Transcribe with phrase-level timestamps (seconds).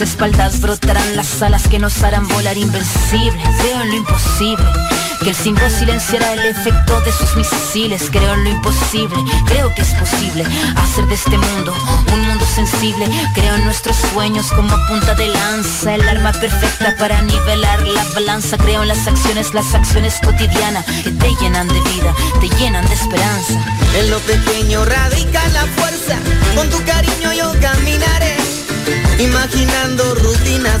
[0.00, 3.48] Espaldas brotarán las alas que nos harán volar invencibles.
[3.60, 4.66] Creo en lo imposible.
[5.22, 9.82] Que el símbolo silenciará el efecto de sus misiles Creo en lo imposible, creo que
[9.82, 10.44] es posible
[10.76, 11.74] Hacer de este mundo
[12.12, 17.22] un mundo sensible Creo en nuestros sueños como punta de lanza El arma perfecta para
[17.22, 22.14] nivelar la balanza Creo en las acciones, las acciones cotidianas Que te llenan de vida,
[22.40, 23.54] te llenan de esperanza
[23.98, 26.05] En lo pequeño radica la fuerza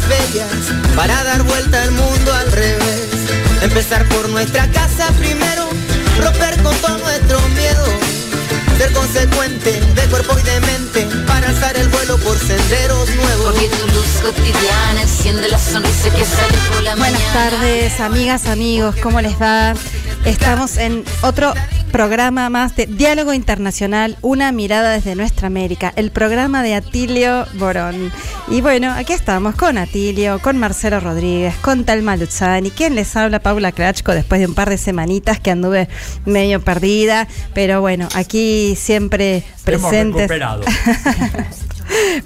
[0.08, 0.50] bellas
[0.94, 3.08] para dar vuelta al mundo al revés.
[3.62, 5.68] Empezar por nuestra casa primero,
[6.22, 7.84] romper con todo nuestro miedo.
[8.78, 13.54] Ser consecuente de cuerpo y de mente para alzar el vuelo por senderos nuevos.
[13.54, 18.94] Porque tu luz cotidiana enciende la sonrisa que sale por la Buenas tardes, amigas, amigos,
[19.02, 19.74] ¿cómo les va?
[20.26, 21.54] Estamos en otro
[21.92, 28.10] programa más de Diálogo Internacional, una mirada desde nuestra América, el programa de Atilio Borón.
[28.48, 33.38] Y bueno, aquí estamos con Atilio, con Marcelo Rodríguez, con Talma Luzani, quien les habla,
[33.38, 35.88] Paula Krachko, después de un par de semanitas que anduve
[36.24, 40.28] medio perdida, pero bueno, aquí siempre presentes.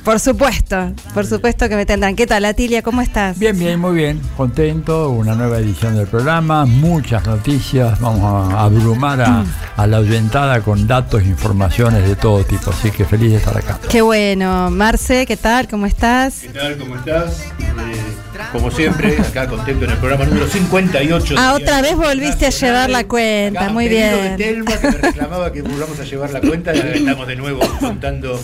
[0.04, 2.16] Por supuesto, por supuesto que me tendrán.
[2.16, 2.82] ¿Qué tal, Atilia?
[2.82, 3.38] ¿Cómo estás?
[3.38, 4.20] Bien, bien, muy bien.
[4.36, 5.10] Contento.
[5.10, 6.66] Una nueva edición del programa.
[6.66, 7.98] Muchas noticias.
[8.00, 12.70] Vamos a abrumar a, la ahuyentada con datos e informaciones de todo tipo.
[12.70, 13.78] Así que feliz de estar acá.
[13.88, 14.70] Qué bueno.
[14.70, 15.68] Marce, ¿qué tal?
[15.68, 16.40] ¿Cómo estás?
[16.40, 16.76] ¿Qué tal?
[16.76, 17.42] ¿Cómo estás?
[17.58, 18.20] Eh,
[18.52, 21.34] como siempre, acá contento en el programa número 58.
[21.38, 23.68] Ah, otra vez volviste a llevar la cuenta.
[23.68, 24.36] Muy bien.
[24.36, 26.72] De Telma, que me reclamaba que volvamos a llevar la cuenta.
[26.72, 28.40] Estamos de nuevo contando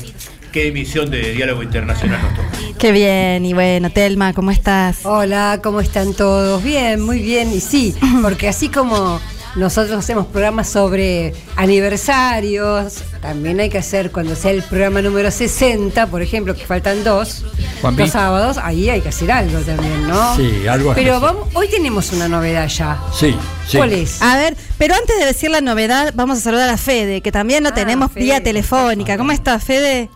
[0.53, 2.49] qué emisión de Diálogo Internacional nos toca.
[2.79, 4.99] Qué bien, y bueno, Telma, ¿cómo estás?
[5.05, 6.63] Hola, ¿cómo están todos?
[6.63, 7.53] Bien, muy bien.
[7.53, 9.21] Y sí, porque así como
[9.55, 16.07] nosotros hacemos programas sobre aniversarios, también hay que hacer cuando sea el programa número 60,
[16.09, 17.45] por ejemplo, que faltan dos,
[17.81, 18.03] Juanpi.
[18.03, 20.37] dos sábados, ahí hay que hacer algo también, ¿no?
[20.37, 21.21] Sí, algo Pero especial.
[21.21, 22.99] vamos, hoy tenemos una novedad ya.
[23.19, 23.35] Sí,
[23.67, 23.79] sí.
[23.79, 24.21] ¿Cuál es?
[24.21, 27.63] A ver, pero antes de decir la novedad, vamos a saludar a Fede, que también
[27.65, 29.17] lo Ah, tenemos Fede, vía telefónica.
[29.17, 30.11] ¿Cómo estás, Fede?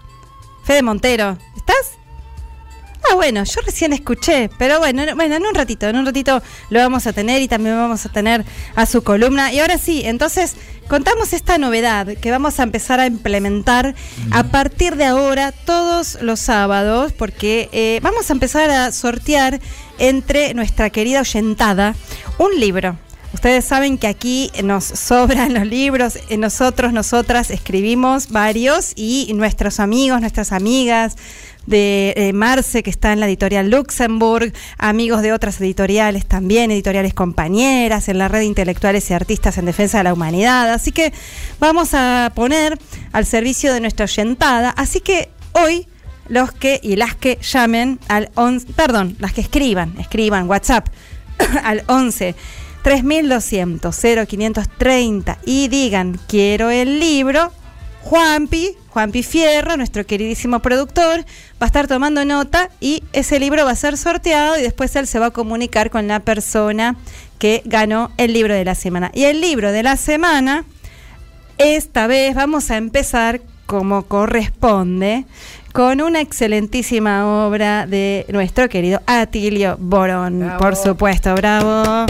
[0.71, 1.99] Fede Montero, ¿estás?
[3.11, 6.41] Ah, bueno, yo recién escuché, pero bueno, no- bueno, en un ratito, en un ratito
[6.69, 8.45] lo vamos a tener y también vamos a tener
[8.77, 9.53] a su columna.
[9.53, 10.55] Y ahora sí, entonces
[10.87, 13.97] contamos esta novedad que vamos a empezar a implementar
[14.31, 19.59] a partir de ahora todos los sábados, porque eh, vamos a empezar a sortear
[19.99, 21.97] entre nuestra querida oyentada
[22.39, 22.97] un libro.
[23.33, 29.79] Ustedes saben que aquí nos sobran los libros, eh, nosotros, nosotras escribimos varios y nuestros
[29.79, 31.17] amigos, nuestras amigas
[31.67, 37.15] de eh, Marce, que está en la editorial Luxemburg, amigos de otras editoriales también, editoriales
[37.15, 40.73] compañeras, en la red de intelectuales y artistas en defensa de la humanidad.
[40.73, 41.13] Así que
[41.61, 42.79] vamos a poner
[43.13, 44.71] al servicio de nuestra oyentada.
[44.71, 45.87] Así que hoy
[46.29, 50.89] los que y las que llamen al 11, perdón, las que escriban, escriban WhatsApp
[51.63, 52.35] al 11
[52.83, 53.95] 3200
[54.27, 57.53] 0530 y digan quiero el libro,
[58.03, 61.25] Juanpi, Juanpi Fierro, nuestro queridísimo productor, va
[61.61, 65.19] a estar tomando nota y ese libro va a ser sorteado y después él se
[65.19, 66.97] va a comunicar con la persona
[67.39, 69.11] que ganó el libro de la semana.
[69.15, 70.65] Y el libro de la semana,
[71.59, 75.25] esta vez vamos a empezar como corresponde
[75.73, 80.59] con una excelentísima obra de nuestro querido Atilio Borón, Bravo.
[80.59, 82.07] por supuesto, bravo.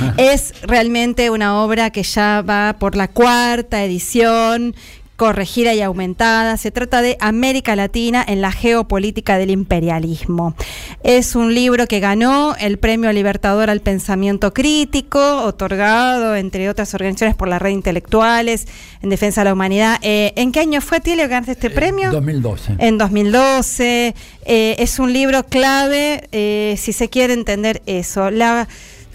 [0.16, 4.74] Es realmente una obra que ya va por la cuarta edición,
[5.22, 6.56] corregida y aumentada.
[6.56, 10.56] Se trata de América Latina en la geopolítica del imperialismo.
[11.04, 17.36] Es un libro que ganó el Premio Libertador al Pensamiento Crítico, otorgado, entre otras organizaciones,
[17.36, 18.66] por la red intelectuales
[19.00, 20.00] en defensa de la humanidad.
[20.02, 22.10] Eh, ¿En qué año fue, Tilio, que ganaste este premio?
[22.10, 22.74] 2012.
[22.78, 24.16] En 2012.
[24.44, 28.30] eh, es un libro clave eh, si se quiere entender eso.
[28.32, 28.66] La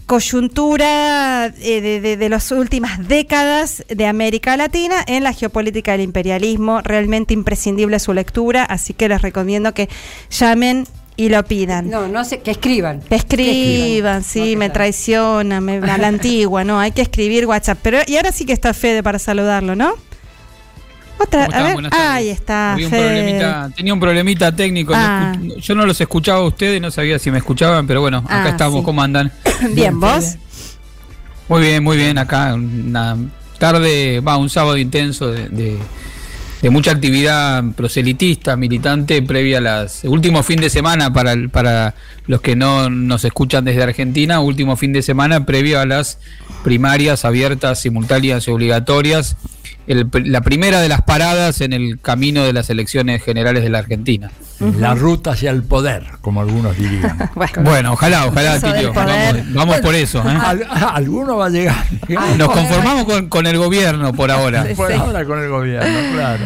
[0.07, 6.01] coyuntura eh, de, de- de las últimas décadas de América Latina en la geopolítica del
[6.01, 6.81] imperialismo.
[6.81, 9.89] Realmente imprescindible su lectura, así que les recomiendo que
[10.31, 11.89] llamen y lo pidan.
[11.89, 13.01] No, no sé, que escriban.
[13.01, 16.80] Que escriban, sí, No, me traicionan, me, a la antigua, ¿no?
[16.80, 17.80] Hay que escribir WhatsApp.
[17.81, 19.94] Pero, y ahora sí que está Fede para saludarlo, ¿no?
[21.19, 24.93] Otra, ¿Cómo a ver, ahí está, un problemita- tenía un problemita técnico.
[24.95, 25.33] Ah.
[25.59, 28.49] yo no los escuchaba a ustedes, no sabía si me escuchaban, pero bueno, acá Ah,
[28.49, 28.79] estamos.
[28.81, 28.85] sí.
[28.85, 29.31] ¿Cómo andan?
[29.73, 30.35] Bien, ¿vos?
[31.49, 32.17] Muy bien, muy bien.
[32.17, 33.17] Acá una
[33.57, 35.77] tarde, va, un sábado intenso de, de-
[36.61, 40.03] de mucha actividad proselitista, militante, previa a las.
[40.03, 41.93] Último fin de semana para, el- para
[42.25, 46.17] los que no nos escuchan desde Argentina, último fin de semana previo a las
[46.63, 49.37] primarias abiertas, simultáneas y obligatorias.
[49.87, 53.79] El la primera de las paradas en el camino de las elecciones generales de la
[53.79, 54.31] Argentina.
[54.79, 57.29] La ruta hacia el poder, como algunos dirían.
[57.35, 58.91] Bueno, Bueno, ojalá, ojalá, Tilio.
[58.93, 60.19] Vamos, vamos por eso.
[60.27, 60.37] ¿eh?
[60.43, 61.85] Al- alguno va a llegar.
[62.37, 64.65] Nos conformamos con, con el gobierno por ahora.
[64.75, 64.93] Por Sí.
[64.97, 66.43] ahora con el gobierno, claro.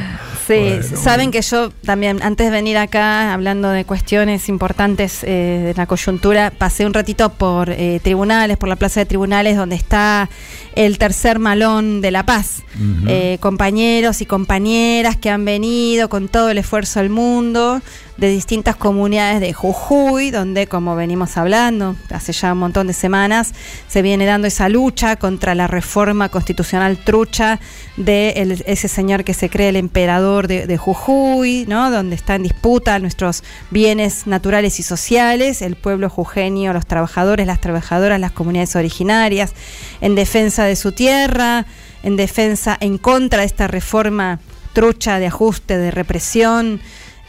[0.48, 5.62] Sí, Bueno, saben que yo también, antes de venir acá, hablando de cuestiones importantes eh,
[5.66, 9.76] de la coyuntura, pasé un ratito por eh, tribunales, por la plaza de tribunales, donde
[9.76, 10.30] está
[10.76, 12.64] el tercer malón de La Paz.
[13.08, 17.82] Eh, compañeros y compañeras que han venido con todo el esfuerzo del mundo
[18.22, 23.52] de distintas comunidades de Jujuy, donde, como venimos hablando hace ya un montón de semanas,
[23.88, 27.60] se viene dando esa lucha contra la reforma constitucional trucha
[27.98, 31.90] de ese señor que se cree el emperador de, de Jujuy, ¿no?
[31.90, 37.60] donde está en disputa nuestros bienes naturales y sociales, el pueblo jujeño, los trabajadores, las
[37.60, 39.54] trabajadoras, las comunidades originarias,
[40.00, 41.66] en defensa de su tierra,
[42.04, 44.40] en defensa, en contra de esta reforma
[44.74, 46.82] trucha de ajuste, de represión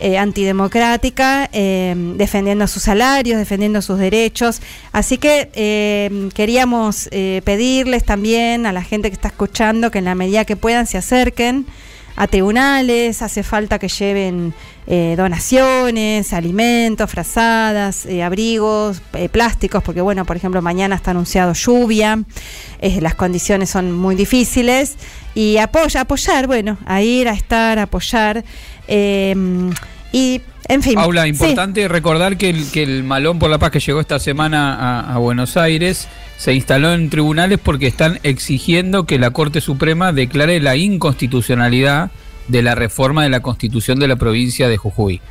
[0.05, 4.61] eh, antidemocrática, eh, defendiendo sus salarios, defendiendo sus derechos.
[4.91, 7.09] Así que eh, queríamos
[7.45, 10.99] pedirles también a la gente que está escuchando que en la medida que puedan se
[10.99, 11.67] acerquen
[12.17, 14.55] a tribunales, hace falta que lleven
[14.87, 21.53] eh, donaciones, alimentos, frazadas, eh, abrigos, eh, plásticos, porque bueno, por ejemplo, mañana está anunciado
[21.53, 22.23] lluvia,
[22.81, 24.97] eh, las condiciones son muy difíciles,
[25.35, 28.45] y apoya, apoyar, bueno, a ir, a estar, a apoyar,
[28.89, 30.95] y en fin.
[30.95, 31.29] Paula, sí.
[31.31, 35.15] importante recordar que el, que el Malón por la Paz que llegó esta semana a,
[35.15, 40.61] a Buenos Aires se instaló en tribunales porque están exigiendo que la Corte Suprema declare
[40.61, 42.11] la inconstitucionalidad
[42.53, 45.23] de la reforma de la constitución de la provincia de Jujuy.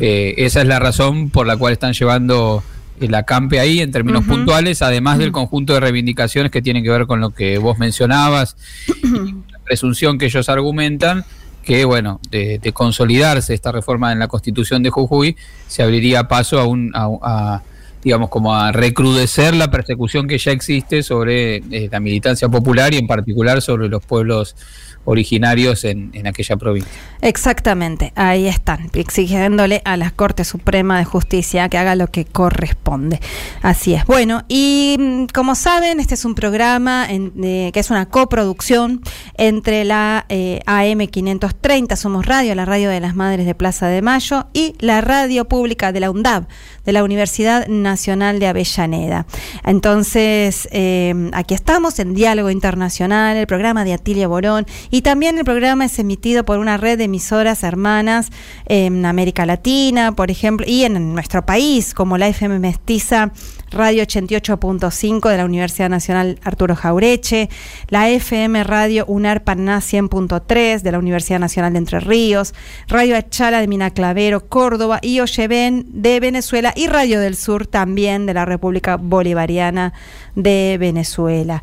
[0.00, 2.64] Eh, esa es la razón por la cual están llevando
[2.98, 7.06] el acampe ahí en términos puntuales, además del conjunto de reivindicaciones que tienen que ver
[7.06, 8.56] con lo que vos mencionabas,
[9.02, 11.24] y la presunción que ellos argumentan
[11.62, 15.36] que, bueno, de, consolidarse esta reforma en la constitución de Jujuy,
[15.68, 16.90] se abriría paso a un...
[16.94, 17.62] A,
[18.04, 22.96] digamos, como a recrudecer la persecución que ya existe sobre eh, la militancia popular y
[22.96, 24.56] en particular sobre los pueblos
[25.04, 26.90] originarios en, en, aquella provincia.
[27.20, 33.20] Exactamente, ahí están, exigiéndole a la Corte Suprema de Justicia que haga lo que corresponde.
[33.62, 34.04] Así es.
[34.06, 39.00] Bueno, y mm, como saben, este es un programa que es una coproducción
[39.36, 44.46] entre la eh, AM530, Somos Radio, la radio de las Madres de Plaza de Mayo,
[44.52, 46.46] y la radio pública de la UNDAB,
[46.84, 49.26] de la Universidad Nacional de Avellaneda.
[49.64, 55.44] Entonces, eh, aquí estamos en Diálogo Internacional, el programa de Atilia Borón y también el
[55.44, 58.28] programa es emitido por una red de emisoras hermanas
[58.66, 63.32] en América Latina, por ejemplo, y en nuestro país, como la FM Mestiza
[63.70, 67.48] Radio 88.5 de la Universidad Nacional Arturo Jaureche,
[67.88, 72.52] la FM Radio UNAR Paraná 100.3 de la Universidad Nacional de Entre Ríos,
[72.86, 78.34] Radio Achala de Minaclavero, Córdoba y Oyeven de Venezuela y Radio del Sur también de
[78.34, 79.94] la República Bolivariana
[80.34, 81.62] de Venezuela.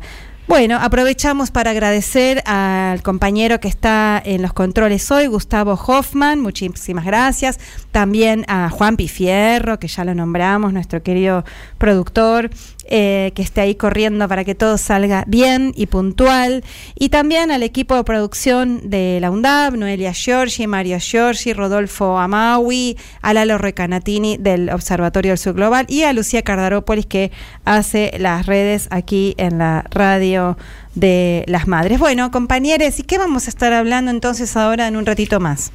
[0.50, 7.04] Bueno, aprovechamos para agradecer al compañero que está en los controles hoy, Gustavo Hoffman, muchísimas
[7.04, 7.60] gracias.
[7.92, 11.44] También a Juan Pifierro, que ya lo nombramos, nuestro querido
[11.78, 12.50] productor,
[12.86, 16.64] eh, que esté ahí corriendo para que todo salga bien y puntual.
[16.94, 22.96] Y también al equipo de producción de la UNDAB, Noelia Giorgi, Mario Giorgi, Rodolfo Amaui,
[23.22, 27.30] a Lalo Recanatini del Observatorio del Sur Global y a Lucía Cardarópolis que
[27.64, 30.56] hace las redes aquí en la radio
[30.94, 31.98] de las madres.
[31.98, 35.72] Bueno, compañeros, ¿y qué vamos a estar hablando entonces ahora en un ratito más?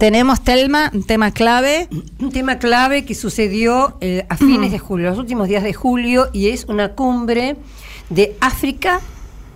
[0.00, 1.86] Tenemos, Telma, un tema clave.
[2.20, 6.30] Un tema clave que sucedió eh, a fines de julio, los últimos días de julio,
[6.32, 7.56] y es una cumbre
[8.08, 9.02] de África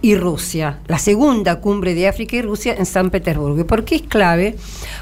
[0.03, 3.59] y Rusia, la segunda cumbre de África y Rusia en San Petersburgo.
[3.61, 4.57] ¿Y por qué es clave?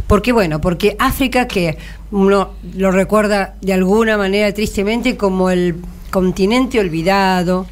[0.07, 1.77] Porque, bueno, porque África, que
[2.13, 5.75] uno lo recuerda de alguna manera tristemente como el
[6.13, 7.67] continente olvidado,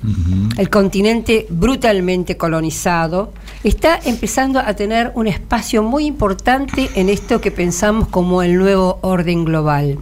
[0.56, 3.32] el continente brutalmente colonizado,
[3.62, 8.98] está empezando a tener un espacio muy importante en esto que pensamos como el nuevo
[9.02, 9.98] orden global.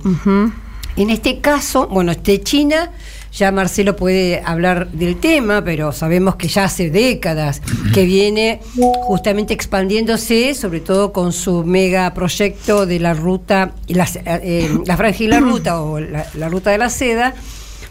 [0.96, 2.92] En este caso, bueno, este China,
[3.32, 7.60] ya Marcelo puede hablar del tema, pero sabemos que ya hace décadas
[7.92, 8.60] que viene
[9.02, 15.40] justamente expandiéndose, sobre todo con su mega proyecto de la ruta, la, eh, la frangila
[15.40, 17.34] ruta o la ruta de la seda,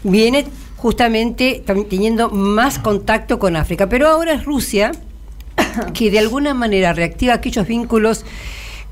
[0.04, 3.88] viene justamente teniendo más contacto con África.
[3.88, 4.92] Pero ahora es Rusia
[5.94, 8.24] que de alguna manera reactiva aquellos vínculos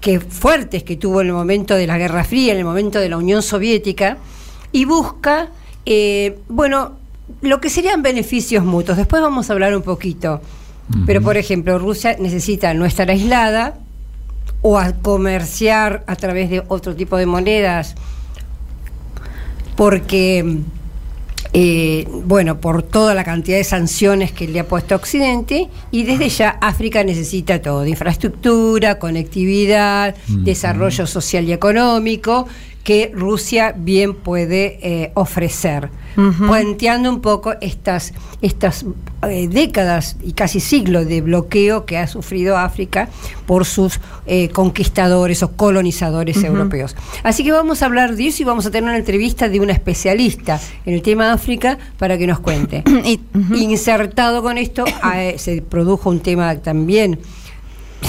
[0.00, 3.08] que fuertes que tuvo en el momento de la Guerra Fría, en el momento de
[3.08, 4.18] la Unión Soviética,
[4.72, 5.48] y busca,
[5.86, 6.92] eh, bueno,
[7.40, 8.98] lo que serían beneficios mutuos.
[8.98, 10.40] Después vamos a hablar un poquito.
[11.04, 13.74] Pero, por ejemplo, Rusia necesita no estar aislada
[14.62, 17.96] o a comerciar a través de otro tipo de monedas,
[19.74, 20.60] porque
[21.52, 26.28] eh, bueno, por toda la cantidad de sanciones que le ha puesto Occidente, y desde
[26.28, 32.46] ya África necesita todo, infraestructura, conectividad, desarrollo social y económico,
[32.86, 35.88] que Rusia bien puede eh, ofrecer,
[36.46, 38.86] planteando un poco estas, estas
[39.28, 43.08] eh, décadas y casi siglos de bloqueo que ha sufrido África
[43.44, 46.94] por sus eh, conquistadores o colonizadores europeos.
[47.24, 49.72] Así que vamos a hablar de eso y vamos a tener una entrevista de una
[49.72, 52.84] especialista en el tema África para que nos cuente.
[53.52, 54.84] Insertado con esto,
[55.38, 57.18] se produjo un tema también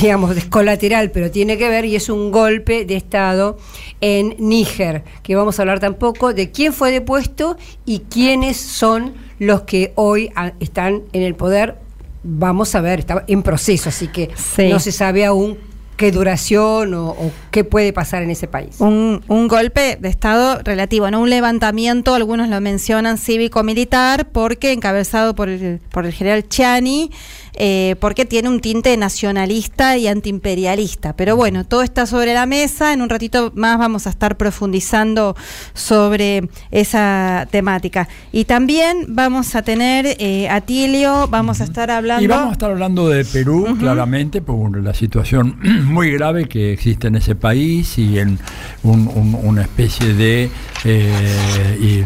[0.01, 3.57] digamos, descolateral, pero tiene que ver y es un golpe de Estado
[4.01, 9.61] en Níger, que vamos a hablar tampoco de quién fue depuesto y quiénes son los
[9.61, 11.77] que hoy están en el poder.
[12.23, 14.29] Vamos a ver, está en proceso, así que
[14.69, 15.57] no se sabe aún
[15.97, 17.15] qué duración o,
[17.51, 18.75] qué puede pasar en ese país.
[18.79, 25.33] Un, un, golpe de Estado relativo, no un levantamiento, algunos lo mencionan cívico-militar, porque encabezado
[25.33, 27.11] por el, por el general Chiani,
[27.57, 31.13] eh, porque tiene un tinte nacionalista y antiimperialista.
[31.13, 32.93] Pero bueno, todo está sobre la mesa.
[32.93, 35.35] En un ratito más vamos a estar profundizando
[35.73, 38.07] sobre esa temática.
[38.31, 42.23] Y también vamos a tener eh, a Tilio, vamos a estar hablando.
[42.23, 47.07] Y vamos a estar hablando de Perú, claramente, por la situación muy grave que existe
[47.07, 48.39] en ese país y en
[48.83, 50.49] una especie de
[50.83, 52.05] eh,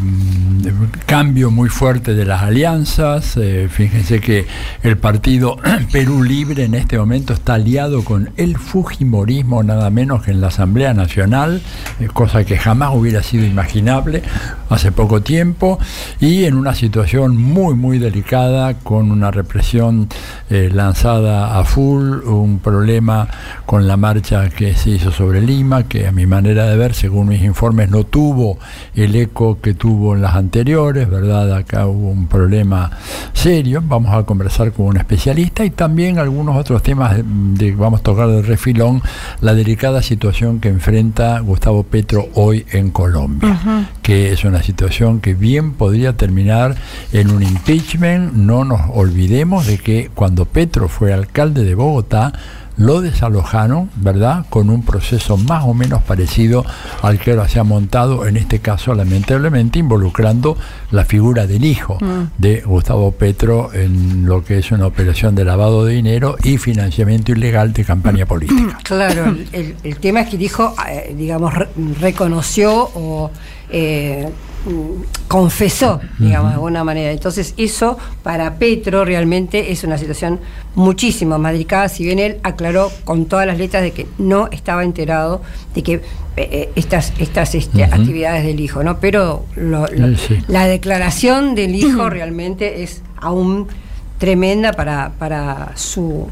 [1.05, 3.37] cambio muy fuerte de las alianzas.
[3.37, 4.45] Eh, fíjense que
[4.83, 5.40] el partido
[5.91, 10.47] Perú Libre en este momento está aliado con el Fujimorismo, nada menos que en la
[10.47, 11.61] Asamblea Nacional,
[11.99, 14.21] eh, cosa que jamás hubiera sido imaginable
[14.69, 15.79] hace poco tiempo,
[16.19, 20.09] y en una situación muy, muy delicada, con una represión
[20.51, 23.27] eh, lanzada a full, un problema
[23.65, 27.29] con la marcha que se hizo sobre Lima, que a mi manera de ver, según
[27.29, 28.59] mis informes, no tuvo
[28.93, 31.55] el eco que tuvo en las anteriores, ¿verdad?
[31.55, 32.91] Acá hubo un problema
[33.33, 38.03] serio, vamos a conversar con un especialista y también algunos otros temas de, vamos a
[38.03, 39.03] tocar de refilón,
[39.39, 45.35] la delicada situación que enfrenta Gustavo Petro hoy en Colombia, que es una situación que
[45.35, 46.75] bien podría terminar
[47.13, 52.33] en un impeachment, no nos olvidemos de que cuando Petro fue alcalde de Bogotá,
[52.81, 54.45] lo desalojaron, ¿verdad?
[54.49, 56.65] Con un proceso más o menos parecido
[57.01, 60.57] al que ahora se ha montado, en este caso lamentablemente involucrando
[60.89, 62.39] la figura del hijo mm.
[62.41, 67.31] de Gustavo Petro en lo que es una operación de lavado de dinero y financiamiento
[67.31, 68.79] ilegal de campaña política.
[68.91, 71.53] Claro, el, tema es que dijo, eh, digamos,
[71.99, 73.31] reconoció o...
[73.69, 74.29] Eh,
[75.27, 77.11] confesó, digamos, de alguna manera.
[77.11, 80.39] Entonces, eso para Petro realmente es una situación
[80.75, 84.83] muchísimo más delicada, si bien él aclaró con todas las letras de que no estaba
[84.83, 85.41] enterado
[85.73, 86.01] de que eh,
[86.37, 88.99] eh, estas, estas este, actividades del hijo, ¿no?
[88.99, 89.45] Pero
[90.47, 93.67] la declaración del hijo realmente es aún
[94.17, 96.27] tremenda para, para su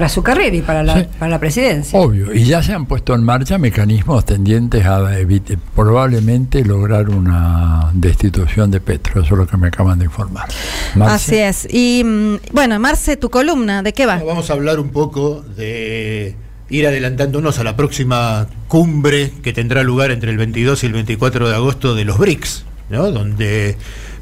[0.00, 2.00] para su carrera y para la, para la presidencia.
[2.00, 7.90] Obvio, y ya se han puesto en marcha mecanismos tendientes a evitar, probablemente lograr una
[7.92, 10.48] destitución de Petro, eso es lo que me acaban de informar.
[11.02, 11.68] Así es.
[11.70, 14.22] Y mm, bueno, Marce, tu columna, ¿de qué va?
[14.24, 16.34] Vamos a hablar un poco de
[16.70, 21.46] ir adelantándonos a la próxima cumbre que tendrá lugar entre el 22 y el 24
[21.46, 23.10] de agosto de los BRICS, ¿no?
[23.10, 23.76] donde,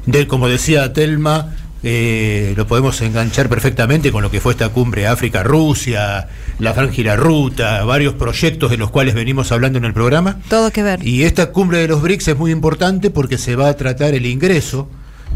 [0.07, 5.07] de, como decía Telma, eh, lo podemos enganchar perfectamente con lo que fue esta cumbre
[5.07, 6.27] África-Rusia,
[6.59, 10.39] la Franja y la Ruta, varios proyectos de los cuales venimos hablando en el programa.
[10.49, 11.05] Todo que ver.
[11.05, 14.25] Y esta cumbre de los BRICS es muy importante porque se va a tratar el
[14.25, 14.89] ingreso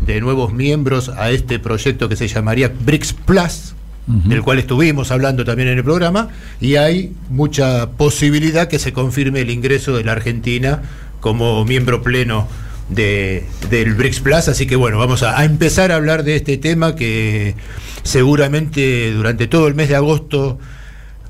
[0.06, 3.76] de nuevos miembros a este proyecto que se llamaría BRICS Plus,
[4.06, 6.28] del cual estuvimos hablando también en el programa,
[6.60, 10.82] y hay mucha posibilidad que se confirme el ingreso de la Argentina
[11.22, 12.50] como miembro pleno
[12.90, 16.96] de, del BRICS Plus, así que bueno, vamos a, empezar a hablar de este tema
[16.96, 17.56] que
[18.04, 20.60] seguramente durante todo el mes de agosto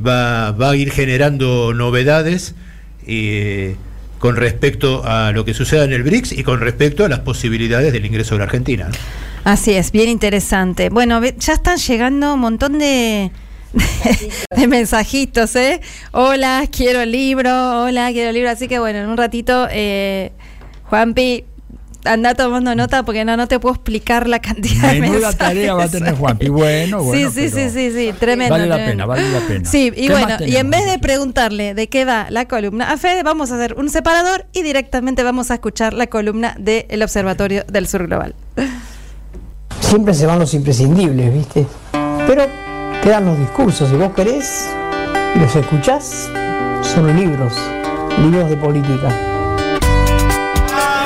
[0.05, 2.55] va, a ir generando novedades
[3.05, 3.75] eh,
[4.19, 7.93] con respecto a lo que suceda en el BRICS y con respecto a las posibilidades
[7.93, 8.89] del ingreso de la Argentina.
[9.43, 10.89] Así es, bien interesante.
[10.89, 13.31] Bueno, ya están llegando un montón de,
[14.55, 15.81] de, mensajitos, ¿eh?
[16.11, 18.49] Hola, quiero el libro, hola, quiero el libro.
[18.49, 20.31] Así que bueno, en un ratito, eh,
[20.89, 21.45] Juanpi,
[22.05, 25.37] anda tomando nota porque no, no te puedo explicar la cantidad de mensajes.
[25.37, 26.49] tarea va a tener Juanpi.
[26.49, 27.31] Bueno, bueno.
[27.31, 28.53] Sí, sí, sí, sí, sí, tremendo.
[28.53, 29.69] Vale la pena, vale la pena.
[29.69, 33.23] Sí, y bueno, y en vez de preguntarle de qué va la columna a Fede,
[33.23, 37.87] vamos a hacer un separador y directamente vamos a escuchar la columna del Observatorio del
[37.87, 38.35] Sur Global.
[39.79, 41.65] Siempre se van los imprescindibles, ¿viste?
[42.27, 42.47] Pero
[43.01, 43.89] quedan los discursos.
[43.89, 44.69] Si vos querés
[45.35, 46.29] y los escuchás,
[46.81, 47.53] son libros,
[48.21, 49.32] libros de política.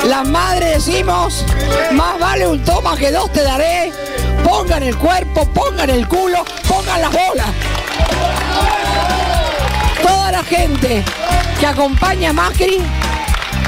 [0.08, 1.44] Las madres decimos,
[1.92, 3.92] más vale un toma que dos te daré.
[4.42, 7.46] Pongan el cuerpo, pongan el culo, pongan las bolas.
[10.02, 11.04] Toda la gente
[11.60, 12.78] que acompaña a Macri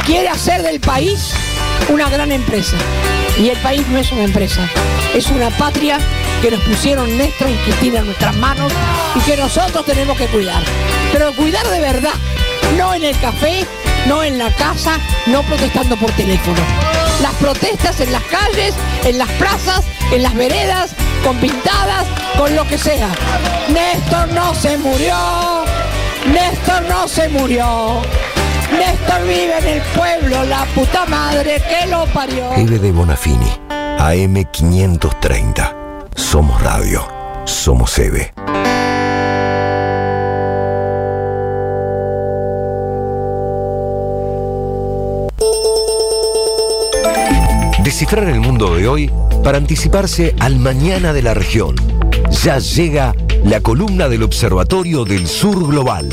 [0.06, 1.34] quiere hacer del país
[1.90, 2.76] una gran empresa.
[3.38, 4.66] Y el país no es una empresa,
[5.14, 5.98] es una patria
[6.40, 8.72] que nos pusieron Néstor y Cristina en nuestras manos
[9.14, 10.62] y que nosotros tenemos que cuidar.
[11.12, 12.14] Pero cuidar de verdad,
[12.78, 13.66] no en el café,
[14.06, 16.60] no en la casa, no protestando por teléfono.
[17.22, 20.92] Las protestas en las calles, en las plazas, en las veredas,
[21.24, 23.08] con pintadas, con lo que sea.
[23.68, 25.14] Néstor no se murió.
[26.32, 28.02] Néstor no se murió.
[28.72, 32.52] Néstor vive en el pueblo, la puta madre que lo parió.
[32.54, 33.50] Eve de Bonafini,
[33.98, 35.74] AM 530.
[36.14, 37.06] Somos radio.
[37.44, 38.32] Somos Eve.
[47.90, 49.10] Descifrar el mundo de hoy
[49.42, 51.74] para anticiparse al mañana de la región.
[52.44, 56.08] Ya llega la columna del Observatorio del Sur Global.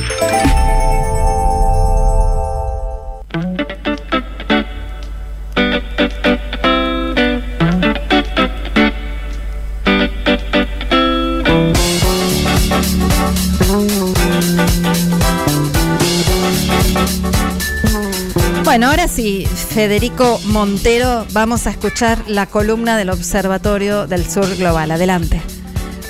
[19.07, 24.91] Sí, Federico Montero, vamos a escuchar la columna del Observatorio del Sur Global.
[24.91, 25.41] Adelante.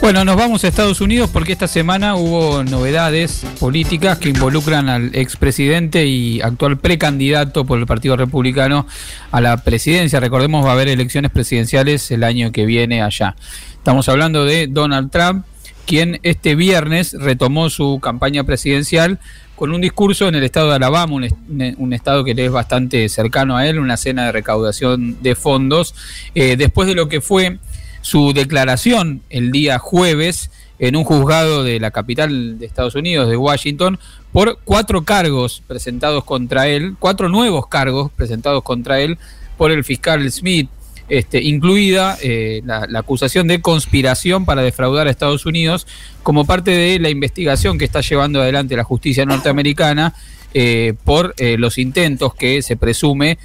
[0.01, 5.15] Bueno, nos vamos a Estados Unidos porque esta semana hubo novedades políticas que involucran al
[5.15, 8.85] expresidente y actual precandidato por el Partido Republicano
[9.31, 10.19] a la presidencia.
[10.19, 13.35] Recordemos, va a haber elecciones presidenciales el año que viene allá.
[13.73, 15.45] Estamos hablando de Donald Trump,
[15.85, 19.19] quien este viernes retomó su campaña presidencial
[19.57, 23.57] con un discurso en el estado de Alabama, un, estado que le es bastante cercano
[23.57, 25.95] a él, una cena de recaudación de fondos,
[26.35, 27.57] eh, después de lo que fue
[28.01, 33.35] su declaración el día jueves en un juzgado de la capital de Estados Unidos, de
[33.35, 33.97] Washington,
[34.31, 39.17] por cuatro cargos presentados contra él, cuatro nuevos cargos presentados contra él
[39.57, 40.69] por el fiscal Smith,
[41.09, 45.87] este, incluida eh, la, acusación de conspiración para defraudar a Estados Unidos
[46.23, 50.13] como parte de la investigación que está llevando adelante la justicia norteamericana
[50.53, 53.37] eh, por eh, los intentos que se presume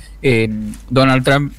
[0.89, 1.53] Donald Trump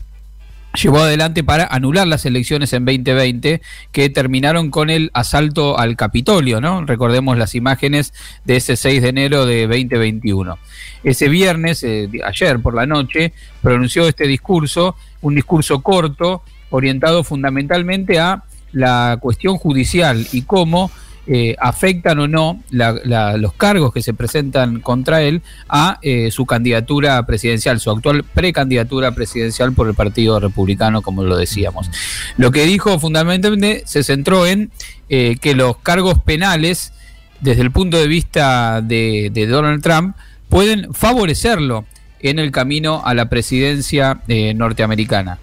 [0.74, 6.62] llevó adelante para anular las elecciones en 2020 que terminaron con el asalto al Capitolio,
[6.62, 6.86] ¿no?
[6.86, 8.14] Recordemos las imágenes
[8.46, 10.58] de ese 6 de enero de 2021.
[11.04, 18.20] Ese viernes, eh, ayer por la noche, pronunció este discurso, un discurso corto, orientado fundamentalmente
[18.20, 20.90] a la cuestión judicial y cómo
[21.26, 27.26] eh, afectan o no los cargos que se presentan contra él a eh, su candidatura
[27.26, 31.90] presidencial, su actual precandidatura presidencial por el Partido Republicano, como lo decíamos.
[32.36, 34.72] Lo que dijo fundamentalmente se centró en
[35.08, 36.92] eh, que los cargos penales,
[37.40, 40.18] desde el punto de vista de, Donald Trump,
[40.50, 41.86] pueden favorecerlo
[42.20, 45.40] en el camino a la presidencia norteamericana.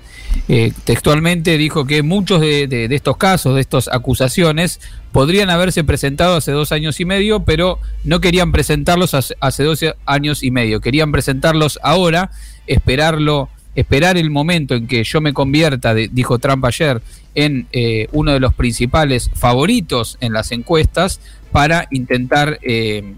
[0.85, 4.81] Textualmente dijo que muchos de, estos casos, de estas acusaciones,
[5.13, 10.43] podrían haberse presentado hace dos años y medio, pero no querían presentarlos hace, dos años
[10.43, 10.81] y medio.
[10.81, 12.31] Querían presentarlos ahora,
[12.67, 17.01] esperarlo, esperar el momento en que yo me convierta, dijo Trump ayer,
[17.35, 21.21] en eh, uno de los principales favoritos en las encuestas
[21.53, 23.15] para intentar eh,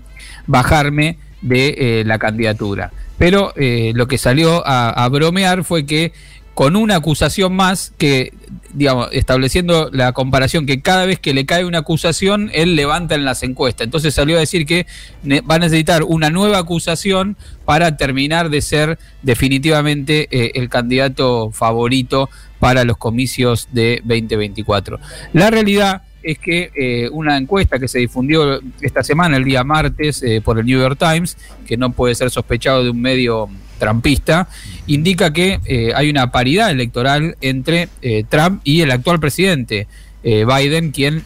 [0.47, 2.93] bajarme de eh, la candidatura.
[3.19, 6.13] Pero lo que salió a bromear fue que
[6.55, 8.33] con una acusación más que,
[8.75, 13.25] digamos, estableciendo la comparación que cada vez que le cae una acusación, él levanta en
[13.25, 13.87] las encuestas.
[13.87, 14.87] Entonces salió a decir que
[15.25, 22.29] va a necesitar una nueva acusación para terminar de ser definitivamente eh, el candidato favorito
[22.59, 25.01] para los comicios de 2024.
[25.33, 30.23] La realidad es que eh, una encuesta que se difundió esta semana, el día martes,
[30.23, 31.37] eh, por el New York Times,
[31.67, 33.49] que no puede ser sospechado de un medio
[33.83, 34.47] trampista,
[34.87, 39.89] indica que eh, hay una paridad electoral entre eh, Trump y el actual presidente
[40.23, 41.25] eh, Biden, quien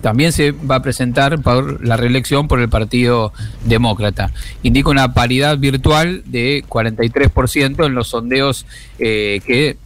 [0.00, 3.34] también se va a presentar por la reelección por el Partido
[3.66, 4.30] Demócrata.
[4.62, 8.64] Indica una paridad virtual de 43% en los sondeos
[8.98, 9.76] que,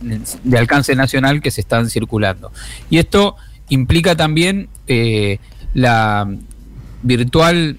[0.45, 2.53] de alcance nacional que se están circulando.
[2.89, 3.35] Y esto
[3.69, 4.69] implica también
[5.75, 6.29] la
[7.03, 7.79] virtual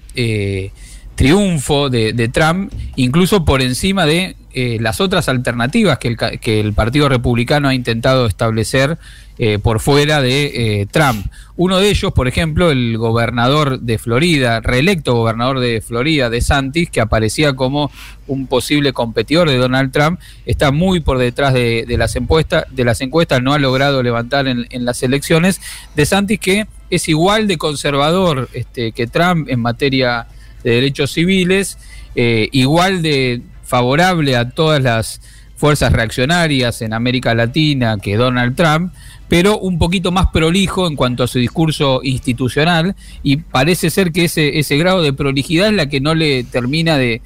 [1.14, 6.72] triunfo de, Trump, incluso por encima de eh, las otras alternativas que el, que el,
[6.72, 8.98] Partido Republicano ha intentado establecer
[9.38, 11.26] eh, por fuera de eh, Trump.
[11.56, 16.90] Uno de ellos, por ejemplo, el gobernador de Florida, reelecto gobernador de Florida, de Santis,
[16.90, 17.90] que aparecía como
[18.26, 23.00] un posible competidor de Donald Trump, está muy por detrás de, las, encuestas, de las
[23.00, 25.60] encuestas, no ha logrado levantar en, en las elecciones.
[25.96, 30.26] De Santis que es igual de conservador este, que Trump en materia
[30.62, 31.78] de derechos civiles,
[32.14, 35.20] eh, igual de favorable a todas las
[35.56, 38.92] fuerzas reaccionarias en América Latina que Donald Trump,
[39.28, 44.24] pero un poquito más prolijo en cuanto a su discurso institucional y parece ser que
[44.24, 47.22] ese, ese grado de prolijidad es la que no le termina de,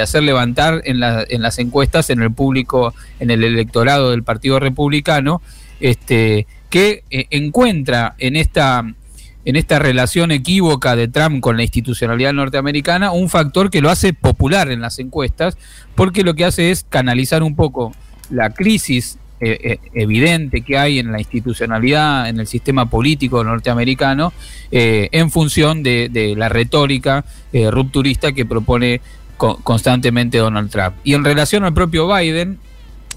[0.00, 5.42] hacer levantar en, en, las encuestas en el público, en el electorado del Partido Republicano,
[5.80, 8.84] este, que eh, encuentra en esta
[9.44, 14.12] en esta relación equívoca de Trump con la institucionalidad norteamericana un factor que lo hace
[14.12, 15.56] popular en las encuestas,
[15.94, 17.92] porque lo que hace es canalizar un poco
[18.30, 24.32] la crisis eh, eh, evidente que hay en la institucionalidad, en el sistema político norteamericano,
[24.70, 29.00] eh, en función de, la retórica rupturista que propone
[29.36, 30.94] constantemente Donald Trump.
[31.04, 32.58] Y en relación al propio Biden,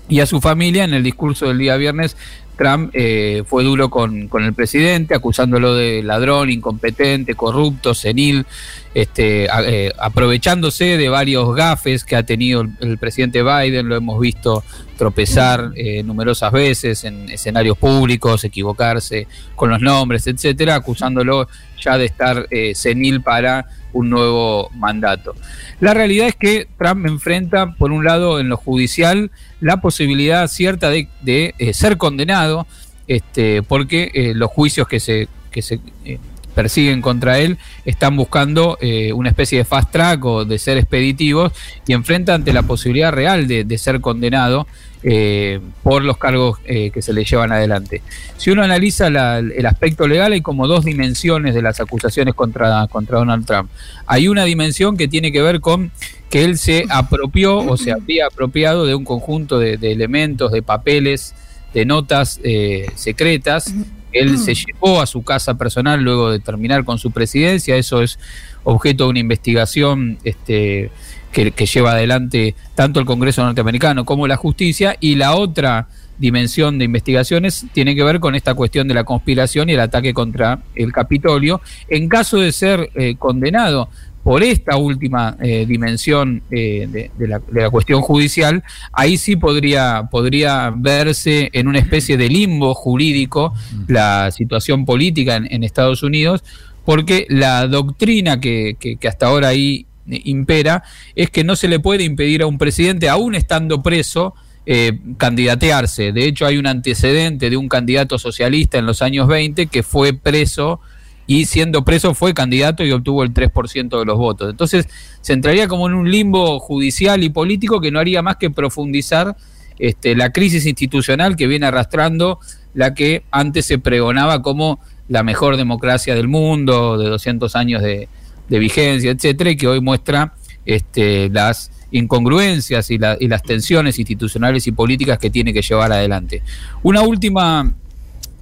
[0.09, 2.15] y a su familia en el discurso del día viernes
[2.57, 8.45] Trump eh, fue duro con, con, el presidente, acusándolo de ladrón, incompetente, corrupto, senil,
[8.93, 14.63] este, eh, aprovechándose de varios gafes que ha tenido el, presidente Biden, lo hemos visto
[14.97, 21.47] tropezar eh, numerosas veces en escenarios públicos, equivocarse con los nombres, etcétera, acusándolo
[21.79, 25.35] ya de estar senil para un nuevo mandato.
[25.79, 30.89] La realidad es que Trump enfrenta, por un lado, en lo judicial, la posibilidad cierta
[30.89, 32.67] de, eh, ser condenado,
[33.07, 36.19] este, porque eh, los juicios que se, que se eh,
[36.53, 38.79] persiguen contra él están buscando
[39.13, 41.51] una especie de fast track o de ser expeditivos
[41.85, 44.65] y enfrenta ante la posibilidad real de ser condenado
[45.03, 48.01] eh, por los cargos eh, que se le llevan adelante.
[48.37, 53.19] Si uno analiza el aspecto legal, hay como dos dimensiones de las acusaciones contra, contra
[53.19, 53.69] Donald Trump.
[54.05, 55.91] Hay una dimensión que tiene que ver con
[56.29, 61.33] que él se apropió o se había apropiado de un conjunto de, elementos, de papeles,
[61.73, 63.73] de notas eh, secretas.
[64.11, 67.75] Él se llevó a su casa personal luego de terminar con su presidencia.
[67.75, 68.17] Eso es
[68.63, 70.89] objeto de una investigación este,
[71.31, 75.87] que, lleva adelante tanto el Congreso norteamericano como la justicia, y la otra
[76.17, 80.13] dimensión de investigaciones tiene que ver con esta cuestión de la conspiración y el ataque
[80.13, 81.61] contra el Capitolio.
[81.87, 83.89] En caso de ser eh, condenado
[84.23, 88.61] por esta última eh, dimensión eh, de, la, cuestión judicial,
[88.91, 93.53] ahí sí podría, podría verse en una especie de limbo jurídico
[93.87, 96.43] la situación política en, Estados Unidos,
[96.83, 100.83] porque la doctrina que, que hasta ahora ahí impera
[101.15, 104.33] es que no se le puede impedir a un presidente, aún estando preso,
[104.65, 106.11] eh, candidatearse.
[106.11, 110.13] De hecho, hay un antecedente de un candidato socialista en los años 20 que fue
[110.13, 110.81] preso
[111.25, 114.49] y siendo preso fue candidato y obtuvo el 3% de los votos.
[114.49, 114.87] Entonces,
[115.21, 119.35] se entraría como en un limbo judicial y político que no haría más que profundizar
[119.79, 122.39] este, la crisis institucional que viene arrastrando
[122.73, 128.09] la que antes se pregonaba como la mejor democracia del mundo, de 200 años de,
[128.49, 130.33] de vigencia, etcétera, y que hoy muestra
[130.65, 136.43] este, las incongruencias y, las tensiones institucionales y políticas que tiene que llevar adelante.
[136.83, 137.73] Una última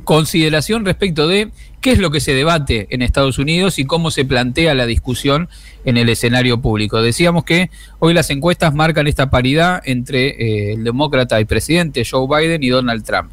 [0.03, 1.49] consideración respecto de
[1.81, 5.49] qué es lo que se debate en Estados Unidos y cómo se plantea la discusión
[5.83, 7.01] en el escenario público.
[7.01, 12.27] Decíamos que hoy las encuestas marcan esta paridad entre eh, el demócrata y presidente Joe
[12.27, 13.31] Biden y Donald Trump.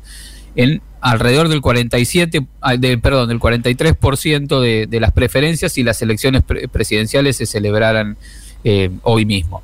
[0.56, 6.00] En alrededor del 47, ah, de, perdón, del 43% de, de las preferencias y las
[6.02, 8.16] elecciones presidenciales se celebraran
[8.64, 9.62] eh, hoy mismo.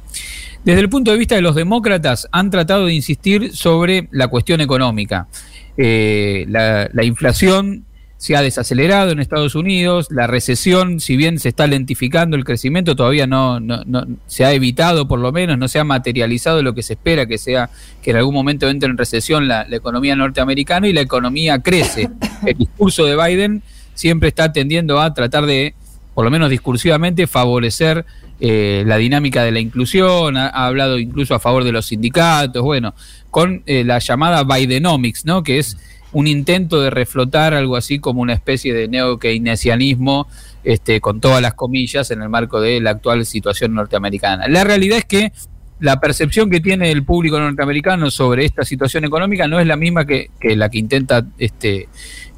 [0.64, 4.60] Desde el punto de vista de los demócratas, han tratado de insistir sobre la cuestión
[4.60, 5.28] económica.
[5.76, 7.84] Eh, la inflación
[8.18, 12.96] se ha desacelerado en Estados Unidos, la recesión, si bien se está lentificando el crecimiento,
[12.96, 13.84] todavía no, no,
[14.26, 17.38] se ha evitado por lo menos, no se ha materializado lo que se espera que
[17.38, 17.70] sea
[18.02, 22.10] que en algún momento entre en recesión la, economía norteamericana y la economía crece.
[22.44, 23.62] El discurso de Biden
[23.94, 25.74] siempre está tendiendo a tratar de,
[26.12, 28.04] por lo menos discursivamente, favorecer
[28.40, 32.94] eh, la dinámica de la inclusión, ha, hablado incluso a favor de los sindicatos, bueno,
[33.30, 35.44] con eh, la llamada Bidenomics, ¿no?
[35.44, 35.76] que es
[36.12, 40.26] un intento de reflotar algo así como una especie de neo-keynesianismo,
[40.64, 44.48] este, con todas las comillas, en el marco de la actual situación norteamericana.
[44.48, 45.32] La realidad es que
[45.80, 50.06] la percepción que tiene el público norteamericano sobre esta situación económica no es la misma
[50.06, 51.88] que, la que intenta este,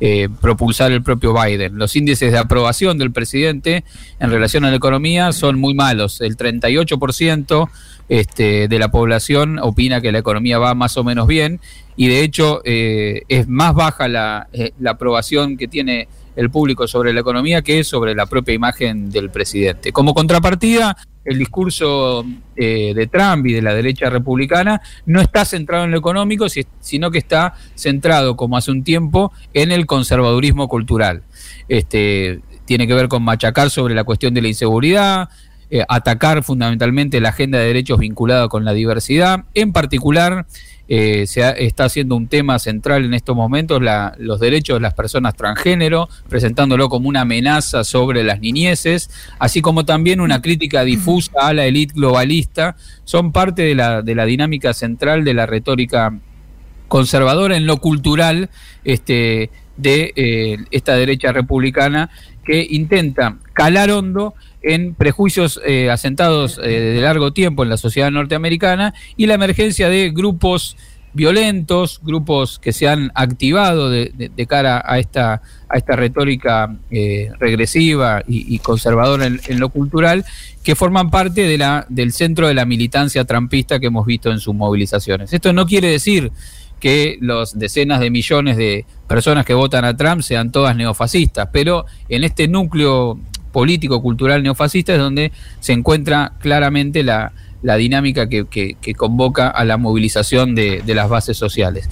[0.00, 1.78] eh, propulsar el propio Biden.
[1.78, 3.84] Los índices de aprobación del presidente
[4.18, 6.20] en relación a la economía son muy malos.
[6.20, 7.68] El 38%
[8.10, 11.60] este, de la población opina que la economía va más o menos bien
[11.96, 16.88] y de hecho eh, es más baja la, eh, la aprobación que tiene el público
[16.88, 19.92] sobre la economía que sobre la propia imagen del presidente.
[19.92, 22.24] Como contrapartida, el discurso
[22.56, 27.10] eh, de Trump y de la derecha republicana no está centrado en lo económico, sino
[27.10, 31.22] que está centrado, como hace un tiempo, en el conservadurismo cultural.
[31.68, 35.28] Este, tiene que ver con machacar sobre la cuestión de la inseguridad,
[35.70, 40.46] eh, atacar fundamentalmente la agenda de derechos vinculada con la diversidad, en particular
[40.92, 43.80] eh, se está haciendo un tema central en estos momentos,
[44.18, 49.84] los derechos de las personas transgénero, presentándolo como una amenaza sobre las niñeces, así como
[49.84, 54.74] también una crítica difusa a la élite globalista, son parte de la, de la dinámica
[54.74, 56.18] central de la retórica
[56.88, 58.50] conservadora en lo cultural
[58.82, 62.10] este, de eh, esta derecha republicana
[62.44, 68.10] que intenta calar hondo en prejuicios eh, asentados eh, de largo tiempo en la sociedad
[68.10, 70.76] norteamericana y la emergencia de grupos
[71.12, 74.12] violentos, grupos que se han activado de,
[74.48, 80.24] cara a esta, a esta retórica eh, regresiva y, conservadora en, lo cultural,
[80.62, 84.38] que forman parte de la, del centro de la militancia trampista que hemos visto en
[84.38, 85.32] sus movilizaciones.
[85.32, 86.30] Esto no quiere decir
[86.78, 91.84] que los decenas de millones de personas que votan a Trump sean todas neofascistas, pero
[92.08, 93.18] en este núcleo
[93.52, 97.32] político, cultural neofascista es donde se encuentra claramente la,
[97.62, 101.88] la dinámica que, convoca a la movilización de, de las bases sociales.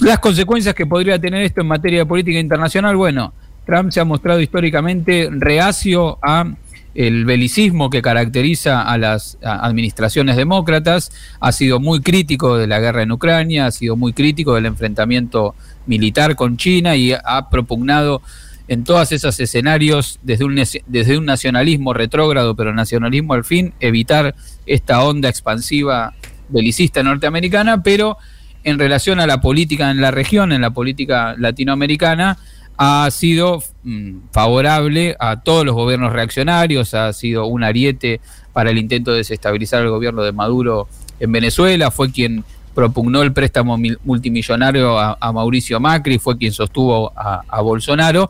[0.00, 3.34] Las consecuencias que podría tener esto en materia de política internacional, bueno,
[3.66, 6.52] Trump se ha mostrado históricamente reacio a
[6.94, 13.02] el belicismo que caracteriza a las administraciones demócratas, ha sido muy crítico de la guerra
[13.02, 15.54] en Ucrania, ha sido muy crítico del enfrentamiento
[15.86, 18.20] militar con China y ha propugnado
[18.68, 20.54] en todos esos escenarios desde un,
[20.86, 24.34] desde un nacionalismo retrógrado, pero nacionalismo al fin, evitar
[24.66, 26.14] esta onda expansiva
[26.48, 28.18] belicista norteamericana, pero
[28.64, 32.38] en relación a la política en la región, en la política latinoamericana,
[32.76, 38.20] ha sido mm, favorable a todos los gobiernos reaccionarios, ha sido un ariete
[38.52, 40.88] para el intento de desestabilizar el gobierno de Maduro
[41.20, 42.44] en Venezuela, fue quien
[42.74, 48.28] propugnó el préstamo mil- multimillonario a, Mauricio Macri, fue quien sostuvo a, a Bolsonaro.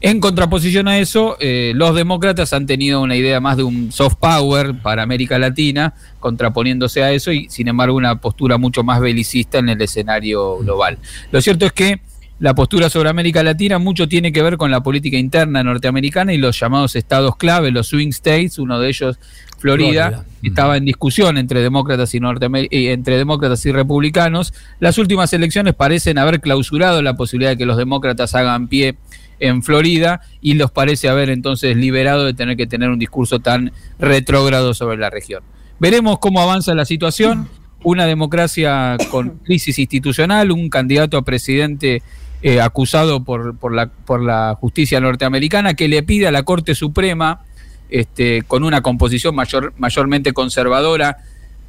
[0.00, 4.14] En contraposición a eso, eh, los demócratas han tenido una idea más de un soft
[4.20, 9.58] power para América Latina, contraponiéndose a eso y, sin embargo, una postura mucho más belicista
[9.58, 10.98] en el escenario global.
[11.32, 12.00] Lo cierto es que
[12.38, 16.38] la postura sobre América Latina mucho tiene que ver con la política interna norteamericana y
[16.38, 19.18] los llamados estados clave, los swing states, uno de ellos
[19.58, 20.26] Florida, Florida.
[20.42, 24.54] estaba en discusión entre demócratas y norteamer- eh, entre demócratas y republicanos.
[24.80, 28.96] Las últimas elecciones parecen haber clausurado la posibilidad de que los demócratas hagan pie
[29.40, 33.72] en Florida y los parece haber entonces liberado de tener que tener un discurso tan
[33.98, 35.42] retrógrado sobre la región.
[35.78, 37.48] Veremos cómo avanza la situación.
[37.84, 42.02] Una democracia con crisis institucional, un candidato a presidente
[42.42, 46.74] eh, acusado por, por, la, por la justicia norteamericana que le pide a la Corte
[46.74, 47.42] Suprema,
[47.90, 51.18] este, con una composición mayor, mayormente conservadora,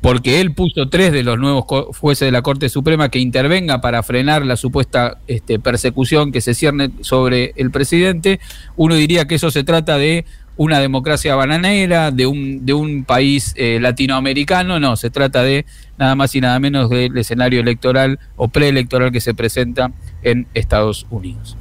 [0.01, 1.65] porque él puso tres de los nuevos
[1.97, 6.53] jueces de la Corte Suprema que intervenga para frenar la supuesta este, persecución que se
[6.53, 8.39] cierne sobre el presidente.
[8.77, 10.25] Uno diría que eso se trata de
[10.59, 15.65] una democracia bananera, de un, de un país eh, latinoamericano, no, se trata de
[15.97, 21.07] nada más y nada menos del escenario electoral o preelectoral que se presenta en Estados
[21.09, 21.55] Unidos.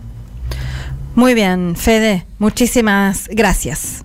[1.14, 4.04] Muy bien, Fede, muchísimas gracias.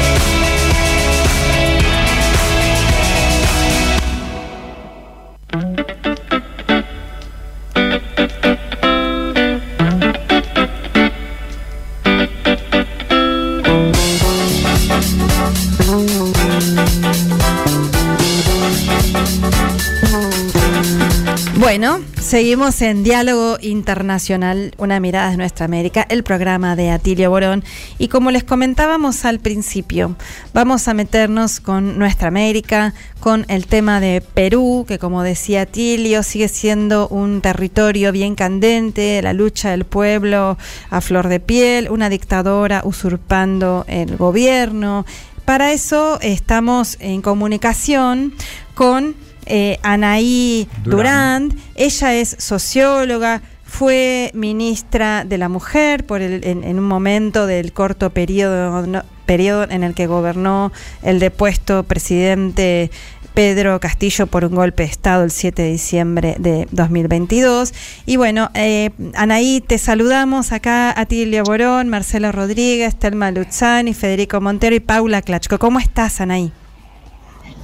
[22.21, 27.63] Seguimos en Diálogo Internacional, una mirada de nuestra América, el programa de Atilio Borón.
[27.97, 30.15] Y como les comentábamos al principio,
[30.53, 36.23] vamos a meternos con nuestra América, con el tema de Perú, que como decía Atilio,
[36.23, 40.57] sigue siendo un territorio bien candente, la lucha del pueblo
[40.89, 45.05] a flor de piel, una dictadora usurpando el gobierno.
[45.43, 48.33] Para eso estamos en comunicación
[48.75, 49.15] con
[49.45, 51.57] eh, Anaí Durand.
[51.75, 57.71] Ella es socióloga, fue ministra de la Mujer por el- en, en un momento del
[57.73, 60.71] corto periodo, no- periodo en el que gobernó
[61.03, 62.91] el depuesto presidente
[63.33, 67.73] Pedro Castillo por un golpe de Estado el 7 de diciembre de 2022.
[68.05, 74.75] Y bueno, eh, Anaí, te saludamos acá Atilio Borón, Marcelo Rodríguez, Telma Luzzani, Federico Montero
[74.75, 75.59] y Paula Clachco.
[75.59, 76.51] ¿Cómo estás, Anaí?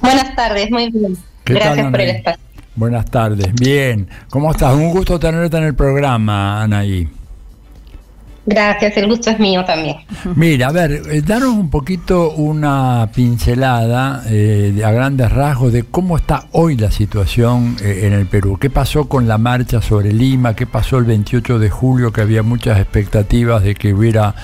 [0.00, 1.18] Buenas tardes, muy bien.
[1.48, 2.16] ¿Qué tal, Gracias por el Anaí?
[2.18, 2.40] espacio.
[2.76, 3.52] Buenas tardes.
[3.54, 4.08] Bien.
[4.30, 4.74] ¿Cómo estás?
[4.74, 7.08] Un gusto tenerte en el programa, Anaí.
[8.46, 9.96] Gracias, el gusto es mío también.
[10.34, 16.16] Mira, a ver, eh, danos un poquito una pincelada eh, a grandes rasgos de cómo
[16.16, 18.56] está hoy la situación eh, en el Perú.
[18.58, 20.54] ¿Qué pasó con la marcha sobre Lima?
[20.54, 22.10] ¿Qué pasó el 28 de julio?
[22.10, 24.34] Que había muchas expectativas de que hubiera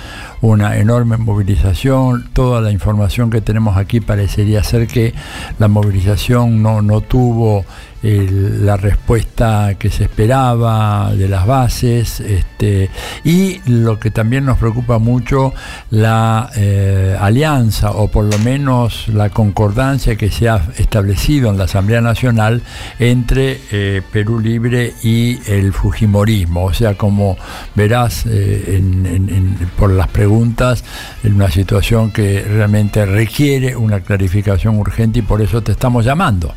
[0.43, 2.29] una enorme movilización.
[2.35, 5.15] Toda la información que tenemos aquí parecería ser que
[5.59, 7.65] la movilización no, no tuvo
[8.05, 12.91] el- la respuesta que se esperaba de las bases este,
[13.25, 15.53] y lo que también nos preocupa mucho
[15.91, 21.65] la eh, alianza o por lo menos la concordancia que se ha establecido en la
[21.65, 22.63] Asamblea Nacional
[22.99, 26.65] entre eh, Perú Libre y el Fujimorismo.
[26.65, 27.37] O sea, como
[27.75, 30.85] verás eh, en- en- en- por las preguntas,
[31.23, 36.53] en una situación que realmente requiere una clarificación urgente y por eso te estamos llamando.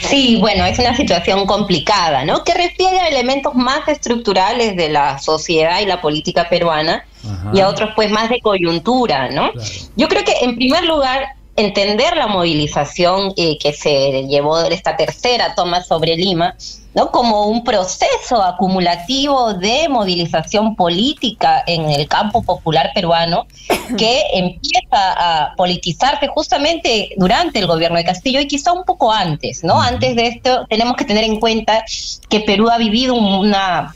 [0.00, 2.44] Sí, bueno, es una situación complicada, ¿no?
[2.44, 7.04] Que refiere a elementos más estructurales de la sociedad y la política peruana
[7.52, 9.50] y a otros pues más de coyuntura, ¿no?
[9.96, 14.96] Yo creo que en primer lugar entender la movilización eh, que se llevó de esta
[14.96, 16.54] tercera toma sobre Lima,
[16.94, 17.10] ¿no?
[17.10, 23.46] Como un proceso acumulativo de movilización política en el campo popular peruano
[23.98, 29.64] que empieza a politizarse justamente durante el gobierno de Castillo y quizá un poco antes,
[29.64, 29.80] ¿no?
[29.80, 31.84] Antes de esto tenemos que tener en cuenta
[32.28, 33.94] que Perú ha vivido una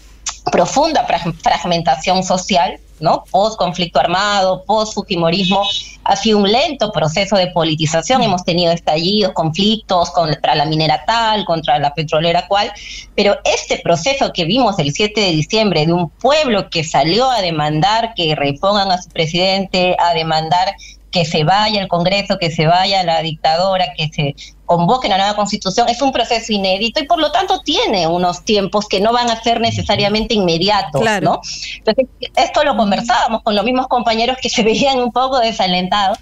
[0.50, 3.24] profunda fra- fragmentación social, ¿no?
[3.30, 5.62] Post conflicto armado, post fujimorismo,
[6.05, 8.22] ha sido un lento proceso de politización.
[8.22, 12.72] Hemos tenido estallidos, conflictos contra la minera tal, contra la petrolera cual,
[13.14, 17.42] pero este proceso que vimos el 7 de diciembre de un pueblo que salió a
[17.42, 20.74] demandar que repongan a su presidente, a demandar
[21.12, 24.34] que se vaya el Congreso, que se vaya la dictadora, que se
[24.64, 28.88] convoque una nueva constitución, es un proceso inédito y por lo tanto tiene unos tiempos
[28.88, 31.24] que no van a ser necesariamente inmediatos, Claro.
[31.32, 31.40] ¿no?
[31.76, 36.18] Entonces, esto lo conversábamos con los mismos compañeros que se veían un poco desalentados,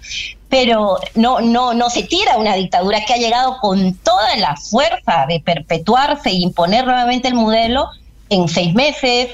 [0.49, 5.25] pero no, no, no se tira una dictadura que ha llegado con toda la fuerza
[5.29, 7.87] de perpetuarse e imponer nuevamente el modelo
[8.29, 9.29] en seis meses,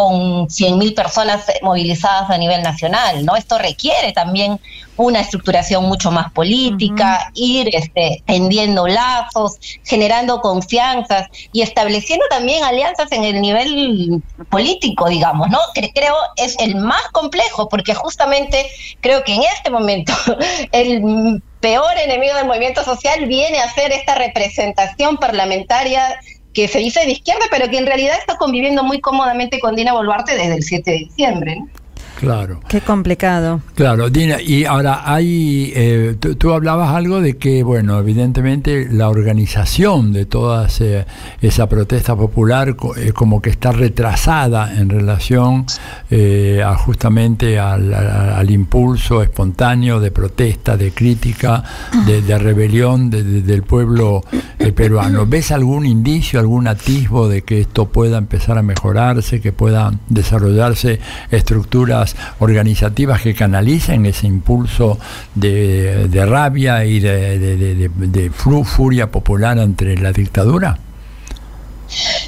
[0.00, 3.36] con 100.000 personas movilizadas a nivel nacional, ¿no?
[3.36, 4.58] Esto requiere también
[4.96, 13.12] una estructuración mucho más política, ir este, tendiendo lazos, generando confianzas y estableciendo también alianzas
[13.12, 15.58] en el nivel político, digamos, ¿no?
[15.74, 18.70] Que creo es el más complejo, porque justamente
[19.00, 20.14] creo que en este momento
[20.72, 26.18] el peor enemigo del movimiento social viene a ser esta representación parlamentaria
[26.52, 29.92] que se dice de izquierda, pero que en realidad está conviviendo muy cómodamente con Dina
[29.92, 31.56] Boluarte desde el 7 de diciembre.
[31.56, 31.79] ¿no?
[32.20, 32.60] Claro.
[32.68, 33.62] Qué complicado.
[33.74, 40.12] Claro, Dina, y ahora hay, eh, tú, hablabas algo de que, bueno, evidentemente la organización
[40.12, 41.06] de toda ese-
[41.40, 45.64] esa protesta popular co- eh, como que está retrasada en relación
[46.10, 51.62] eh, a justamente al, impulso espontáneo de protesta, de crítica,
[52.06, 54.22] de, de rebelión de- de- del pueblo
[54.58, 55.24] eh, peruano.
[55.26, 61.00] ¿Ves algún indicio, algún atisbo de que esto pueda empezar a mejorarse, que puedan desarrollarse
[61.30, 64.98] estructuras organizativas que canalicen ese impulso
[65.34, 68.30] de, de rabia y de, de-
[68.64, 70.78] furia popular ante la dictadura?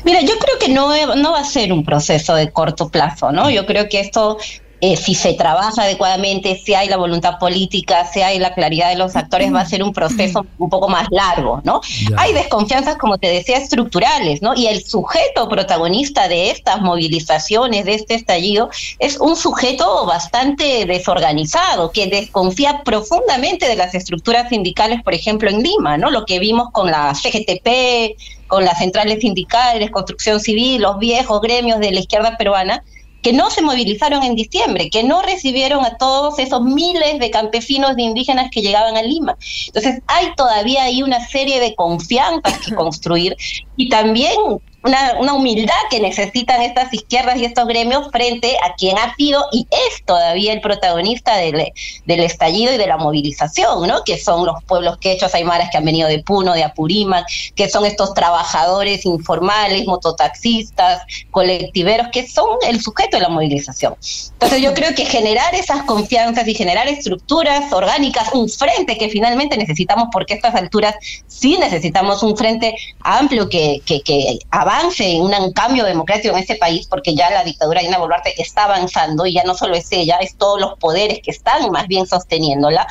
[0.04, 3.48] Mira, yo creo que no, no va a ser un proceso de corto plazo, ¿no?
[3.50, 4.38] Yo creo que esto
[4.84, 8.96] eh, si se trabaja adecuadamente, si hay la voluntad política, si hay la claridad de
[8.96, 11.80] los actores, va a ser un proceso un poco más largo, ¿no?
[12.16, 14.56] Hay desconfianzas, como te decía, estructurales, ¿no?
[14.56, 21.92] Y el sujeto protagonista de estas movilizaciones, de este estallido, es un sujeto bastante desorganizado,
[21.92, 26.10] que desconfía profundamente de las estructuras sindicales, por ejemplo, en Lima, ¿no?
[26.10, 28.18] Lo que vimos con la CGTP,
[28.48, 32.82] con las centrales sindicales, construcción civil, los viejos gremios de la izquierda peruana,
[33.22, 37.96] que no se movilizaron en diciembre, que no recibieron a todos esos miles de campesinos
[37.96, 39.36] de indígenas que llegaban a Lima.
[39.66, 43.36] Entonces hay todavía ahí una serie de confianzas que construir
[43.76, 44.36] y también
[44.84, 49.46] una, una, humildad que necesitan estas izquierdas y estos gremios frente a quien ha sido
[49.52, 51.72] y es todavía el protagonista del,
[52.04, 54.02] del estallido y de la movilización, ¿no?
[54.04, 57.86] Que son los pueblos quechos aymaras que han venido de Puno, de Apurímac, que son
[57.86, 63.94] estos trabajadores informales, mototaxistas, colectiveros, que son el sujeto de la movilización.
[64.32, 69.56] Entonces yo creo que generar esas confianzas y generar estructuras orgánicas, un frente que finalmente
[69.56, 70.96] necesitamos, porque a estas alturas
[71.28, 76.56] sí necesitamos un frente amplio que, que, que avance en un cambio democrático en este
[76.56, 79.90] país, porque ya la dictadura de Dina Boluarte está avanzando y ya no solo es
[79.92, 82.86] ella, es todos los poderes que están más bien sosteniéndola,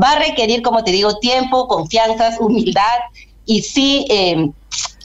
[0.00, 2.98] va a requerir, como te digo, tiempo, confianzas, humildad
[3.44, 4.06] y sí...
[4.10, 4.50] Eh,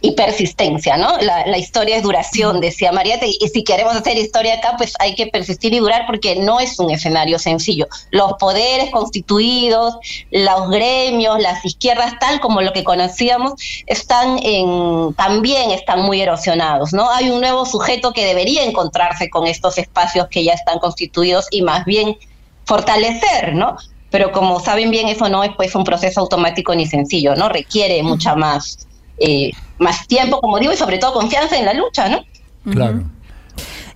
[0.02, 1.18] y persistencia, ¿no?
[1.20, 5.28] La, historia es duración, decía María, y si queremos hacer historia acá, pues hay que
[5.28, 7.88] persistir y durar porque no es un escenario sencillo.
[8.10, 9.98] Los poderes constituidos,
[10.32, 13.54] los gremios, las izquierdas, tal como lo que conocíamos,
[13.86, 17.12] están en, también están muy erosionados, ¿no?
[17.12, 21.62] Hay un nuevo sujeto que debería encontrarse con estos espacios que ya están constituidos y
[21.62, 22.18] más bien
[22.66, 23.78] fortalecer, ¿no?
[24.10, 27.50] Pero como saben bien, eso no es pues un proceso automático ni sencillo, ¿no?
[27.50, 28.88] Requiere mucha más
[29.18, 32.24] eh, más tiempo, como digo, y sobre todo confianza en la lucha, ¿no?
[32.72, 33.04] Claro.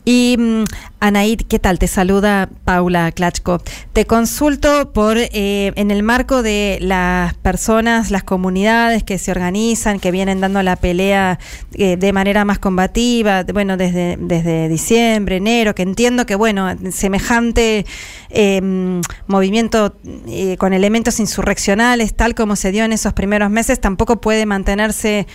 [0.05, 0.63] Y mm,
[0.99, 1.79] Anaid, ¿qué tal?
[1.79, 3.59] Te saluda Paula Klachko.
[3.91, 9.99] Te consulto por eh, en el marco de las personas, las comunidades que se organizan,
[9.99, 11.39] que vienen dando la pelea
[11.73, 17.85] eh, de manera más combativa, bueno, desde, desde diciembre, enero, que entiendo que, bueno, semejante
[18.29, 19.95] em, movimiento
[20.27, 25.25] eh, con elementos insurreccionales, tal como se dio en esos primeros meses, tampoco puede mantenerse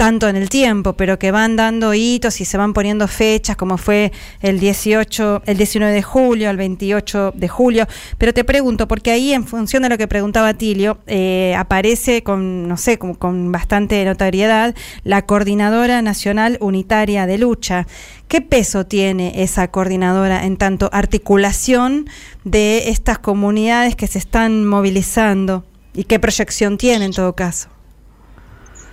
[0.00, 3.76] tanto en el tiempo, pero que van dando hitos y se van poniendo fechas, como
[3.76, 7.86] fue el 18, el 19 de julio, el 28 de julio.
[8.16, 12.66] Pero te pregunto, porque ahí, en función de lo que preguntaba Tilio, eh, aparece con,
[12.66, 14.74] no sé, con, con bastante notoriedad
[15.04, 17.86] la Coordinadora Nacional Unitaria de Lucha.
[18.26, 22.08] ¿Qué peso tiene esa coordinadora en tanto articulación
[22.44, 25.66] de estas comunidades que se están movilizando?
[25.92, 27.68] ¿Y qué proyección tiene en todo caso?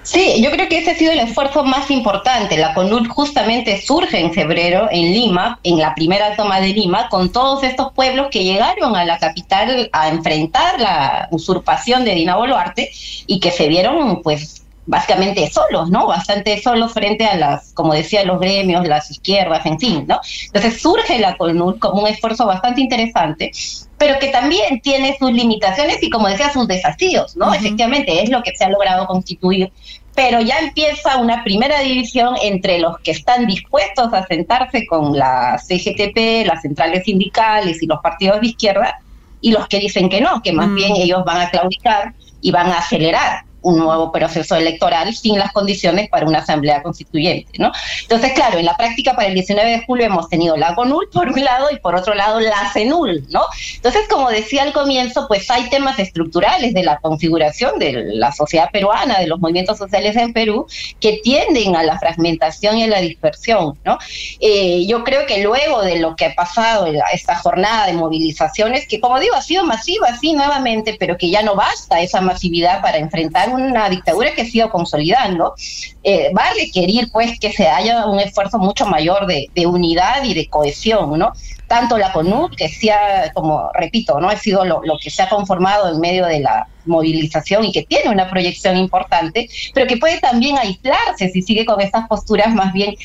[0.08, 2.56] Sí, yo creo que ese ha sido el esfuerzo más importante.
[2.56, 7.30] La CONUL justamente surge en febrero en Lima, en la primera toma de Lima, con
[7.30, 12.90] todos estos pueblos que llegaron a la capital a enfrentar la usurpación de Dina Boluarte
[13.28, 16.08] y que se vieron pues básicamente solos, ¿no?
[16.08, 20.22] Bastante solos frente a las, como decía, los gremios, las izquierdas, en fin, ¿no?
[20.46, 23.52] Entonces surge la CONUL como un esfuerzo bastante interesante,
[23.98, 27.54] pero que también tiene sus limitaciones y, como decía, sus desafíos, ¿no?
[27.54, 29.72] Efectivamente, es lo que se ha logrado constituir
[30.18, 35.60] pero ya empieza una primera división entre los que están dispuestos a sentarse con la
[35.60, 39.00] CGTP, las centrales sindicales y los partidos de izquierda,
[39.42, 42.66] y los que dicen que no, que más bien ellos van a claudicar y van
[42.72, 47.72] a acelerar un nuevo proceso electoral sin las condiciones para una asamblea constituyente, ¿no?
[48.02, 51.28] Entonces, claro, en la práctica para el 19 de julio hemos tenido la CONUL por
[51.28, 53.42] un lado y por otro lado la CENUL, ¿no?
[53.76, 58.70] Entonces, como decía al comienzo, pues hay temas estructurales de la configuración de la sociedad
[58.72, 60.66] peruana, de los movimientos sociales en Perú,
[61.02, 63.98] que tienden a la fragmentación y a la dispersión, ¿no?
[64.40, 69.02] Eh, yo creo que luego de lo que ha pasado, esta jornada de movilizaciones, que
[69.02, 72.98] como digo, ha sido masiva, sí, nuevamente, pero que ya no basta esa masividad para
[72.98, 75.56] enfrentar una dictadura que ha sido consolidando,
[76.04, 80.34] eh, va a requerir pues que se haya un esfuerzo mucho mayor de, unidad y
[80.34, 81.34] de cohesión, ¿no?
[81.68, 84.30] Tanto la CONUD, que sea, como repito, ¿no?
[84.30, 88.10] Ha sido lo, que se ha conformado en medio de la movilización y que tiene
[88.10, 92.96] una proyección importante, pero que puede también aislarse si sigue con estas posturas más bien,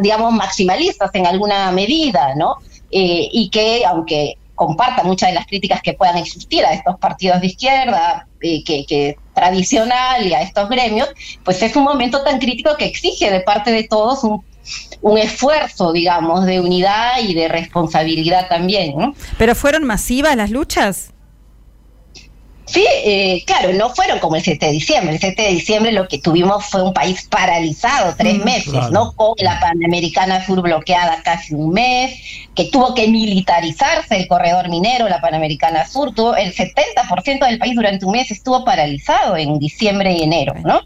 [0.00, 2.56] digamos, maximalistas en alguna medida, ¿no?
[2.90, 7.40] Eh, y que, aunque comparta muchas de las críticas que puedan existir a estos partidos
[7.40, 11.08] de izquierda, eh, que, tradicional y a estos gremios,
[11.44, 14.44] pues es un momento tan crítico que exige de parte de todos un,
[15.00, 19.14] un esfuerzo, digamos, de unidad y de responsabilidad también.
[19.38, 21.13] ¿Pero fueron masivas las luchas?
[22.66, 25.14] Sí, eh, claro, no fueron como el 7 de diciembre.
[25.14, 28.90] El 7 de diciembre lo que tuvimos fue un país paralizado tres Mm, meses, claro.
[28.90, 29.12] ¿no?
[29.12, 32.14] Con la Panamericana Sur bloqueada casi un mes,
[32.54, 37.74] que tuvo que militarizarse el corredor minero, la Panamericana Sur, tuvo el 70% del país
[37.74, 40.80] durante un mes estuvo paralizado en diciembre y enero, ¿no?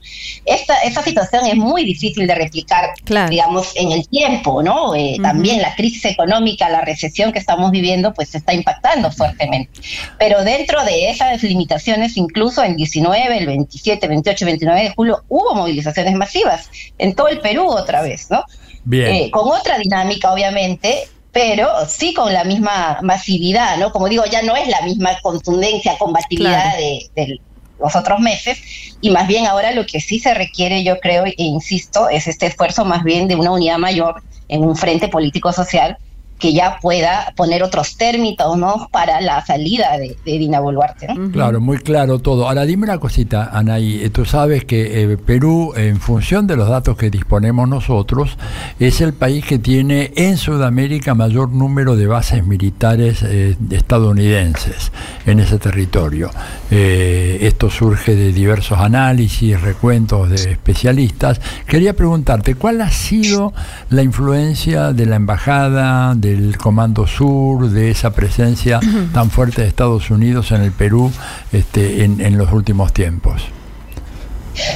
[0.47, 2.91] Esta, esta situación es muy difícil de replicar,
[3.29, 4.95] digamos, en el tiempo, ¿no?
[4.95, 9.81] Eh, También la crisis económica, la recesión que estamos viviendo, pues está impactando fuertemente.
[10.19, 15.55] Pero dentro de esas limitaciones, incluso el 19, el 27, 28, 29 de julio, hubo
[15.55, 18.43] movilizaciones masivas en todo el Perú otra vez, ¿no?
[18.85, 19.15] Bien.
[19.15, 23.93] Eh, con otra dinámica, obviamente, pero sí con la misma masividad, ¿no?
[23.93, 26.79] Como digo, ya no es la misma contundencia, combatividad Claro.
[26.79, 27.41] de, de
[27.79, 28.59] los otros meses,
[29.01, 32.47] y más bien ahora lo que sí se requiere, yo creo, e insisto, es este
[32.47, 35.99] esfuerzo más bien de una unidad mayor en un frente político-social
[36.39, 38.89] que ya pueda poner otros términos, ¿no?
[38.93, 41.31] Para la salida de, de Dina Boluarte, ¿no?
[41.31, 42.47] Claro, muy claro todo.
[42.49, 44.01] Ahora dime una cosita, Anaí.
[44.05, 48.37] Eh, Tú sabes que eh, Perú, en función de los datos que disponemos nosotros,
[48.81, 54.91] es el país que tiene en Sudamérica mayor número de bases militares eh, estadounidenses
[55.27, 56.31] en ese territorio.
[56.71, 61.41] Eh, esto surge de diversos análisis, recuentos de especialistas.
[61.67, 63.53] Quería preguntarte, ¿cuál ha sido
[63.91, 68.81] la influencia de la embajada, del Comando Sur, de esa presencia
[69.15, 71.13] tan fuerte de Estados Unidos en el Perú
[71.53, 73.43] este, en, en los últimos tiempos?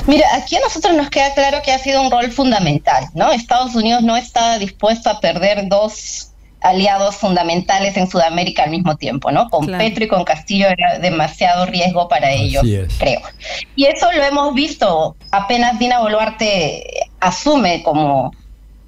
[0.07, 3.33] Mira, aquí a nosotros nos queda claro que ha sido un rol fundamental, ¿no?
[3.33, 6.29] Estados Unidos no está dispuesto a perder dos
[6.61, 9.51] aliados fundamentales en Sudamérica al mismo tiempo, ¿no?
[9.51, 9.83] Con Claro.
[9.83, 12.95] Petro y con Castillo era demasiado riesgo para ellos, es.
[12.99, 13.21] creo.
[13.75, 16.85] Y eso lo hemos visto apenas Dina Boluarte
[17.19, 18.33] asume como,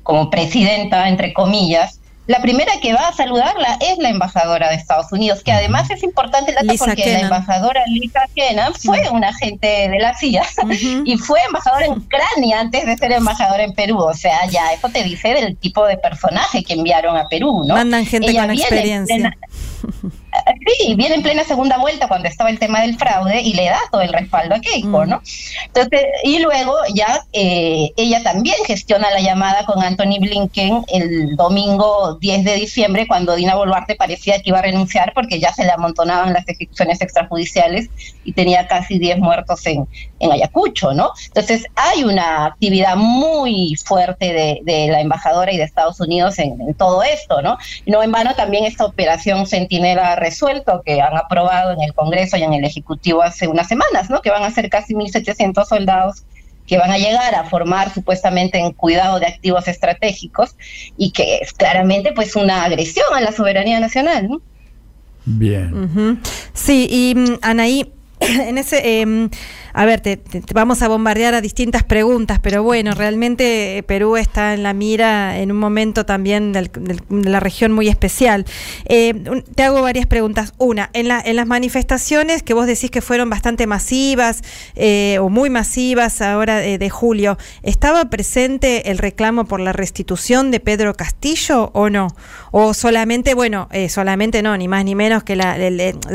[0.04, 1.98] como presidenta, entre comillas.
[2.26, 6.02] La primera que va a saludarla es la embajadora de Estados Unidos, que además es
[6.02, 10.42] importante Lisa porque la embajadora Lisa Kennan fue una agente de la CIA
[11.04, 13.98] y fue embajadora en Ucrania antes de ser embajadora en Perú.
[13.98, 17.74] O sea, ya eso te dice del tipo de personaje que enviaron a Perú, ¿no?
[17.74, 19.36] Mandan gente Ella con experiencia.
[20.78, 23.78] Sí, viene en plena segunda vuelta cuando estaba el tema del fraude y le da
[23.90, 25.08] todo el respaldo a Keiko, Mm.
[25.08, 25.22] ¿no?
[25.66, 32.16] Entonces, y luego ya eh, ella también gestiona la llamada con Anthony Blinken el domingo
[32.20, 35.70] 10 de diciembre cuando Dina Boluarte parecía que iba a renunciar porque ya se le
[35.72, 37.88] amontonaban las ejecuciones extrajudiciales
[38.24, 39.86] y tenía casi 10 muertos en,
[40.20, 41.12] en Ayacucho, ¿no?
[41.26, 46.60] Entonces hay una actividad muy fuerte de, de la embajadora y de Estados Unidos en,
[46.60, 47.58] en todo esto, ¿no?
[47.86, 52.42] No en vano también esta operación Centinela Resuelto que han aprobado en el Congreso y
[52.42, 54.22] en el Ejecutivo hace unas semanas, ¿no?
[54.22, 56.24] Que van a ser casi 1.700 soldados
[56.66, 60.56] que van a llegar a formar supuestamente en cuidado de activos estratégicos
[60.96, 64.40] y que es claramente pues una agresión a la soberanía nacional, ¿no?
[65.26, 66.20] Bien.
[66.52, 69.30] Sí, y mm, Anaí, en ese, em,
[69.74, 74.16] a ver, te, te- vamos a bombardear a distintas preguntas, pero bueno, realmente eh, Perú
[74.16, 78.44] está en la mira en un momento también del- de la región muy especial.
[78.84, 79.14] Eh,
[79.54, 80.52] te hago varias preguntas.
[80.58, 84.42] Una, en, en las manifestaciones que vos decís que fueron bastante masivas
[84.76, 90.52] eh, o muy masivas ahora eh, de julio, ¿estaba presente el reclamo por la restitución
[90.52, 92.14] de Pedro Castillo o no?
[92.52, 95.56] O solamente, bueno, eh, solamente no, ni más ni menos que la,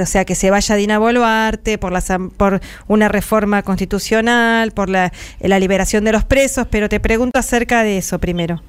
[0.01, 2.01] o sea, que se vaya Dina Boluarte por, la,
[2.37, 7.83] por una reforma constitucional, por la, la liberación de los presos, pero te pregunto acerca
[7.83, 8.61] de eso primero.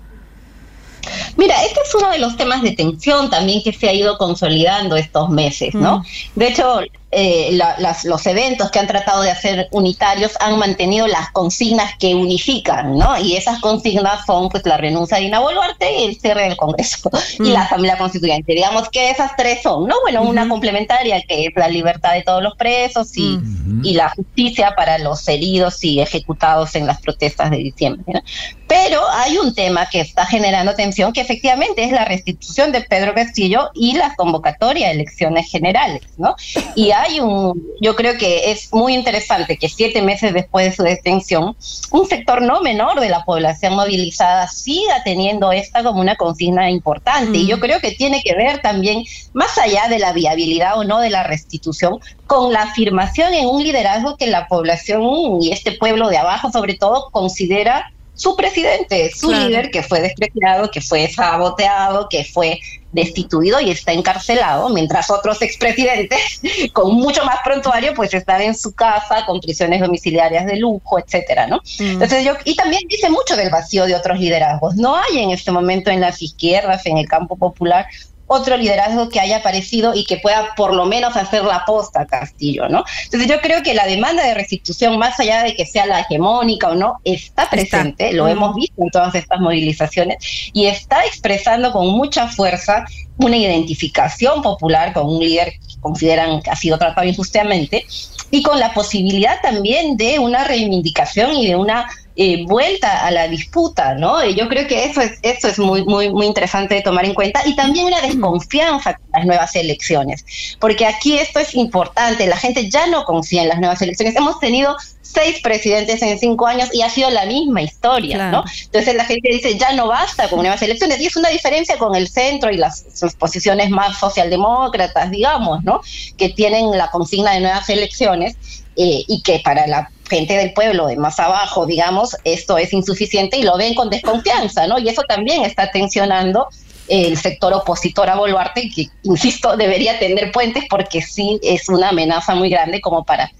[1.36, 4.96] Mira, este es uno de los temas de tensión también que se ha ido consolidando
[4.96, 6.04] estos meses, ¿no?
[6.34, 6.80] De hecho,
[7.12, 11.92] eh, la- las- los eventos que han tratado de hacer unitarios han mantenido las consignas
[11.98, 13.18] que unifican, ¿no?
[13.18, 17.10] Y esas consignas son pues la renuncia de Dina Boluarte y el cierre del Congreso
[17.38, 17.52] y Mm.
[17.52, 18.52] la Asamblea Constituyente.
[18.54, 19.96] Digamos que esas tres son, ¿no?
[20.02, 23.38] Bueno, una complementaria que es la libertad de todos los presos y,
[23.82, 28.04] y la justicia para los heridos y ejecutados en las protestas de diciembre.
[28.14, 28.20] ¿no?
[28.68, 33.14] Pero hay un tema que está generando tensión, que efectivamente es la restitución de Pedro
[33.14, 36.36] Castillo y la convocatoria a elecciones generales, ¿no?
[36.76, 40.82] Y hay un, yo creo que es muy interesante que siete meses después de su
[40.82, 41.56] detención,
[41.90, 47.38] un sector no menor de la población movilizada siga teniendo esta como una consigna importante.
[47.38, 51.00] Y yo creo que tiene que ver también, más allá de la viabilidad o no
[51.00, 55.02] de la restitución, con la afirmación en un liderazgo que la población
[55.40, 59.48] y este pueblo de abajo sobre todo considera su presidente, su Claro.
[59.48, 62.60] líder que fue despreciado, que fue saboteado, que fue
[62.92, 66.42] destituido y está encarcelado, mientras otros expresidentes
[66.74, 71.46] con mucho más prontuario pues están en su casa con prisiones domiciliarias de lujo, etcétera,
[71.46, 71.60] ¿no?
[71.78, 74.74] Entonces yo y también dice mucho del vacío de otros liderazgos.
[74.76, 77.86] No hay en este momento en las izquierdas, en el campo popular
[78.32, 82.06] otro liderazgo que haya aparecido y que pueda por lo menos hacer la posta a
[82.06, 82.84] Castillo, ¿no?
[83.04, 86.68] Entonces yo creo que la demanda de restitución, más allá de que sea la hegemónica
[86.68, 90.18] o no, está presente, lo hemos visto en todas estas movilizaciones,
[90.52, 92.84] y está expresando con mucha fuerza
[93.18, 97.84] una identificación popular con un líder que consideran que ha sido tratado injustamente
[98.30, 101.88] y con la posibilidad también de una reivindicación y de una
[102.22, 104.22] eh, vuelta a la disputa, ¿no?
[104.22, 107.14] Y yo creo que eso es, eso es muy, muy, muy interesante de tomar en
[107.14, 110.26] cuenta y también una desconfianza con las nuevas elecciones,
[110.60, 114.14] porque aquí esto es importante, la gente ya no confía en las nuevas elecciones.
[114.16, 118.44] Hemos tenido seis presidentes en cinco años y ha sido la misma historia, ¿no?
[118.64, 121.94] Entonces la gente dice, ya no basta con nuevas elecciones, y es una diferencia con
[121.94, 125.80] el centro y las sus posiciones más socialdemócratas, digamos, ¿no?
[126.18, 128.36] Que tienen la consigna de nuevas elecciones
[128.82, 133.36] eh, y que para la gente del pueblo de más abajo, digamos, esto es insuficiente
[133.36, 134.78] y lo ven con desconfianza, ¿no?
[134.78, 136.48] Y eso también está tensionando
[136.88, 142.34] el sector opositor a Boluarte, que, insisto, debería tener puentes porque sí es una amenaza
[142.34, 143.30] muy grande como para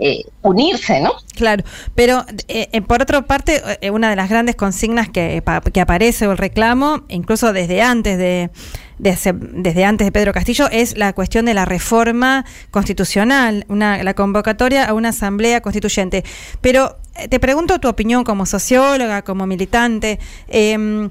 [0.00, 1.12] eh, unirse, ¿no?
[1.34, 5.42] Claro, pero eh, eh, por otra parte, una de las grandes consignas que,
[5.72, 8.50] que aparece o el reclamo, incluso desde antes de,
[8.98, 14.84] desde, antes de Pedro Castillo, es la cuestión de la reforma constitucional, una, la convocatoria
[14.84, 16.24] a una asamblea constituyente.
[16.60, 20.20] Pero te pregunto tu opinión como socióloga, como militante.
[20.46, 21.10] Em,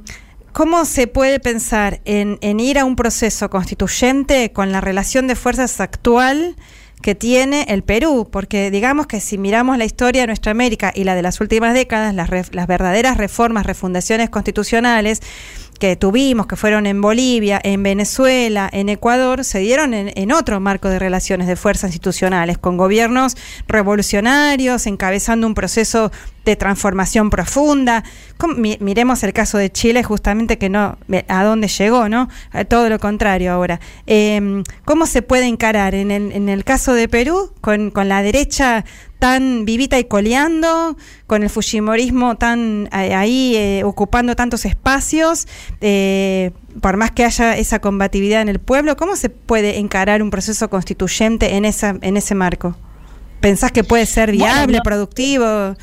[0.54, 5.36] ¿Cómo se puede pensar en, en ir a un proceso constituyente con la relación de
[5.36, 6.56] fuerzas actual?
[7.08, 11.06] Que tiene el Perú, porque digamos que si miramos la historia de nuestra América y
[11.06, 15.22] la de las últimas décadas, las, las verdaderas reformas, refundaciones constitucionales,
[15.80, 20.90] que tuvimos, que fueron en Bolivia, en Venezuela, en Ecuador, se dieron en, otro marco
[20.90, 23.38] de relaciones de fuerzas institucionales, con gobiernos
[23.70, 26.12] revolucionarios, encabezando un proceso
[26.52, 28.04] de transformación profunda.
[28.80, 32.30] miremos el caso de Chile, justamente que no, a dónde llegó, ¿no?
[32.52, 33.80] A todo lo contrario ahora.
[34.06, 38.22] Em, ¿Cómo se puede encarar en el, en el caso de Perú con, con la
[38.22, 38.86] derecha
[39.20, 40.96] tan vivita y coleando,
[41.26, 45.48] con el Fujimorismo tan eh, ahí eh, ocupando tantos espacios,
[45.82, 50.30] eh, por más que haya esa combatividad en el pueblo, ¿cómo se puede encarar un
[50.30, 52.76] proceso constituyente en, esa, en ese marco?
[53.42, 55.76] ¿Pensás que puede ser viable, productivo?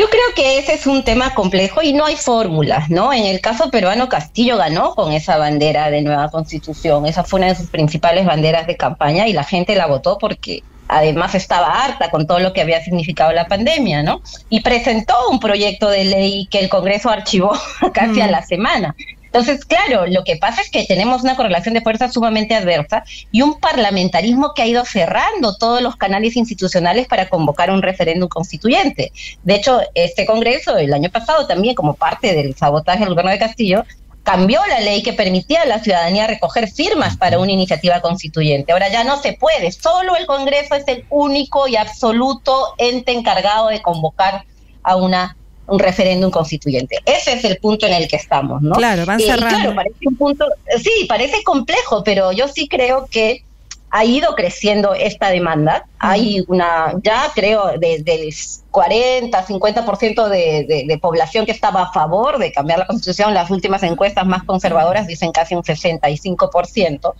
[0.00, 3.12] Yo creo que ese es un tema complejo y no hay fórmulas, ¿no?
[3.12, 7.04] En el caso peruano, Castillo ganó con esa bandera de nueva constitución.
[7.04, 10.62] Esa fue una de sus principales banderas de campaña y la gente la votó porque
[10.88, 14.22] además estaba harta con todo lo que había significado la pandemia, ¿no?
[14.48, 17.52] Y presentó un proyecto de ley que el Congreso archivó
[17.92, 18.30] casi a mm.
[18.30, 18.96] la semana.
[19.32, 23.42] Entonces, claro, lo que pasa es que tenemos una correlación de fuerzas sumamente adversa y
[23.42, 29.12] un parlamentarismo que ha ido cerrando todos los canales institucionales para convocar un referéndum constituyente.
[29.44, 33.38] De hecho, este Congreso el año pasado también, como parte del sabotaje del gobierno de
[33.38, 33.84] Castillo,
[34.24, 38.72] cambió la ley que permitía a la ciudadanía recoger firmas para una iniciativa constituyente.
[38.72, 43.68] Ahora ya no se puede, solo el Congreso es el único y absoluto ente encargado
[43.68, 44.44] de convocar
[44.82, 45.36] a una
[45.70, 46.98] un referéndum constituyente.
[47.06, 48.74] Ese es el punto en el que estamos, ¿no?
[48.74, 49.48] Claro, van cerrando.
[49.48, 50.46] claro, parece un punto,
[50.82, 53.44] sí, parece complejo, pero yo sí creo que
[53.90, 55.86] ha ido creciendo esta demanda.
[55.98, 58.34] Hay una, ya creo, desde el
[58.70, 63.34] 40, 50% de, de, de población que estaba a favor de cambiar la constitución.
[63.34, 67.14] Las últimas encuestas más conservadoras dicen casi un 65%.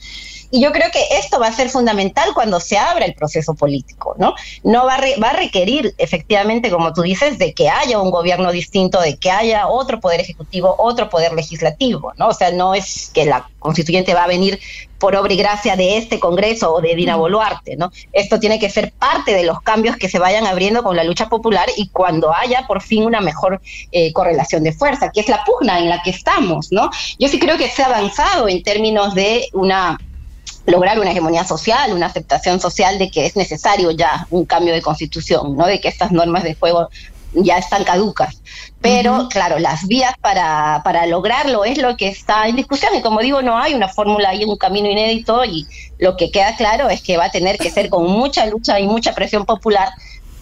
[0.52, 4.16] Y yo creo que esto va a ser fundamental cuando se abra el proceso político,
[4.18, 4.34] ¿no?
[4.64, 8.50] No va a, va a requerir, efectivamente, como tú dices, de que haya un gobierno
[8.50, 12.28] distinto, de que haya otro poder ejecutivo, otro poder legislativo, ¿no?
[12.28, 14.58] O sea, no es que la constituyente va a venir
[14.98, 17.90] por obra y gracia de este Congreso o de Dina Boluarte, ¿no?
[18.12, 21.28] Esto tiene que ser parte de los cambios que se vayan abriendo con la lucha
[21.28, 21.39] popular
[21.76, 23.60] y cuando haya por fin una mejor
[23.92, 26.90] eh, correlación de fuerza, que es la pugna en la que estamos, ¿no?
[27.18, 29.98] Yo sí creo que se ha avanzado en términos de una
[30.66, 34.82] lograr una hegemonía social, una aceptación social de que es necesario ya un cambio de
[34.82, 35.66] constitución, ¿no?
[35.66, 36.88] De que estas normas de juego
[37.32, 38.42] ya están caducas.
[38.80, 42.94] Pero, claro, las vías para, para lograrlo es lo que está en discusión.
[42.94, 45.44] Y como digo, no hay una fórmula y un camino inédito.
[45.44, 45.66] Y
[45.98, 48.86] lo que queda claro es que va a tener que ser con mucha lucha y
[48.86, 49.90] mucha presión popular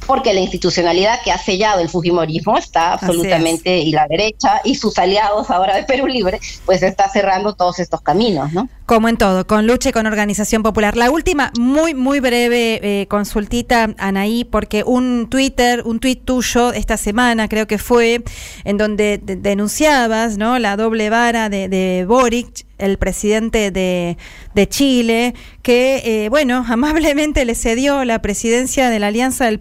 [0.09, 4.99] porque la institucionalidad que ha sellado el Fujimorismo está absolutamente, y la derecha y sus
[4.99, 8.71] aliados ahora de Perú Libre, pues está cerrando todos estos caminos, ¿no?
[8.87, 10.97] Como en todo, con lucha y con organización popular.
[10.97, 16.97] La última, muy, muy breve eh, consultita, Anaí, porque un Twitter, un tuit tuyo esta
[16.97, 18.23] semana, creo que fue,
[18.65, 20.59] en donde denunciabas, ¿no?
[20.59, 24.17] La doble vara de, de Boric el presidente de,
[24.55, 29.61] de Chile, que, eh, bueno, amablemente le cedió la presidencia de la Alianza del,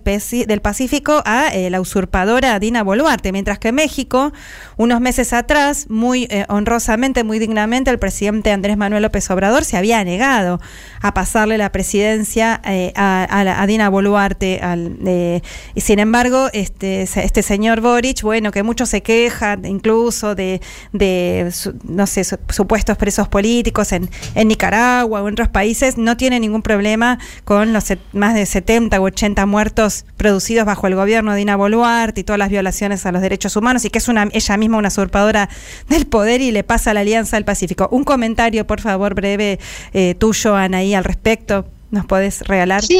[0.61, 4.31] Pacífico a eh, la usurpadora Dina Boluarte, mientras que México,
[4.77, 9.77] unos meses atrás, muy eh, honrosamente, muy dignamente, el presidente Andrés Manuel López Obrador se
[9.77, 10.59] había negado
[11.01, 12.61] a pasarle la presidencia
[12.95, 14.59] a, a Dina Boluarte.
[15.75, 20.61] y sin embargo, este, este señor Boric, bueno, que muchos se quejan incluso de,
[20.93, 25.97] de su- no sé, su- supuestos presos políticos en, en Nicaragua o en otros países,
[25.97, 30.95] no tiene ningún problema con los más de 70 u 80 muertos producidos bajo el
[30.95, 34.09] gobierno de Dina Boluarte y todas las violaciones a los derechos humanos y que es
[34.09, 35.47] una, ella misma una usurpadora
[35.87, 37.87] del poder y le pasa a la Alianza del Pacífico.
[37.91, 39.57] Un comentario, por favor, breve
[39.93, 41.65] eh, tuyo, Anaí, al respecto.
[41.91, 42.83] ¿Nos podés regalar?
[42.83, 42.99] Sí.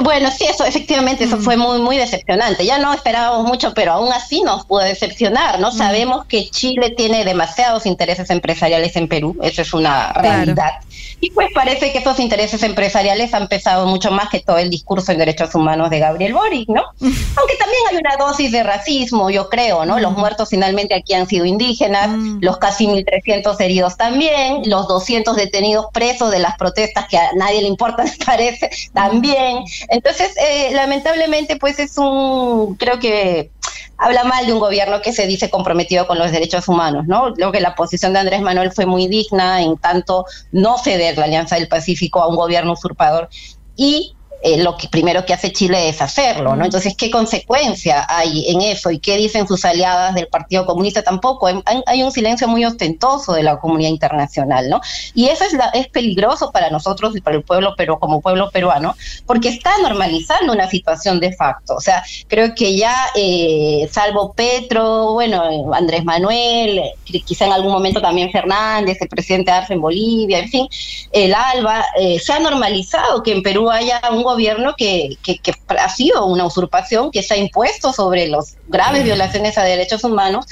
[0.00, 2.64] Bueno, sí, eso efectivamente, eso fue muy, muy decepcionante.
[2.64, 5.70] Ya no esperábamos mucho, pero aún así nos pudo decepcionar, ¿no?
[5.70, 10.72] Sabemos que Chile tiene demasiados intereses empresariales en Perú, eso es una realidad.
[11.20, 15.12] Y pues parece que esos intereses empresariales han pesado mucho más que todo el discurso
[15.12, 16.82] en derechos humanos de Gabriel Boric, ¿no?
[17.00, 20.00] Aunque también hay una dosis de racismo, yo creo, ¿no?
[20.00, 25.86] Los muertos finalmente aquí han sido indígenas, los casi 1.300 heridos también, los 200 detenidos
[25.92, 29.64] presos de las protestas que a nadie le importa, me parece, también.
[29.88, 33.50] Entonces, eh, lamentablemente, pues es un, creo que
[33.98, 37.34] habla mal de un gobierno que se dice comprometido con los derechos humanos, ¿no?
[37.34, 41.24] Creo que la posición de Andrés Manuel fue muy digna en tanto no ceder la
[41.24, 43.28] Alianza del Pacífico a un gobierno usurpador
[43.76, 46.64] y eh, lo que primero que hace Chile es hacerlo, ¿no?
[46.64, 48.90] Entonces, ¿qué consecuencia hay en eso?
[48.90, 51.04] ¿Y qué dicen sus aliadas del Partido Comunista?
[51.04, 54.80] Tampoco, hay, hay un silencio muy ostentoso de la comunidad internacional, ¿no?
[55.14, 58.50] Y eso es, la, es peligroso para nosotros y para el pueblo, pero como pueblo
[58.50, 61.76] peruano, porque está normalizando una situación de facto.
[61.76, 68.00] O sea, creo que ya, eh, salvo Petro, bueno, Andrés Manuel, quizá en algún momento
[68.00, 70.68] también Fernández, el presidente Arce en Bolivia, en fin,
[71.12, 74.31] el ALBA, eh, se ha normalizado que en Perú haya un gobierno
[74.76, 79.58] que, que, que, ha sido una usurpación, que se ha impuesto sobre las graves violaciones
[79.58, 80.46] a derechos humanos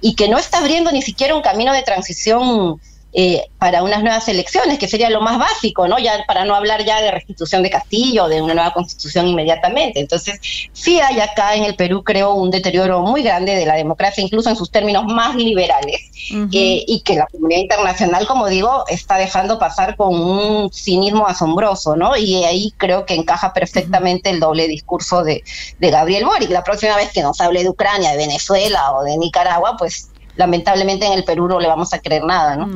[0.00, 2.80] y que no está abriendo ni siquiera un camino de transición
[3.16, 5.98] eh, para unas nuevas elecciones, que sería lo más básico, ¿no?
[6.00, 10.00] Ya para no hablar ya de restitución de Castillo, de una nueva constitución inmediatamente.
[10.00, 10.40] Entonces,
[10.72, 14.50] sí hay acá en el Perú, creo, un deterioro muy grande de la democracia, incluso
[14.50, 16.00] en sus términos más liberales,
[16.32, 16.48] uh -huh.
[16.52, 21.94] eh, y que la comunidad internacional, como digo, está dejando pasar con un cinismo asombroso,
[21.94, 22.16] ¿no?
[22.16, 24.34] Y ahí creo que encaja perfectamente uh -huh.
[24.34, 25.44] el doble discurso de,
[25.78, 26.50] de Gabriel Boric.
[26.50, 31.06] La próxima vez que nos hable de Ucrania, de Venezuela o de Nicaragua, pues lamentablemente
[31.06, 32.66] en el Perú no le vamos a creer nada, ¿no?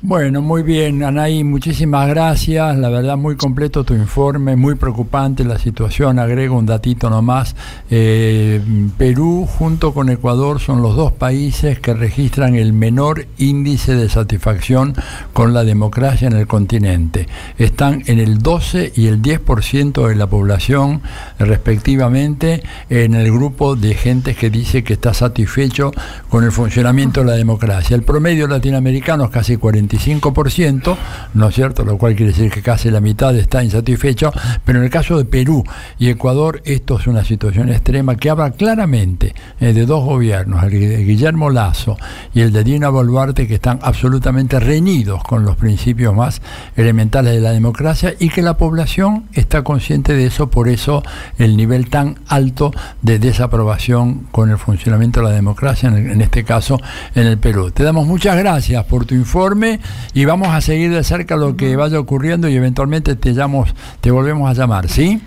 [0.00, 2.78] Bueno, muy bien, Anaí, muchísimas gracias.
[2.78, 6.20] La verdad, muy completo tu informe, muy preocupante la situación.
[6.20, 7.56] Agrego un datito nomás.
[7.90, 8.62] Eh,
[8.96, 14.94] Perú junto con Ecuador son los dos países que registran el menor índice de satisfacción
[15.32, 17.26] con la democracia en el continente.
[17.58, 21.02] Están en el 12 y el 10% de la población,
[21.40, 25.90] respectivamente, en el grupo de gente que dice que está satisfecho
[26.28, 27.96] con el funcionamiento de la democracia.
[27.96, 30.96] El promedio latinoamericano es casi 40 25%,
[31.34, 31.84] ¿no es cierto?
[31.84, 34.32] Lo cual quiere decir que casi la mitad está insatisfecho,
[34.64, 35.64] pero en el caso de Perú
[35.98, 40.70] y Ecuador esto es una situación extrema que habla claramente eh, de dos gobiernos, el
[40.70, 41.96] de Guillermo Lazo
[42.34, 46.42] y el de Dina Boluarte, que están absolutamente reñidos con los principios más
[46.76, 51.02] elementales de la democracia y que la población está consciente de eso, por eso
[51.38, 52.72] el nivel tan alto
[53.02, 56.78] de desaprobación con el funcionamiento de la democracia, en este caso
[57.14, 57.70] en el Perú.
[57.70, 59.77] Te damos muchas gracias por tu informe
[60.14, 64.10] y vamos a seguir de cerca lo que vaya ocurriendo y eventualmente te llamamos, te
[64.10, 65.20] volvemos a llamar, ¿sí?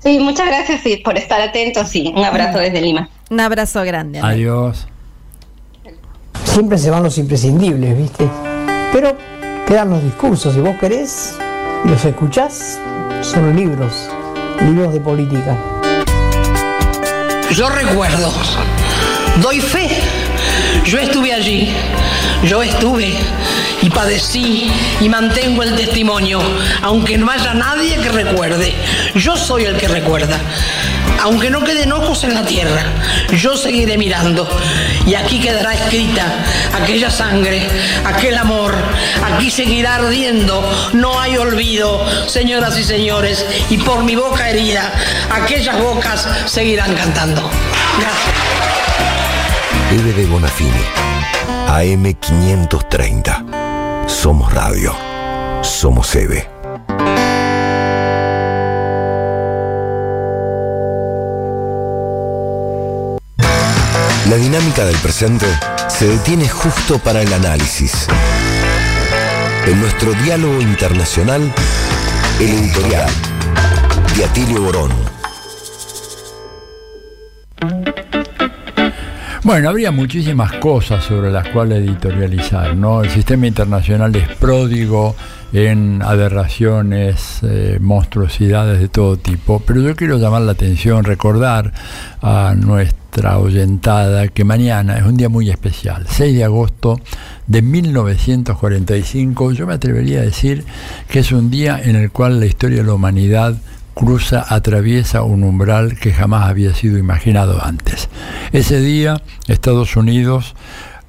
[0.00, 3.08] Sí, muchas gracias sí, por estar atentos y un abrazo desde Lima.
[3.30, 4.20] Un abrazo grande.
[4.20, 4.86] Adiós.
[6.44, 8.28] Siempre se van los imprescindibles, ¿viste?
[8.92, 9.16] Pero
[9.66, 11.36] quedan los discursos, si vos querés
[11.84, 12.80] y los escuchás,
[13.22, 14.08] son libros,
[14.62, 15.56] libros de política.
[17.50, 18.32] Yo recuerdo,
[19.42, 19.88] doy fe,
[20.84, 21.74] yo estuve allí,
[22.44, 23.14] yo estuve
[23.88, 24.70] y padecí
[25.00, 26.40] y mantengo el testimonio,
[26.82, 28.74] aunque no haya nadie que recuerde.
[29.14, 30.38] Yo soy el que recuerda.
[31.22, 32.82] Aunque no queden ojos en la tierra,
[33.32, 34.46] yo seguiré mirando.
[35.06, 36.44] Y aquí quedará escrita
[36.80, 37.66] aquella sangre,
[38.04, 38.74] aquel amor.
[39.24, 40.62] Aquí seguirá ardiendo.
[40.92, 43.44] No hay olvido, señoras y señores.
[43.70, 44.92] Y por mi boca herida,
[45.30, 47.50] aquellas bocas seguirán cantando.
[47.98, 48.34] Gracias.
[49.92, 50.84] Eve de Bonafini.
[51.68, 53.57] AM 530.
[54.08, 54.94] Somos radio.
[55.62, 56.48] Somos EVE.
[64.28, 65.46] La dinámica del presente
[65.88, 68.08] se detiene justo para el análisis.
[69.66, 71.52] En nuestro diálogo internacional,
[72.40, 73.10] el editorial
[74.16, 75.17] de Atilio Borón.
[79.48, 83.02] Bueno, habría muchísimas cosas sobre las cuales editorializar, ¿no?
[83.02, 85.16] El sistema internacional es pródigo
[85.54, 91.72] en aberraciones, eh, monstruosidades de todo tipo, pero yo quiero llamar la atención, recordar
[92.20, 97.00] a nuestra oyentada que mañana es un día muy especial, 6 de agosto
[97.46, 100.66] de 1945, yo me atrevería a decir
[101.08, 103.56] que es un día en el cual la historia de la humanidad
[103.98, 108.08] cruza, atraviesa un umbral que jamás había sido imaginado antes.
[108.52, 110.54] Ese día Estados Unidos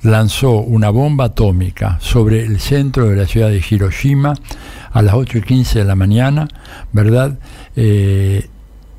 [0.02, 4.34] lanzó una bomba atómica sobre el centro de la ciudad de Hiroshima
[4.92, 6.48] a las 8 y 15 de la mañana,
[6.92, 7.38] ¿verdad?
[7.76, 8.50] Eh,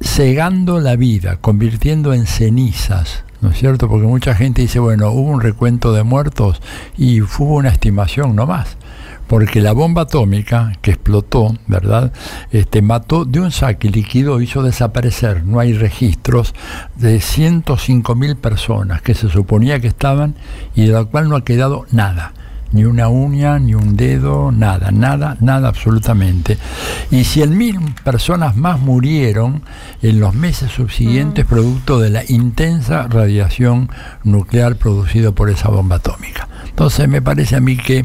[0.00, 3.88] cegando la vida, convirtiendo en cenizas, ¿no es cierto?
[3.88, 6.62] Porque mucha gente dice, bueno, hubo un recuento de muertos
[6.96, 8.76] y hubo una estimación no más
[9.30, 12.12] porque la bomba atómica que explotó, ¿verdad?
[12.50, 16.52] Este, mató de un saque líquido, hizo desaparecer, no hay registros,
[16.96, 20.34] de 105 mil personas que se suponía que estaban
[20.74, 22.32] y de la cual no ha quedado nada
[22.72, 26.58] ni una uña, ni un dedo, nada, nada, nada absolutamente.
[27.10, 29.62] Y cien mil personas más murieron
[30.02, 31.48] en los meses subsiguientes mm.
[31.48, 33.90] producto de la intensa radiación
[34.24, 36.48] nuclear producida por esa bomba atómica.
[36.68, 38.04] Entonces me parece a mí que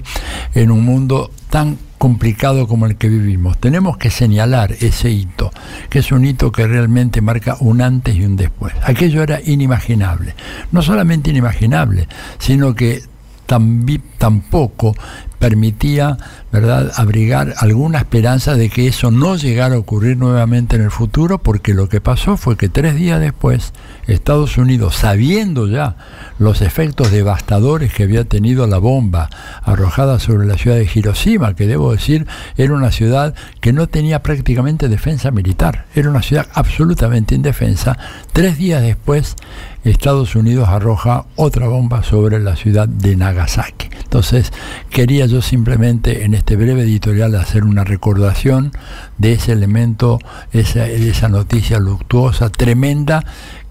[0.54, 3.58] en un mundo tan complicado como el que vivimos.
[3.58, 5.52] Tenemos que señalar ese hito,
[5.90, 8.74] que es un hito que realmente marca un antes y un después.
[8.84, 10.36] Aquello era inimaginable.
[10.72, 12.08] No solamente inimaginable,
[12.38, 13.04] sino que
[13.46, 14.96] tampoco
[15.40, 16.18] permitía
[16.56, 16.94] ¿verdad?
[16.96, 21.74] abrigar alguna esperanza de que eso no llegara a ocurrir nuevamente en el futuro, porque
[21.74, 23.74] lo que pasó fue que tres días después
[24.08, 25.98] Estados Unidos, sabiendo ya
[26.40, 29.30] los efectos devastadores que había tenido la bomba
[29.64, 32.26] arrojada sobre la ciudad de Hiroshima, que debo decir
[32.56, 37.98] era una ciudad que no tenía prácticamente defensa militar, era una ciudad absolutamente indefensa,
[38.32, 39.36] tres días después
[39.84, 43.90] Estados Unidos arroja otra bomba sobre la ciudad de Nagasaki.
[44.16, 44.52] Entonces,
[44.90, 48.72] quería yo simplemente en este breve editorial hacer una recordación
[49.18, 50.20] de ese elemento,
[50.54, 53.26] esa, esa noticia luctuosa, tremenda,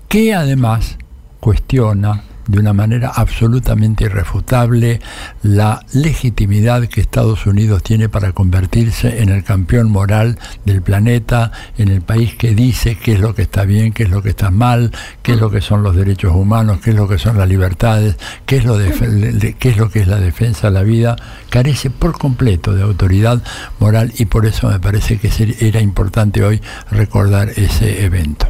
[0.09, 0.99] que además
[1.39, 5.01] cuestiona de una manera absolutamente irrefutable
[5.43, 11.89] la legitimidad que Estados Unidos tiene para convertirse en el campeón moral del planeta, en
[11.89, 14.51] el país que dice qué es lo que está bien, qué es lo que está
[14.51, 14.91] mal,
[15.23, 18.17] qué es lo que son los derechos humanos, qué es lo que son las libertades,
[18.47, 21.17] qué es lo, qué es, lo que es la defensa de la vida,
[21.51, 23.43] carece por completo de autoridad
[23.79, 25.31] moral y por eso me parece que
[25.61, 28.47] era importante hoy recordar ese evento.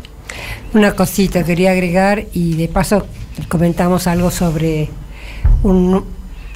[0.72, 3.06] Una cosita quería agregar y de paso
[3.48, 4.88] comentamos algo sobre
[5.62, 6.04] un,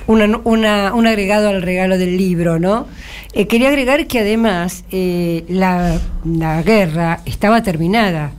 [0.07, 2.87] un agregado al regalo del libro, ¿no?
[3.33, 6.01] Eh, quería agregar que además eh, la,
[6.63, 8.33] guerra estaba terminada.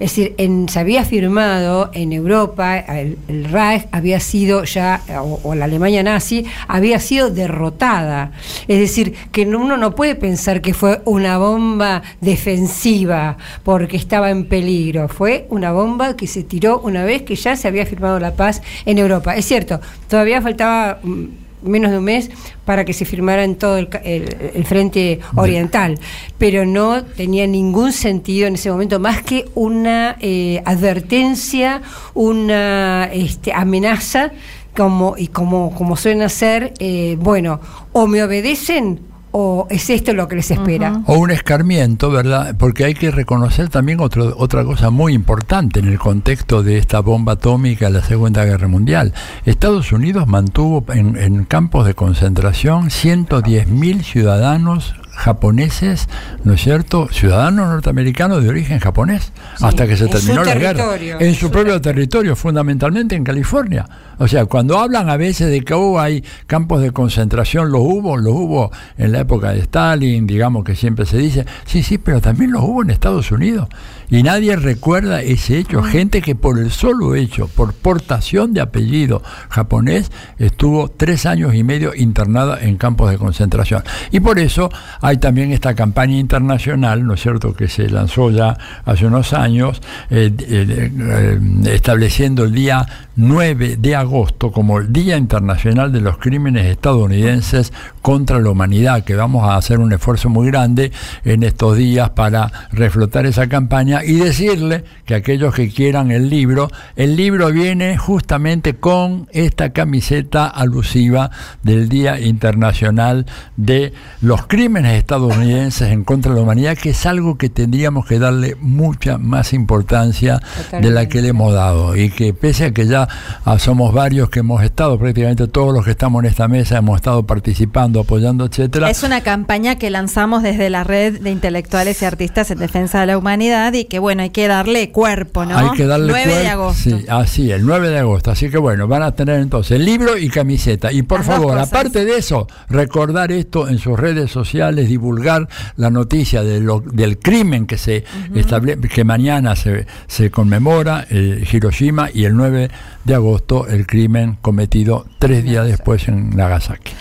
[0.00, 0.34] Es decir,
[0.68, 5.02] se había firmado en Europa, el, Reich había sido ya,
[5.42, 8.32] o, la Alemania nazi, había sido derrotada.
[8.66, 14.46] Es decir, que uno no puede pensar que fue una bomba defensiva porque estaba en
[14.46, 15.06] peligro.
[15.08, 18.62] Fue una bomba que se tiró una vez que ya se había firmado la paz
[18.86, 19.36] en Europa.
[19.36, 21.24] Es cierto, todavía faltaba mm,
[21.62, 22.30] menos de un mes
[22.64, 25.98] para que se firmara en todo el, frente oriental,
[26.38, 31.82] pero no tenía ningún sentido en ese momento más que una eh, advertencia,
[32.14, 34.32] una este, amenaza
[34.76, 37.60] como y como, como suelen hacer, eh, bueno,
[37.92, 41.02] o me obedecen o es esto lo que les espera.
[41.06, 42.54] O un escarmiento, ¿verdad?
[42.58, 47.32] Porque hay que reconocer también otra cosa muy importante en el contexto de esta bomba
[47.32, 49.14] atómica de la Segunda Guerra Mundial.
[49.44, 56.08] Estados Unidos mantuvo en, en campos de concentración 110.000 ciudadanos japoneses,
[56.44, 57.08] ¿no es cierto?
[57.10, 60.96] Ciudadanos norteamericanos de origen japonés, hasta que se terminó la guerra.
[61.18, 63.86] En su propio territorio, fundamentalmente en California.
[64.18, 68.16] O sea, cuando hablan a veces de que oh, hay campos de concentración, los hubo,
[68.16, 72.20] los hubo en la época de Stalin, digamos que siempre se dice, sí, sí, pero
[72.20, 73.68] también los hubo en Estados Unidos.
[74.10, 75.82] Y nadie recuerda ese hecho.
[75.82, 81.62] Gente que por el solo hecho, por portación de apellido japonés, estuvo tres años y
[81.62, 83.84] medio internada en campos de concentración.
[84.10, 84.68] Y por eso
[85.00, 89.80] hay también esta campaña internacional, ¿no es cierto?, que se lanzó ya hace unos años,
[90.10, 91.40] eh, eh, eh,
[91.72, 92.86] estableciendo el Día
[93.20, 99.14] 9 de agosto como el Día Internacional de los Crímenes Estadounidenses contra la Humanidad, que
[99.14, 100.90] vamos a hacer un esfuerzo muy grande
[101.24, 106.70] en estos días para reflotar esa campaña y decirle que aquellos que quieran el libro,
[106.96, 111.30] el libro viene justamente con esta camiseta alusiva
[111.62, 113.26] del Día Internacional
[113.58, 113.92] de
[114.22, 118.56] los Crímenes Estadounidenses en contra de la Humanidad, que es algo que tendríamos que darle
[118.58, 120.40] mucha más importancia
[120.72, 123.09] de la que le hemos dado y que pese a que ya
[123.44, 126.96] ah, somos varios que hemos estado, prácticamente todos los que estamos en esta mesa hemos
[126.96, 128.90] estado participando, apoyando, etcétera.
[128.90, 133.06] Es una campaña que lanzamos desde la red de intelectuales y artistas en defensa de
[133.06, 135.56] la humanidad y que bueno, hay que darle cuerpo, ¿no?
[135.56, 136.82] Hay que darle 9 de agosto.
[136.82, 138.30] Sí, así, el 9 de agosto.
[138.30, 140.92] Así que bueno, van a tener entonces libro y camiseta.
[140.92, 145.90] Y por Las favor, aparte de eso, recordar esto en sus redes sociales, divulgar la
[145.90, 148.04] noticia de lo- del crimen que se
[148.34, 152.70] estable- que mañana se, se conmemora, eh, Hiroshima, y el 9
[153.04, 156.92] de agosto el crimen cometido tres días después en Nagasaki.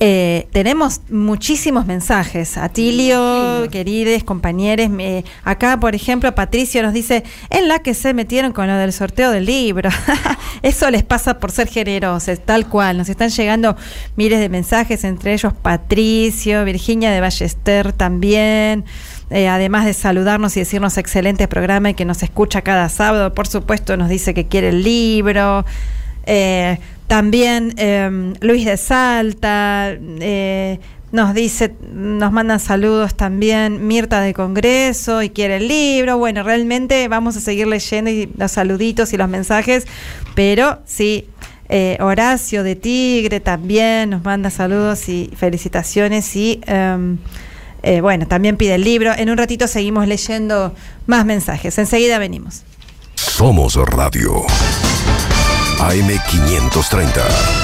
[0.00, 2.58] Eh, tenemos muchísimos mensajes.
[2.58, 4.90] Atilio, queridos compañeros.
[4.90, 8.92] me- acá, por ejemplo, Patricio nos dice, en la que se metieron con lo del
[8.92, 9.88] sorteo del libro.
[10.62, 12.98] Eso les pasa por ser generosos, tal cual.
[12.98, 13.76] Nos están llegando
[14.16, 18.84] miles de mensajes, entre ellos Patricio, Virginia de Ballester también.
[19.30, 23.46] Eh, además de saludarnos y decirnos excelente programa y que nos escucha cada sábado, por
[23.46, 25.64] supuesto nos dice que quiere el libro.
[26.26, 30.80] Eh, también eh, Luis de Salta eh,
[31.12, 36.18] nos dice, nos mandan saludos también Mirta de Congreso y quiere el libro.
[36.18, 39.86] Bueno, realmente vamos a seguir leyendo y los saluditos y los mensajes,
[40.34, 41.28] pero sí.
[41.98, 47.18] Horacio de Tigre también nos manda saludos y felicitaciones y em,
[47.84, 49.12] eh, bueno, también pide el libro.
[49.16, 50.74] En un ratito seguimos leyendo
[51.06, 51.78] más mensajes.
[51.78, 52.62] Enseguida venimos.
[53.14, 54.44] Somos Radio.
[55.78, 57.63] AM530.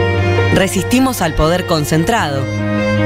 [0.53, 2.43] Resistimos al poder concentrado.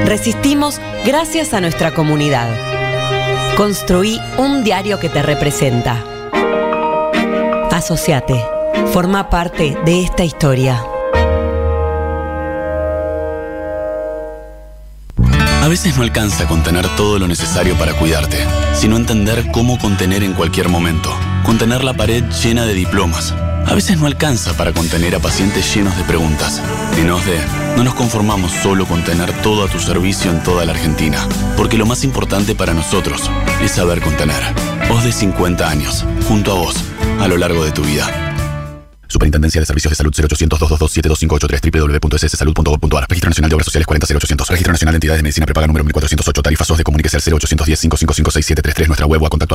[0.04, 2.48] Resistimos gracias a nuestra comunidad.
[3.56, 6.04] Construí un diario que te representa.
[7.70, 8.44] Asociate.
[8.92, 10.82] Forma parte de esta historia.
[15.62, 18.38] A veces no alcanza contener todo lo necesario para cuidarte,
[18.74, 21.14] sino entender cómo contener en cualquier momento.
[21.44, 23.34] Contener la pared llena de diplomas.
[23.66, 26.62] A veces no alcanza para contener a pacientes llenos de preguntas.
[26.96, 27.40] En OSDE,
[27.76, 31.76] no nos conformamos solo con tener todo a tu servicio en toda la Argentina, porque
[31.76, 33.28] lo más importante para nosotros
[33.60, 34.40] es saber contener.
[34.90, 36.76] OSDE 50 años, junto a vos,
[37.20, 38.06] a lo largo de tu vida.
[39.08, 44.48] Superintendencia de Servicios de Salud 0800 222 72583 www.sssalud.gov.ar Registro Nacional de Obras Sociales 40800
[44.48, 48.30] Registro Nacional de Entidades de Medicina Prepaga número 1408 Tarifas de Comuníquese al 0810 555
[48.32, 49.54] 6733 Nuestra web o a contacto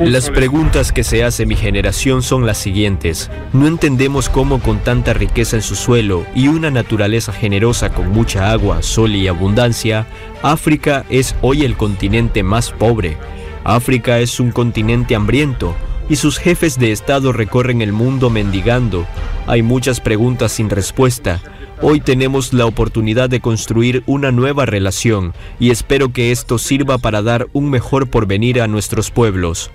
[0.00, 3.30] Las preguntas que se hace mi generación son las siguientes.
[3.52, 8.50] No entendemos cómo con tanta riqueza en su suelo y una naturaleza generosa con mucha
[8.50, 10.06] agua, sol y abundancia,
[10.42, 13.16] África es hoy el continente más pobre.
[13.64, 15.76] África es un continente hambriento
[16.08, 19.06] y sus jefes de Estado recorren el mundo mendigando.
[19.46, 21.40] Hay muchas preguntas sin respuesta.
[21.82, 27.22] Hoy tenemos la oportunidad de construir una nueva relación y espero que esto sirva para
[27.22, 29.70] dar un mejor porvenir a nuestros pueblos.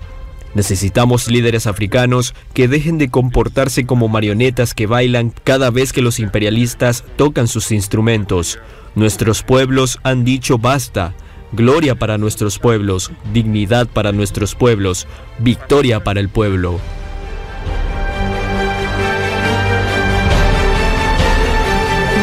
[0.54, 6.20] Necesitamos líderes africanos que dejen de comportarse como marionetas que bailan cada vez que los
[6.20, 8.60] imperialistas tocan sus instrumentos.
[8.94, 11.12] Nuestros pueblos han dicho basta.
[11.50, 15.08] Gloria para nuestros pueblos, dignidad para nuestros pueblos,
[15.40, 16.78] victoria para el pueblo.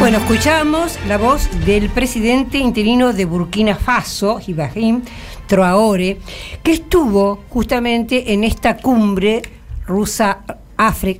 [0.04, 5.00] Bueno, escuchamos la voz del presidente interino de Burkina Faso, Ibrahim
[5.46, 6.18] Traore,
[6.62, 9.40] que estuvo justamente en esta cumbre
[9.86, 10.44] rusa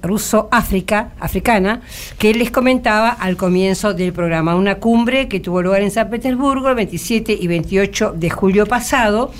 [0.03, 1.81] ruso-áfrica, africana,
[2.19, 4.55] que les comentaba al comienzo del programa.
[4.55, 9.33] Una cumbre que tuvo lugar en San Petersburgo el 27 y 28 de julio pasado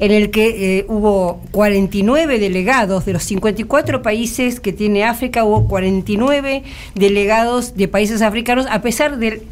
[0.00, 5.68] en el que eh, hubo 49 delegados de los 54 países que tiene África, hubo
[5.68, 6.64] 49
[6.94, 9.42] delegados de países africanos, a pesar del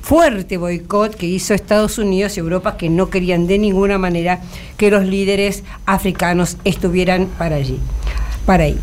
[0.00, 4.40] fuerte boicot que hizo Estados Unidos y Europa, que no querían de ninguna manera
[4.78, 7.78] que los líderes africanos estuvieran para allí,
[8.46, 8.78] para ahí.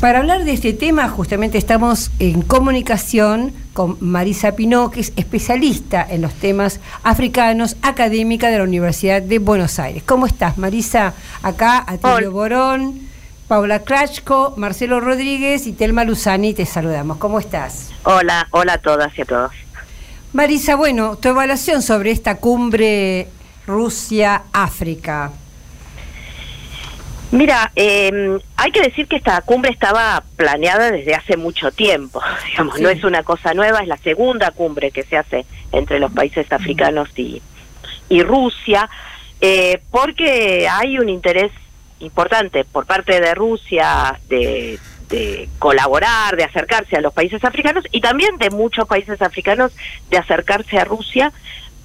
[0.00, 6.06] Para hablar de este tema, justamente estamos en comunicación con Marisa Pinó, que es especialista
[6.08, 10.02] en los temas africanos, académica de la Universidad de Buenos Aires.
[10.04, 11.14] ¿Cómo estás, Marisa?
[11.42, 13.08] Acá, Atilio Borón,
[13.48, 17.16] Paula Krachko, Marcelo Rodríguez y Telma Luzani, te saludamos.
[17.16, 17.88] ¿Cómo estás?
[18.02, 19.52] Hola, hola a todas y a todos.
[20.34, 23.28] Marisa, bueno, tu evaluación sobre esta cumbre
[23.66, 25.32] Rusia-África.
[27.32, 32.20] Mira, eh, hay que decir que esta cumbre estaba planeada desde hace mucho tiempo,
[32.50, 36.12] digamos, no es una cosa nueva, es la segunda cumbre que se hace entre los
[36.12, 37.42] países africanos y,
[38.08, 38.88] y Rusia,
[39.40, 41.52] eh, porque hay un interés
[41.98, 44.78] importante por parte de Rusia de,
[45.08, 49.72] de colaborar, de acercarse a los países africanos y también de muchos países africanos
[50.10, 51.32] de acercarse a Rusia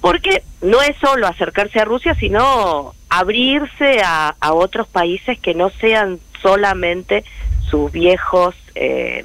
[0.02, 6.18] porque no es solo acercarse a Rusia, sino abrirse a, otros países que no sean
[6.42, 7.24] solamente
[7.70, 9.24] sus viejos eh,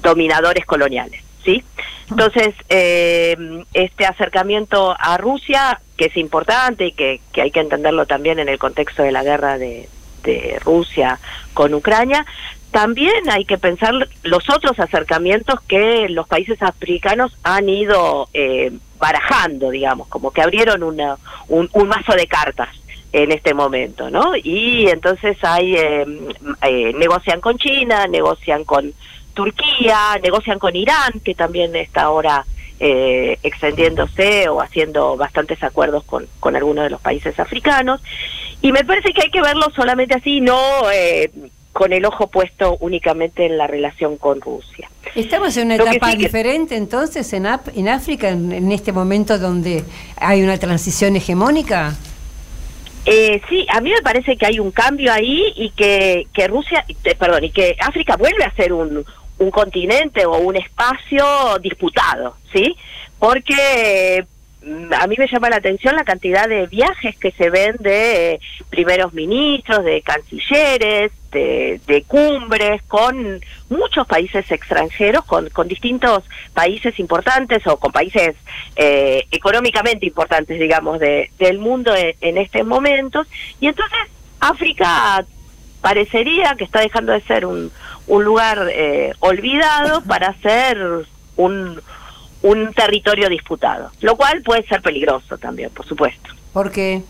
[0.00, 1.64] dominadores coloniales, ¿sí?
[2.08, 3.36] Entonces, eh,
[3.74, 8.58] este acercamiento a Rusia, que es importante y que, hay que entenderlo también en el
[8.58, 9.88] contexto de la guerra de,
[10.62, 11.18] Rusia
[11.54, 12.26] con Ucrania,
[12.70, 19.70] también hay que pensar los otros acercamientos que los países africanos han ido eh, barajando,
[19.70, 21.16] digamos, como que abrieron una,
[21.48, 22.68] un, mazo de cartas
[23.12, 24.36] en este momento, ¿no?
[24.36, 26.04] Y entonces hay eh,
[26.62, 28.92] eh, negocian con China, negocian con
[29.34, 32.44] Turquía, negocian con Irán, que también está ahora
[32.80, 38.00] eh, extendiéndose o haciendo bastantes acuerdos con, con algunos de los países africanos.
[38.60, 40.60] Y me parece que hay que verlo solamente así, no
[40.92, 41.30] eh,
[41.78, 44.90] con el ojo puesto únicamente en la relación con Rusia.
[45.14, 49.84] Estamos en una etapa diferente entonces en, en África, en, este momento donde
[50.16, 51.96] hay una transición hegemónica.
[53.06, 56.84] Eh, sí, a mí me parece que hay un cambio ahí y que, que Rusia,
[56.88, 59.04] eh, perdón, y que África vuelve a ser un,
[59.38, 62.74] un continente o un espacio disputado, ¿sí?
[63.20, 64.26] Porque
[64.98, 69.12] a mí me llama la atención la cantidad de viajes que se ven de primeros
[69.12, 76.24] ministros, de cancilleres, de, cumbres con muchos países extranjeros, con, con, distintos
[76.54, 78.34] países importantes o con países
[78.76, 83.26] eh, económicamente importantes, digamos, de, del mundo en, estos momentos.
[83.60, 83.98] Y entonces
[84.40, 85.24] África
[85.80, 87.70] parecería que está dejando de ser un,
[88.06, 90.78] un lugar eh, olvidado para ser
[91.36, 91.80] un
[92.42, 96.30] un territorio disputado, lo cual puede ser peligroso también, por supuesto.
[96.52, 97.02] ¿Por qué?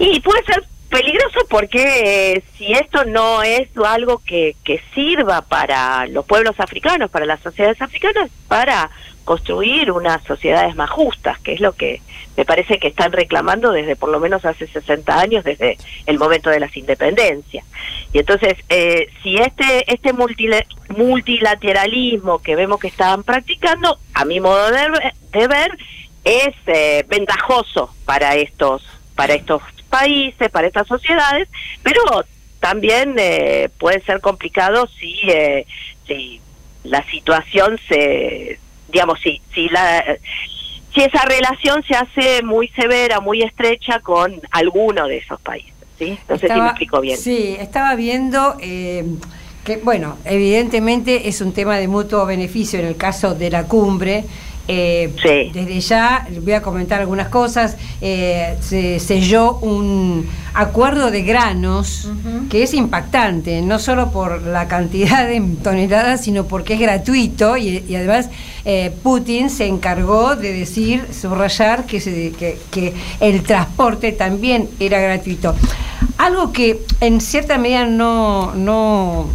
[0.00, 6.06] Y puede ser peligroso porque eh, si esto no es algo que, que sirva para
[6.06, 8.90] los pueblos africanos, para las sociedades africanas, para
[9.28, 12.00] construir unas sociedades más justas, que es lo que
[12.34, 15.76] me parece que están reclamando desde por lo menos hace 60 años, desde
[16.06, 17.66] el momento de las independencias.
[18.14, 24.70] Y entonces, eh, si este, este multilateralismo que vemos que están practicando, a mi modo
[24.70, 25.76] de, ver,
[26.24, 28.82] es eh, ventajoso para estos,
[29.14, 29.60] para estos
[29.90, 31.50] países, para estas sociedades,
[31.82, 32.00] pero
[32.60, 35.20] también eh, puede ser complicado si,
[36.06, 36.40] si
[36.82, 40.04] la situación se digamos, si, si, la,
[40.94, 45.72] si esa relación se hace muy severa, muy estrecha con alguno de esos países.
[45.98, 46.18] ¿sí?
[46.28, 47.18] No sé si me explico bien.
[47.18, 48.56] Sí, estaba viendo...
[48.60, 49.04] Eh,
[49.64, 54.24] que, bueno, evidentemente es un tema de mutuo beneficio en el caso de la cumbre
[54.70, 55.10] Eh,
[55.54, 57.76] desde ya voy a comentar algunas cosas.
[58.02, 62.08] Eh, se selló un acuerdo de granos
[62.50, 67.94] que es impactante, no solo por la cantidad de toneladas, sino porque es gratuito y,
[67.94, 68.28] además
[68.64, 75.54] eh, Putin se encargó de decir, subrayar que, que el transporte también era gratuito.
[76.18, 79.28] Algo que en cierta medida no, no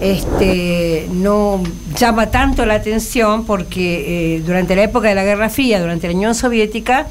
[0.00, 1.62] este, no
[1.96, 6.14] llama tanto la atención porque eh, durante la época de la Guerra Fría, durante la
[6.14, 7.06] Unión Soviética,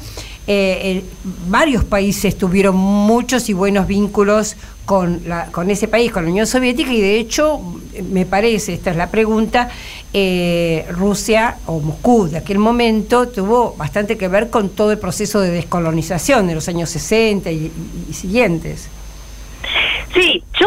[0.46, 1.04] eh,
[1.46, 6.48] varios países tuvieron muchos y buenos vínculos con, la, con ese país, con la Unión
[6.48, 7.60] Soviética, y de hecho,
[8.10, 9.68] me parece, esta es la pregunta,
[10.12, 15.40] eh, Rusia o Moscú de aquel momento tuvo bastante que ver con todo el proceso
[15.40, 17.70] de descolonización de los años 60 y,
[18.08, 18.88] y siguientes.
[20.12, 20.66] Sí, yo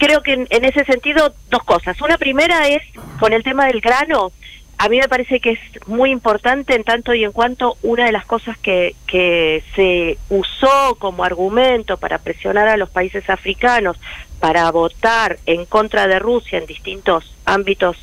[0.00, 2.00] creo que en, ese sentido dos cosas.
[2.00, 2.82] Una primera es
[3.20, 4.32] con el tema del grano.
[4.78, 8.12] A mí me parece que es muy importante en tanto y en cuanto una de
[8.12, 13.98] las cosas que, que se usó como argumento para presionar a los países africanos
[14.40, 17.98] para votar en contra de Rusia en distintos ámbitos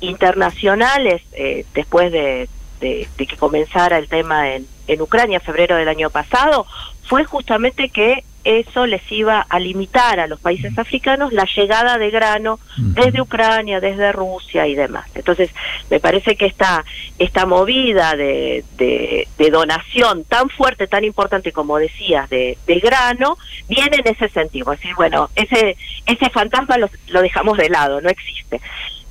[0.00, 2.48] internacionales eh, después de,
[2.80, 6.66] que comenzara el tema en, en Ucrania en febrero del año pasado
[7.04, 12.10] fue justamente que eso les iba a limitar a los países africanos la llegada de
[12.10, 15.06] grano desde Ucrania, desde Rusia y demás.
[15.14, 15.50] Entonces,
[15.90, 16.82] me parece que esta,
[17.18, 23.36] esta movida de, de, donación tan fuerte, tan importante como decías, de, grano,
[23.68, 24.72] viene en ese sentido.
[24.72, 25.76] Es decir, bueno, ese,
[26.06, 28.62] ese fantasma lo, lo dejamos de lado, no existe.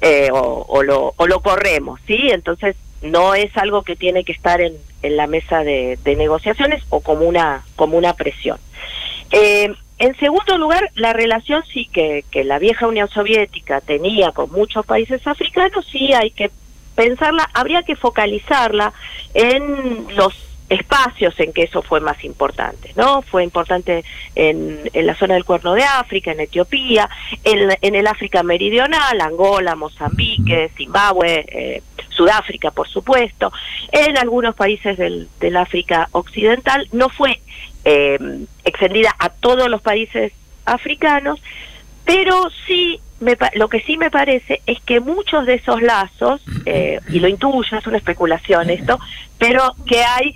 [0.02, 2.30] Eh, o, o, lo, o lo corremos, ¿sí?
[2.32, 4.74] Entonces, no es algo que tiene que estar en,
[5.04, 8.58] en la mesa de, de negociaciones o como una, como una presión.
[9.32, 14.52] Eh, en segundo lugar, la relación sí que, que la vieja Unión Soviética tenía con
[14.52, 16.52] muchos países africanos, sí hay que
[16.96, 18.94] pensarla, habría que focalizarla
[19.34, 20.34] en los
[20.70, 23.22] espacios en que eso fue más importante, ¿no?
[23.22, 24.04] Fue importante
[24.36, 27.10] en, en la zona del Cuerno de África, en Etiopía,
[27.44, 33.52] en, en el África Meridional, Angola, Mozambique, Zimbabue, eh, Sudáfrica, por supuesto,
[33.92, 37.40] en algunos países del, del África Occidental, no fue
[37.86, 40.34] eh, extendida a todos los países
[40.66, 41.42] africanos,
[42.06, 47.00] pero sí, me, lo que sí me parece es que muchos de esos lazos, eh,
[47.10, 49.00] y lo intuyo, es una especulación esto,
[49.38, 50.36] pero que hay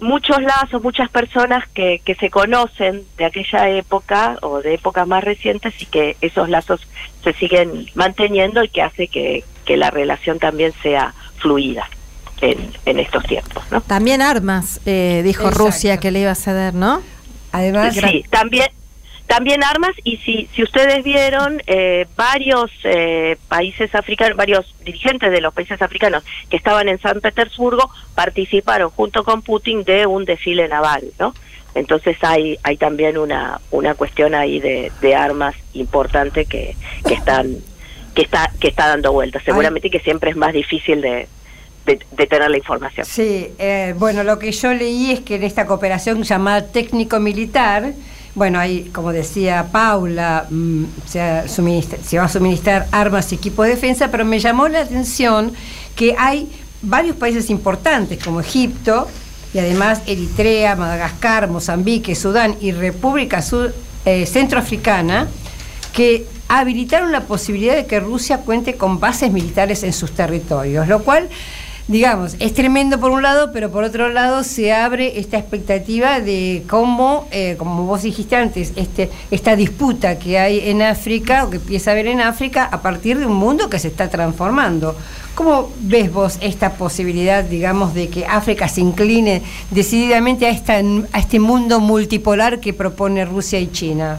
[0.00, 5.24] muchos lazos, muchas personas que, que se conocen de aquella época o de épocas más
[5.24, 6.86] recientes y que esos lazos
[7.24, 11.88] se siguen manteniendo y que hace que, que la relación también sea fluida
[12.40, 13.64] en, estos tiempos.
[13.70, 13.80] ¿no?
[13.80, 17.02] También armas, eh, dijo Rusia que le iba a ceder, ¿no?
[17.52, 18.68] Además, sí, también
[19.26, 25.40] también armas y si, si ustedes vieron eh, varios eh, países africanos, varios dirigentes de
[25.40, 30.68] los países africanos que estaban en San Petersburgo participaron junto con Putin de un desfile
[30.68, 31.34] naval, ¿no?
[31.74, 36.76] Entonces hay hay también una una cuestión ahí de, de armas importante que,
[37.06, 37.56] que están
[38.14, 39.42] que está que está dando vueltas.
[39.44, 41.26] Seguramente que siempre es más difícil de,
[41.86, 43.06] de, tener la información.
[43.06, 47.92] Sí, eh, bueno, lo que yo leí es que en esta cooperación llamada técnico-militar,
[48.34, 51.20] bueno, ahí, como decía Paula, mm, se,
[52.18, 55.52] va a suministrar armas y equipos de defensa, pero me llamó la atención
[55.94, 56.50] que hay
[56.82, 59.08] varios países importantes como Egipto
[59.54, 63.42] y además Eritrea, Madagascar, Mozambique, Sudán y República
[64.04, 65.28] eh, Centroafricana
[65.92, 71.02] que habilitaron la posibilidad de que Rusia cuente con bases militares en sus territorios, lo
[71.02, 71.28] cual
[71.88, 76.64] digamos, es tremendo por un lado, pero por otro lado se abre esta expectativa de
[76.68, 81.56] cómo, eh, como vos dijiste antes, este, esta disputa que hay en África, o que
[81.56, 84.96] empieza a haber en África, a partir de un mundo que se está transformando.
[85.36, 90.80] ¿Cómo ves vos esta posibilidad, digamos, de que África se incline decididamente a, esta,
[91.12, 94.18] a este mundo multipolar que propone Rusia y China?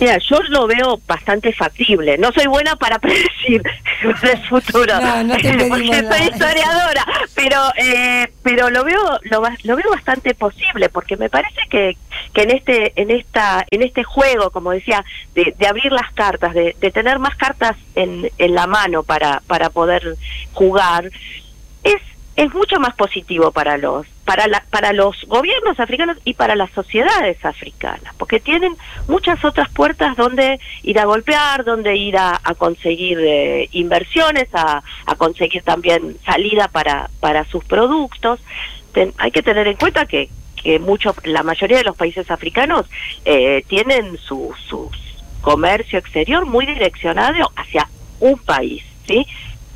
[0.00, 2.18] Mira, yo lo veo bastante factible.
[2.18, 3.62] No soy buena para predecir
[4.22, 9.76] el futuro, no, no te porque soy historiadora, pero eh, pero lo veo lo, lo,
[9.76, 11.96] veo bastante posible porque me parece que,
[12.32, 15.04] que en este en esta en este juego, como decía,
[15.34, 19.42] de, de abrir las cartas, de, de tener más cartas en, en la mano para
[19.46, 20.16] para poder
[20.52, 21.10] jugar,
[21.84, 22.02] es
[22.36, 26.70] es mucho más positivo para los para la, para los gobiernos africanos y para las
[26.70, 28.76] sociedades africanas porque tienen
[29.08, 34.82] muchas otras puertas donde ir a golpear donde ir a, conseguir eh, inversiones a,
[35.18, 38.40] conseguir también salida para para sus productos.
[39.18, 40.28] Hay que tener en cuenta que
[40.62, 42.86] que mucho la mayoría de los países africanos
[43.24, 44.90] eh, tienen su, su
[45.40, 47.88] comercio exterior muy direccionado hacia
[48.20, 49.26] un país sí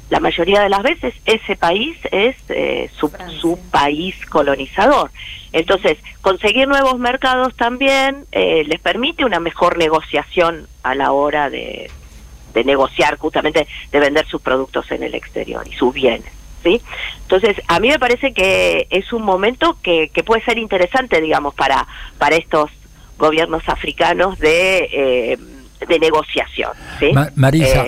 [0.09, 3.11] la mayoría de las veces ese país es eh, su,
[3.41, 5.11] su, país colonizador.
[5.53, 11.91] Entonces, conseguir nuevos mercados también eh, les permite una mejor negociación a la hora de,
[12.55, 16.31] de negociar justamente, de vender sus productos en el exterior y sus bienes.
[16.63, 16.81] ¿sí?
[17.23, 21.55] Entonces, a mí me parece que es un momento que, que puede ser interesante, digamos,
[21.55, 21.87] para,
[22.19, 22.71] para estos
[23.19, 25.39] gobiernos africanos de, eh,
[25.87, 26.73] de negociación.
[27.01, 27.13] ¿sí?
[27.35, 27.85] Marisa.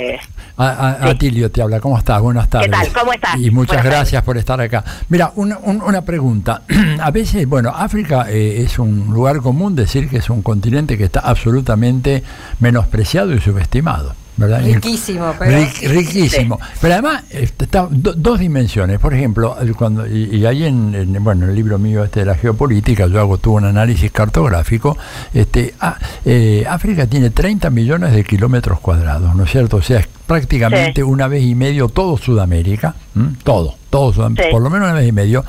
[0.59, 0.67] A,
[1.05, 2.21] a, Atilio te habla, ¿cómo estás?
[2.21, 2.67] Buenas tardes.
[2.69, 2.93] ¿Qué tal?
[2.93, 3.37] ¿Cómo estás?
[3.39, 4.25] Y muchas Buenas gracias tardes.
[4.25, 4.85] por estar acá.
[5.09, 6.63] Mira, una, un- una pregunta.
[7.01, 11.05] A veces, bueno, África eh, es un lugar común decir que es un continente que
[11.05, 12.23] está absolutamente
[12.61, 14.15] menospreciado y subestimado.
[14.37, 14.63] ¿verdad?
[14.65, 15.51] Riquísimo, pero.
[15.59, 16.61] Ric- riquísimo.
[16.81, 18.99] Pero además, este, está do- dos dimensiones.
[19.01, 22.27] Por ejemplo, cuando y, y ahí en, en, bueno, en el libro mío este de
[22.27, 24.97] la geopolítica, yo hago todo un análisis cartográfico.
[25.35, 29.79] Este, ah, eh, África tiene 30 millones de kilómetros cuadrados, ¿no es cierto?
[29.79, 33.31] O sea, es prácticamente una vez y medio todo Sudamérica, ¿m?
[33.43, 35.43] todo, todo Sudamérica, por lo menos una vez y medio.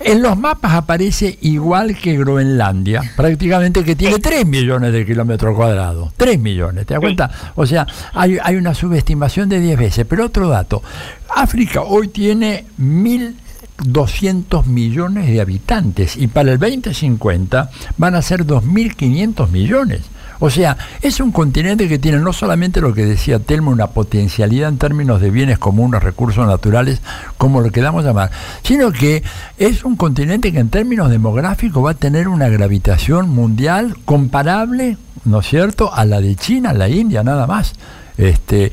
[0.00, 6.12] En los mapas aparece igual que Groenlandia, prácticamente que tiene 3 millones de kilómetros cuadrados.
[6.16, 7.30] 3 millones, ¿te das cuenta?
[7.54, 10.04] O sea, hay, hay una subestimación de 10 veces.
[10.04, 10.82] Pero otro dato,
[11.28, 19.48] África hoy tiene 1.200 millones de habitantes y para el 2050 van a ser 2.500
[19.48, 20.00] millones.
[20.40, 24.68] O sea, es un continente que tiene no solamente lo que decía Telmo, una potencialidad
[24.68, 27.00] en términos de bienes comunes, recursos naturales,
[27.38, 28.30] como lo queramos llamar,
[28.62, 29.22] sino que
[29.58, 35.40] es un continente que en términos demográficos va a tener una gravitación mundial comparable, ¿no
[35.40, 37.74] es cierto?, a la de China, la India, nada más.
[38.16, 38.70] Este,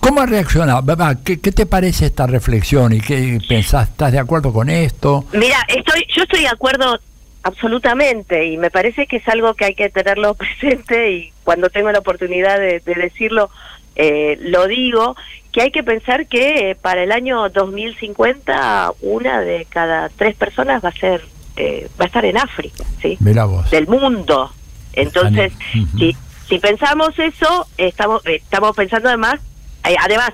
[0.00, 0.82] ¿Cómo reacciona?
[1.22, 3.88] ¿Qué, ¿Qué te parece esta reflexión y qué pensás?
[3.88, 5.24] ¿Estás de acuerdo con esto?
[5.32, 6.98] Mira, estoy, yo estoy de acuerdo
[7.42, 11.90] absolutamente y me parece que es algo que hay que tenerlo presente y cuando tengo
[11.90, 13.50] la oportunidad de, de decirlo
[13.94, 15.16] eh, lo digo
[15.52, 20.82] que hay que pensar que eh, para el año 2050 una de cada tres personas
[20.82, 21.22] va a ser
[21.56, 23.70] eh, va a estar en África, sí, vos.
[23.70, 24.50] del mundo.
[24.94, 25.52] Entonces,
[25.98, 26.16] si
[26.48, 29.40] si pensamos eso, estamos eh, estamos pensando además
[29.84, 30.32] eh, además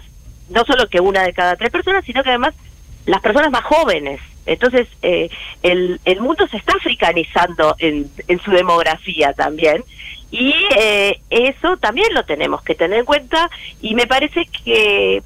[0.48, 2.54] no solo que una de cada tres personas, sino que además
[3.08, 4.20] las personas más jóvenes.
[4.44, 5.28] Entonces, eh,
[5.62, 9.82] el, el mundo se está africanizando en, en su demografía también.
[10.30, 13.50] Y eh, eso también lo tenemos que tener en cuenta.
[13.80, 15.22] Y me parece que,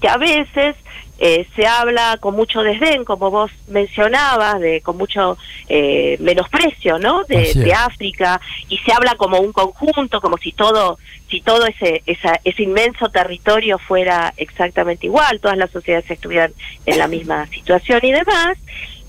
[0.00, 0.76] que a veces
[1.22, 5.36] eh, se habla con mucho desdén, como vos mencionabas, de con mucho
[5.68, 7.24] eh, menosprecio, ¿no?
[7.24, 10.98] De, África y se habla como un conjunto, como si todo,
[11.28, 16.52] si todo ese, esa, ese inmenso territorio fuera exactamente igual, todas las sociedades estuvieran
[16.86, 18.56] en la misma situación y demás.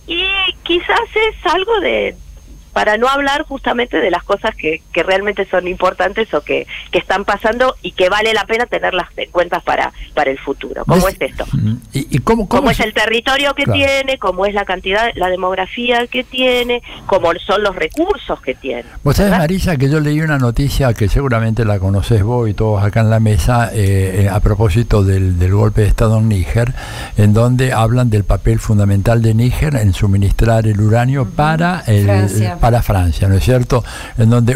[0.05, 0.25] Y
[0.63, 2.15] quizás es algo de
[2.73, 6.99] para no hablar justamente de las cosas que, que realmente son importantes o que, que
[6.99, 10.83] están pasando y que vale la pena tenerlas en cuenta para, para el futuro.
[10.85, 11.45] ¿Cómo es esto?
[11.93, 13.79] ¿Y, y cómo, cómo cómo es el territorio que Claro.
[13.79, 18.85] tiene, cómo es la cantidad, la demografía que tiene, cómo son los recursos que tiene.
[19.03, 19.31] Vos sabés.
[19.31, 23.09] Marisa, que yo leí una noticia que seguramente la conocés vos y todos acá en
[23.09, 26.73] la mesa eh, eh, a propósito del, del golpe de Estado en Níger,
[27.17, 32.57] en donde hablan del papel fundamental de Níger en suministrar el uranio para, el, Francia.
[32.61, 33.83] Para Francia, ¿no es cierto?
[34.17, 34.53] En donde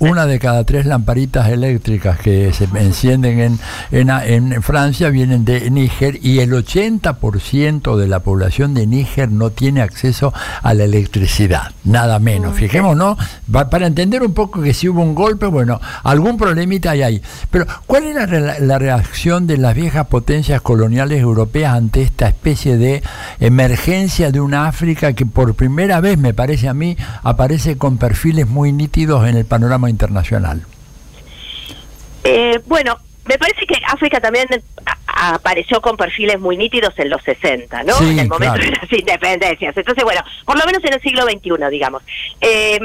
[0.00, 3.58] una, de cada tres lamparitas eléctricas que se encienden en,
[3.92, 9.50] en, en Francia vienen de Níger y el 80% de la población de Níger no
[9.50, 12.56] tiene acceso a la electricidad, nada menos.
[12.56, 13.16] Fijémonos,
[13.54, 17.22] va- para entender un poco que si hubo un golpe, bueno, algún problemita hay ahí.
[17.50, 22.76] Pero, ¿cuál era la, la reacción de las viejas potencias coloniales europeas ante esta especie
[22.76, 23.02] de
[23.40, 26.96] emergencia de una África que por primera vez, me parece a mí,
[27.36, 30.64] aparece con perfiles muy nítidos en el panorama internacional?
[32.24, 32.96] Eh, bueno,
[33.26, 34.46] me parece que África también
[35.18, 37.94] apareció con perfiles muy nítidos en los 60, ¿no?
[37.94, 38.62] Sí, en el momento claro.
[38.64, 39.76] de las independencias.
[39.76, 42.02] Entonces, bueno, por lo menos en el siglo XXI, digamos.
[42.40, 42.78] Eh,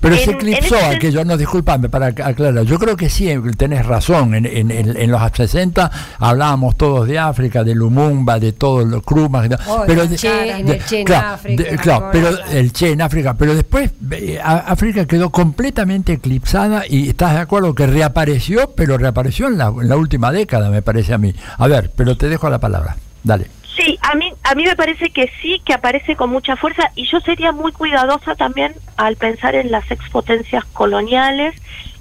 [0.00, 2.64] Pero en- se eclipsó ese aquello, no, disculpame para ac- aclarar.
[2.64, 4.34] Yo creo que sí, tenés razón.
[4.34, 9.02] En, en- en- en los 60 hablábamos todos de África, de Lumumba, de todos los
[9.02, 9.48] Krumas.
[9.48, 12.08] de- Oh, pero el de- Che, en de- el Che en claro, África, de- claro,
[12.12, 13.34] pero el Che en África.
[13.34, 19.46] Pero después eh, África quedó completamente eclipsada y estás de acuerdo que reapareció, pero reapareció
[19.48, 21.34] en la, en la última década, me parece a mí.
[21.58, 22.96] A ver, pero te dejo la palabra.
[23.22, 23.46] Dale.
[23.76, 27.06] Sí, a mí, a mí me parece que sí, que aparece con mucha fuerza y
[27.10, 31.54] yo sería muy cuidadosa también al pensar en las expotencias coloniales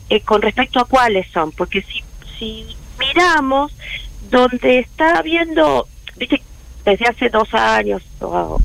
[0.09, 2.01] eh, con respecto a cuáles son, porque si,
[2.39, 2.65] si
[2.97, 3.73] miramos
[4.29, 6.41] donde está habiendo, viste,
[6.85, 8.59] desde hace dos años o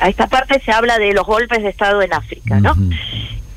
[0.00, 2.74] a esta parte se habla de los golpes de Estado en África, ¿no?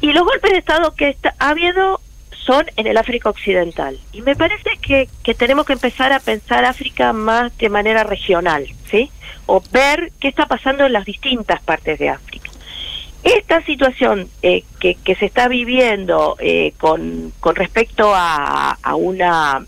[0.02, 2.00] Y los golpes de Estado que está- ha habido
[2.46, 4.00] son en el África Occidental.
[4.14, 8.68] Y me parece que, que tenemos que empezar a pensar África más de manera regional,
[8.90, 9.12] ¿sí?
[9.46, 12.52] O ver qué está pasando en las distintas partes de África.
[13.24, 19.66] Esta situación eh, que, que, se está viviendo eh, con, con respecto a, a una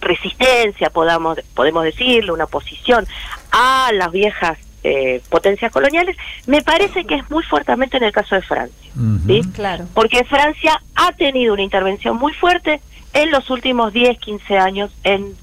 [0.00, 3.06] resistencia, podamos, podemos decirlo, una oposición
[3.50, 6.16] a las viejas eh, potencias coloniales,
[6.46, 8.85] me parece que es muy fuertemente en el caso de Francia.
[9.26, 9.42] ¿Sí?
[9.54, 9.86] Claro.
[9.94, 12.80] Porque Francia ha tenido una intervención muy fuerte
[13.12, 15.34] en los últimos 10, 15 años en,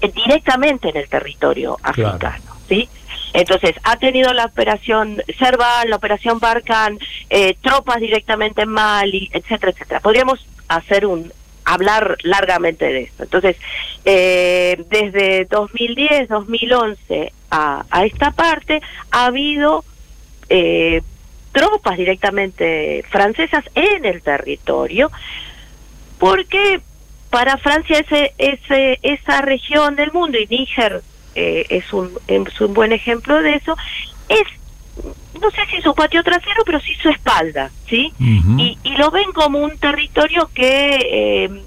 [0.00, 2.44] en directamente en el territorio africano.
[2.68, 2.88] ¿sí?
[3.32, 6.98] Entonces, ha tenido la operación Serval, la operación Barkhane,
[7.30, 10.00] eh, tropas directamente en Mali, etcétera, etcétera.
[10.00, 11.32] Podríamos hacer un
[11.64, 13.22] hablar largamente de esto.
[13.22, 13.56] Entonces,
[14.04, 19.84] eh, desde 2010, 2011 a, a esta parte, ha habido
[20.48, 21.02] eh,
[21.52, 25.10] tropas directamente francesas en el territorio,
[26.18, 26.80] porque
[27.30, 31.02] para Francia ese, ese, esa región del mundo, y Níger
[31.34, 33.76] eh, es, un, es un buen ejemplo de eso,
[34.28, 34.44] es
[35.40, 38.12] no sé si su patio trasero, pero sí su espalda, ¿sí?
[38.18, 41.62] y, y lo ven como un territorio que eh,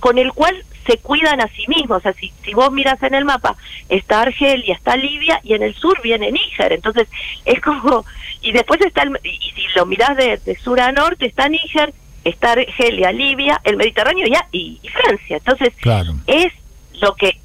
[0.00, 1.98] con el cual se cuidan a sí mismos.
[1.98, 3.56] O sea, si, si vos miras en el mapa,
[3.88, 6.72] está Argelia, está Libia y en el sur viene Níger.
[6.72, 7.08] Entonces,
[7.44, 8.04] es como.
[8.40, 9.02] Y después está.
[9.02, 11.92] El, y si lo mirás de, de sur a norte, está Níger,
[12.24, 15.38] está Argelia, Libia, el Mediterráneo ya, y, y Francia.
[15.38, 15.72] Entonces,
[16.26, 16.52] es
[17.00, 17.38] lo que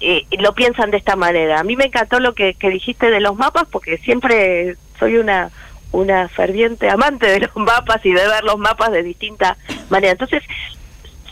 [0.00, 1.60] eh, lo piensan de esta manera.
[1.60, 5.50] A mí me encantó lo que, que dijiste de los mapas porque siempre soy una
[5.90, 9.56] una ferviente amante de los mapas y de ver los mapas de distinta
[9.88, 10.12] manera.
[10.12, 10.42] Entonces,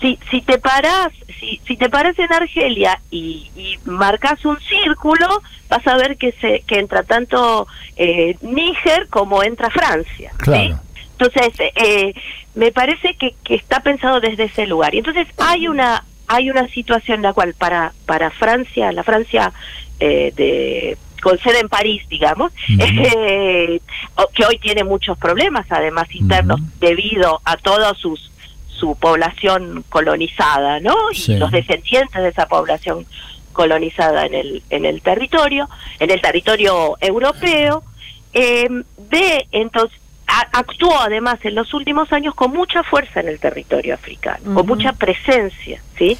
[0.00, 1.10] si, si te paras,
[1.40, 6.32] si, si te paras en Argelia y, y marcas un círculo, vas a ver que
[6.32, 7.66] se que entra tanto
[7.96, 10.32] eh, Níger como entra Francia.
[10.44, 10.74] ¿sí?
[11.18, 12.14] Entonces, eh,
[12.54, 14.94] me parece que, que está pensado desde ese lugar.
[14.94, 19.52] Y entonces hay una hay una situación en la cual para para Francia, la Francia
[20.00, 23.80] eh, de con sede en París, digamos, eh,
[24.34, 28.30] que hoy tiene muchos problemas, además internos, debido a todos sus
[28.78, 30.94] su población colonizada, ¿no?
[31.12, 31.32] Sí.
[31.32, 33.06] Y los descendientes de esa población
[33.52, 37.82] colonizada en el en el territorio, en el territorio europeo,
[38.34, 38.68] eh,
[39.10, 43.94] ve entonces a- actuó además en los últimos años con mucha fuerza en el territorio
[43.94, 46.18] africano, con mucha presencia, ¿sí?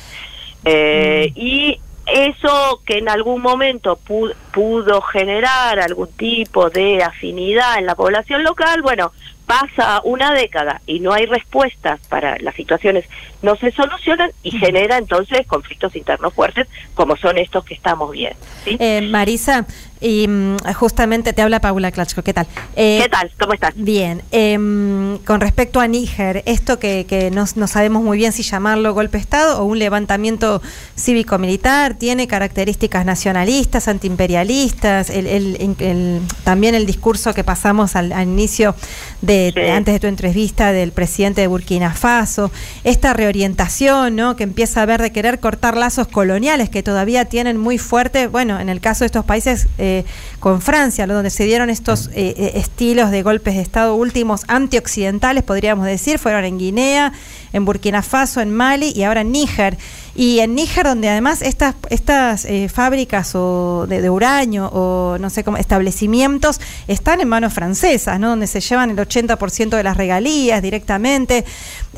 [0.65, 7.87] Eh, Y eso que en algún momento pu- pudo generar algún tipo de afinidad en
[7.87, 9.13] la población local, bueno,
[9.47, 13.07] pasa una década y no hay respuestas para las situaciones,
[13.47, 18.37] no se solucionan y genera entonces conflictos internos fuertes como son estos que estamos viendo.
[18.65, 18.77] ¿sí?
[18.81, 19.65] Eh, Marisa,
[20.01, 22.47] y mm, justamente te habla Paula Klachko, ¿qué tal?
[22.75, 23.31] Eh, ¿Qué tal?
[23.39, 23.73] ¿Cómo estás?
[23.77, 28.43] Bien, em, con respecto a Níger, esto que, que no, no sabemos muy bien si
[28.43, 30.61] llamarlo golpe de Estado o un levantamiento
[30.97, 38.25] cívico-militar, tiene características nacionalistas, antiimperialistas, el, el- el- también el discurso que pasamos al, al
[38.25, 38.75] inicio
[39.23, 42.51] de, de- antes de tu entrevista del presidente de Burkina Faso,
[42.85, 44.37] esta reorientación ¿no?
[44.37, 48.59] que empieza a ver de querer cortar lazos coloniales que todavía tienen muy fuerte, bueno,
[48.59, 50.05] en el caso de estos países eh,
[50.41, 51.15] con Francia, ¿no?
[51.15, 56.19] donde se dieron estos eh, eh, estilos de golpes de Estado últimos antioccidentales, podríamos decir,
[56.19, 57.13] fueron en Guinea,
[57.57, 59.77] en Burkina Faso, en Mali y ahora en Níger.
[60.15, 65.29] Y en Níger, donde además estas, estas eh, fábricas o de, de uranio o no
[65.29, 66.59] sé cómo, establecimientos
[66.89, 68.31] están en manos francesas, ¿no?
[68.31, 71.45] donde se llevan el 80% de las regalías directamente.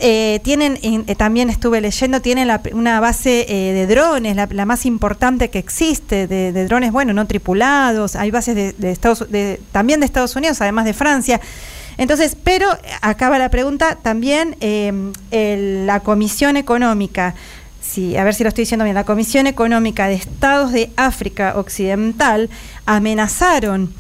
[0.01, 4.49] Eh, tienen, en- eh, también estuve leyendo, tienen la- una base eh, de drones, la,
[4.51, 8.91] la más importante que existe, de, de drones, bueno, no tripulados, hay bases de, de
[8.91, 11.41] Estados, de, también de Estados Unidos, además de Francia.
[11.99, 12.69] Entonces, pero
[13.03, 17.35] acaba la pregunta también, el- la Comisión Económica,
[17.83, 21.55] sí, a ver si lo estoy diciendo bien, la Comisión Económica de Estados de África
[21.57, 22.49] Occidental
[22.87, 23.93] amenazaron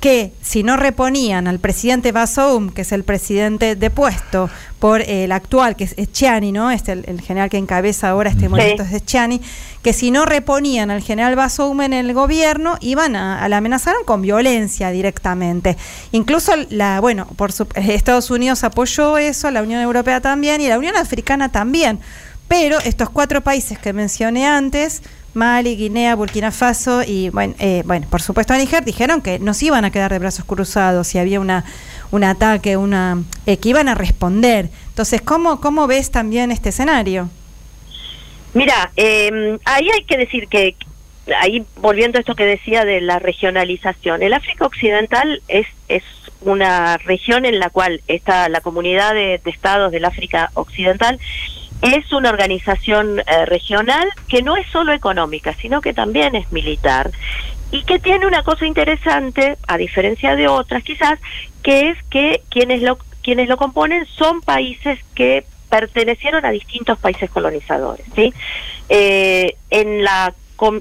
[0.00, 5.74] que si no reponían al presidente Bazoum, que es el presidente depuesto por el actual,
[5.74, 6.70] que es Chiani, ¿no?
[6.70, 9.40] Este, el, el general que encabeza ahora este movimiento es Chiani,
[9.82, 14.04] que si no reponían al general Bazoum en el gobierno, iban a, a la amenazaron
[14.04, 15.76] con violencia directamente.
[16.12, 20.78] Incluso la, bueno, por su- Estados Unidos apoyó eso, la Unión Europea también y la
[20.78, 21.98] Unión Africana también.
[22.48, 25.02] Pero estos cuatro países que mencioné antes,
[25.36, 29.84] Mali, Guinea, Burkina Faso y, bueno, eh, bueno por supuesto Níger, dijeron que no iban
[29.84, 31.64] a quedar de brazos cruzados si había una,
[32.10, 34.70] un ataque, una eh, que iban a responder.
[34.88, 37.28] Entonces, ¿cómo, ¿cómo ves también este escenario?
[38.54, 40.74] Mira, eh, ahí hay que decir que,
[41.38, 46.02] ahí volviendo a esto que decía de la regionalización, el África Occidental es, es
[46.40, 51.20] una región en la cual está la comunidad de estados del África Occidental
[51.82, 57.10] es una organización eh, regional que no es solo económica, sino que también es militar
[57.70, 61.18] y que tiene una cosa interesante, a diferencia de otras quizás,
[61.62, 67.28] que es que quienes lo, quienes lo componen son países que pertenecieron a distintos países
[67.30, 68.06] colonizadores.
[68.14, 68.32] ¿sí?
[68.88, 70.32] Eh, en la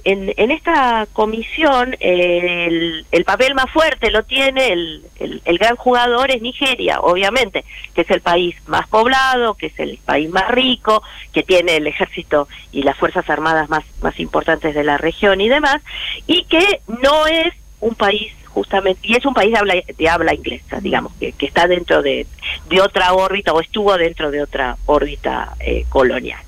[0.03, 6.41] en, en, esta comisión el, el, papel más fuerte lo tiene el, gran jugador es
[6.41, 11.03] Nigeria, obviamente, que es el país más poblado, que es el país más rico,
[11.33, 15.49] que tiene el ejército y las fuerzas armadas más, más importantes de la región y
[15.49, 15.81] demás,
[16.27, 20.33] y que no es un país justamente, y es un país de habla, de habla
[20.33, 22.25] inglesa, digamos, que, que está dentro de,
[22.69, 26.41] de, otra órbita o estuvo dentro de otra órbita eh, colonial.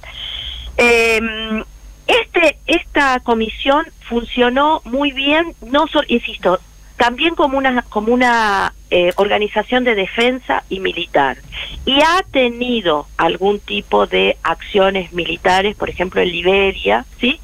[0.78, 1.20] Eh,
[2.08, 6.60] este, esta comisión funcionó muy bien, no solo, insisto,
[6.96, 11.38] también como una, como una eh, organización de defensa y militar.
[11.86, 17.40] Y ha tenido algún tipo de acciones militares, por ejemplo en Liberia, ¿sí?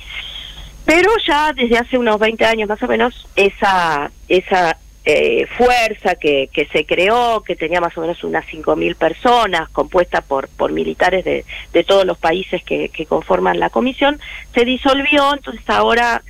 [0.86, 6.50] Pero ya desde hace unos 20 años más o menos, esa, esa eh, fuerza que,
[6.54, 11.26] que se creó, que tenía más o menos unas 5.000 personas, compuesta por, por militares
[11.26, 14.20] de, de todos los países que, que conforman la comisión,
[14.54, 16.24] se disolvió, entonces ahora,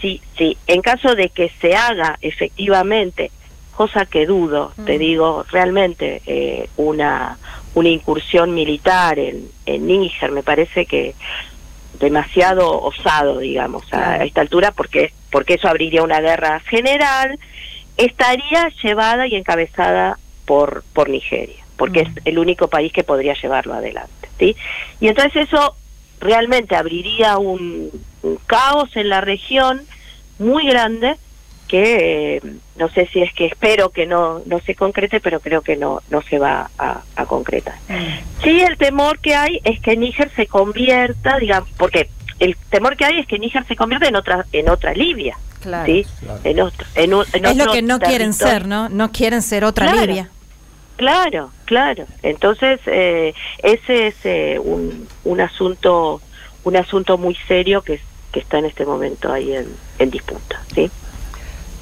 [0.00, 3.32] sí, sí, en caso de que se haga efectivamente,
[3.74, 7.38] cosa que dudo, te digo, realmente eh, una,
[7.74, 11.14] una incursión militar en, en Níger, me parece que
[11.98, 17.38] demasiado osado, digamos, a, a esta altura, porque, porque eso abriría una guerra general,
[18.00, 23.74] estaría llevada y encabezada por, por Nigeria, porque es el único país que podría llevarlo
[23.74, 24.28] adelante.
[24.38, 24.56] ¿sí?
[25.00, 25.76] Y entonces eso
[26.20, 27.90] realmente abriría un,
[28.22, 29.82] un caos en la región
[30.38, 31.16] muy grande
[31.68, 32.42] que eh,
[32.76, 36.00] no sé si es que espero que no no se concrete, pero creo que no
[36.10, 37.76] no se va a, a concretar.
[38.42, 42.10] Sí, el temor que hay es que Níger se convierta, digamos, porque
[42.40, 45.38] el temor que hay es que Níger se convierta en otra en otra Libia.
[45.60, 45.86] Claro.
[45.86, 46.06] ¿sí?
[46.44, 48.88] En otro, en, un- en es lo que no quieren ser, ¿no?
[48.88, 50.06] No quieren ser otra Claro.
[50.06, 50.28] Libia.
[50.96, 52.04] Claro, claro.
[52.22, 56.20] Entonces eh, ese es eh, un, un asunto
[56.64, 58.00] un asunto muy serio que
[58.32, 59.66] que está en este momento ahí en,
[59.98, 60.88] en disputa, ¿sí?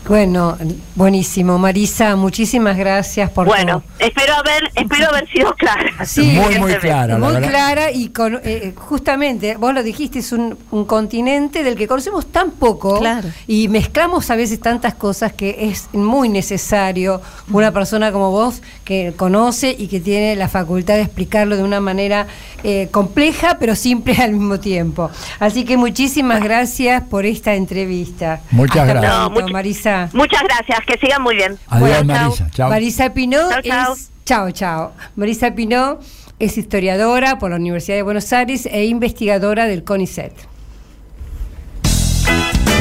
[0.06, 0.56] Bueno,
[0.94, 1.58] buenísimo.
[1.58, 6.04] Marisa, muchísimas gracias por Bueno, espero haber espero haber sido clara.
[6.06, 10.32] Sí, Muy, muy clara, la Muy clara y con, eh, justamente, vos lo dijiste, es
[10.32, 13.28] un, un continente del que conocemos tan poco Claro.
[13.46, 17.20] y mezclamos a veces tantas cosas que es muy necesario
[17.52, 21.80] una persona como vos que conoce y que tiene la facultad de explicarlo de una
[21.80, 22.26] manera
[22.64, 25.10] eh, compleja pero simple al mismo tiempo.
[25.38, 28.40] Así que muchísimas gracias por esta entrevista.
[28.52, 29.12] Muchas Hasta gracias.
[29.14, 29.87] pronto, No, much- Marisa.
[30.12, 31.58] Muchas gracias, que sigan muy bien.
[31.68, 32.24] Adiós, Bueno, chao.
[32.28, 32.50] Marisa.
[32.50, 32.68] Chao.
[32.70, 33.92] Marisa Pinó Chao, chao.
[33.94, 34.10] es.
[34.24, 34.92] Chao, chao.
[35.16, 35.98] Marisa Pinó
[36.38, 40.32] es historiadora por la Universidad de Buenos Aires e investigadora del CONICET.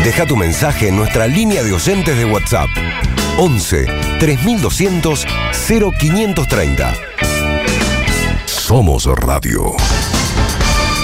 [0.04, 2.70] Deja tu mensaje en nuestra línea de oyentes de WhatsApp.
[3.38, 3.86] 11
[4.20, 5.26] 3200
[5.68, 6.94] 0530.
[8.46, 9.74] Somos Radio.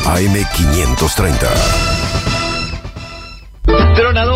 [0.05, 1.92] AM530.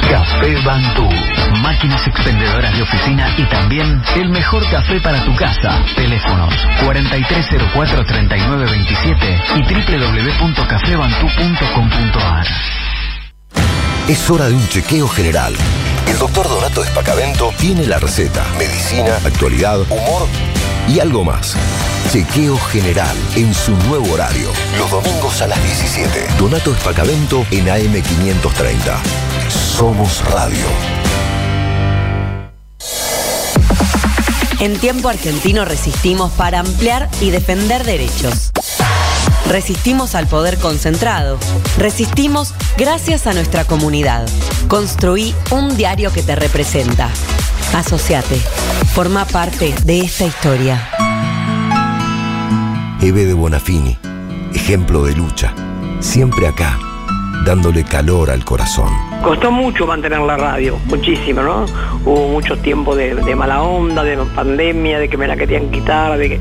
[0.00, 1.08] Café Bantú.
[1.62, 5.82] Máquinas expendedoras de oficina y también el mejor café para tu casa.
[5.94, 6.52] Teléfonos
[6.82, 12.46] 4304-3927 y www.cafebantú.com.ar.
[14.08, 15.54] Es hora de un chequeo general.
[16.06, 20.28] El doctor Donato Espacavento tiene la receta, medicina, actualidad, humor
[20.88, 21.56] y algo más.
[22.10, 24.48] Chequeo general en su nuevo horario.
[24.78, 26.26] Los domingos a las 17.
[26.38, 28.98] Donato Espacavento en AM530.
[29.48, 30.64] Somos Radio.
[34.60, 38.52] En tiempo argentino resistimos para ampliar y defender derechos.
[39.48, 41.38] Resistimos al poder concentrado.
[41.76, 44.26] Resistimos gracias a nuestra comunidad.
[44.68, 47.10] Construí un diario que te representa.
[47.74, 48.40] Asociate.
[48.94, 50.93] Forma parte de esta historia.
[53.04, 53.98] Eve de Bonafini.
[54.54, 55.54] Ejemplo de lucha.
[56.00, 56.78] Siempre acá.
[57.44, 58.88] Dándole calor al corazón.
[59.22, 61.66] Costó mucho mantener la radio, muchísimo, ¿no?
[62.06, 66.16] Hubo mucho tiempo de, de mala onda, de pandemia, de que me la querían quitar,
[66.16, 66.40] de que,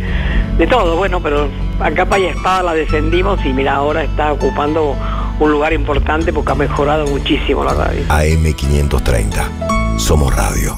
[0.57, 1.49] de todo, bueno, pero
[1.81, 4.95] a capa y espada la defendimos y mira, ahora está ocupando
[5.41, 8.05] un lugar importante porque ha mejorado muchísimo la radio.
[8.07, 9.99] AM530.
[9.99, 10.77] Somos Radio.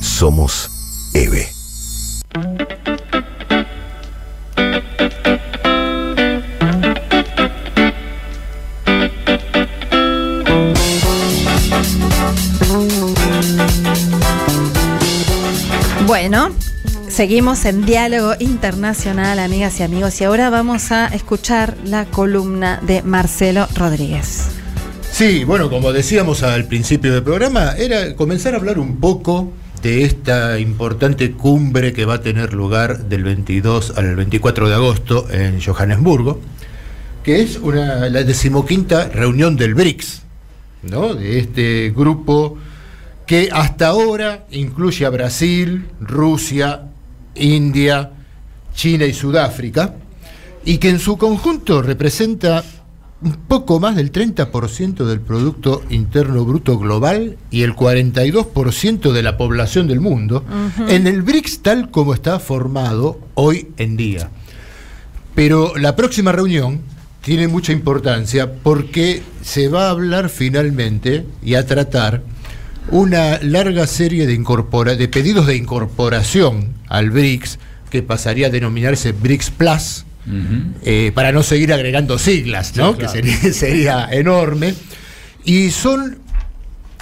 [0.00, 1.46] Somos EVE.
[17.08, 23.02] Seguimos en diálogo internacional, amigas y amigos, y ahora vamos a escuchar la columna de
[23.02, 24.48] Marcelo Rodríguez.
[25.12, 30.02] Sí, bueno, como decíamos al principio del programa, era comenzar a hablar un poco de
[30.02, 35.62] esta importante cumbre que va a tener lugar del 22 al 24 de agosto en
[35.62, 36.40] Johannesburgo,
[37.22, 40.22] que es la decimoquinta reunión del BRICS,
[40.82, 42.58] de este grupo
[43.26, 46.82] que hasta ahora incluye a Brasil, Rusia,
[47.34, 48.10] India,
[48.74, 49.94] China y Sudáfrica,
[50.64, 52.64] y que en su conjunto representa
[53.22, 59.38] un poco más del 30% del Producto Interno Bruto Global y el 42% de la
[59.38, 60.44] población del mundo,
[60.88, 64.30] en el BRICS tal como está formado hoy en día.
[65.34, 66.80] Pero la próxima reunión
[67.22, 72.22] tiene mucha importancia porque se va a hablar finalmente y a tratar
[72.90, 77.58] una larga serie de, incorpora- de pedidos de incorporación al BRICS
[77.90, 80.04] que pasaría a denominarse BRICS Plus,
[80.82, 82.92] eh, para no seguir agregando siglas, ¿no?
[82.92, 83.12] Sí, claro.
[83.12, 84.74] que sería, sería enorme.
[85.44, 86.18] Y son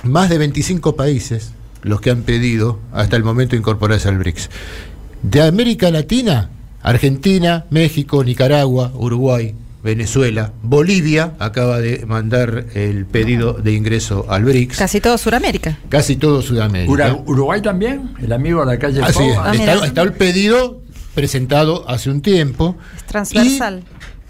[0.02, 1.52] más de 25 países
[1.82, 4.50] los que han pedido hasta el momento incorporarse al BRICS.
[5.22, 6.50] De América Latina,
[6.82, 9.54] Argentina, México, Nicaragua, Uruguay,
[9.84, 14.78] Venezuela, Bolivia acaba de mandar el pedido de ingreso al BRICS.
[14.78, 15.78] Casi todo Sudamérica.
[15.90, 16.90] Casi todo Sudamérica.
[16.90, 19.52] Ura- Uruguay también, el amigo de la calle Así Ah,
[19.84, 20.80] está el pedido
[21.14, 22.76] presentado hace un tiempo.
[22.96, 23.84] Es transversal.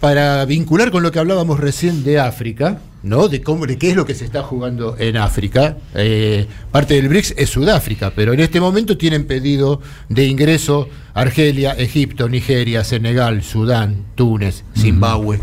[0.04, 3.28] Para vincular con lo que hablábamos recién de África, ¿no?
[3.28, 5.78] De cómo, de qué es lo que se está jugando en África.
[5.94, 11.72] Eh, parte del BRICS es Sudáfrica, pero en este momento tienen pedido de ingreso Argelia,
[11.72, 15.40] Egipto, Nigeria, Senegal, Sudán, Túnez, Zimbabue.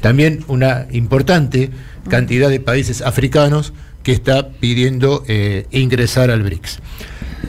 [0.00, 1.70] También una importante
[2.08, 3.72] cantidad de países africanos
[4.04, 6.78] que está pidiendo eh, ingresar al BRICS.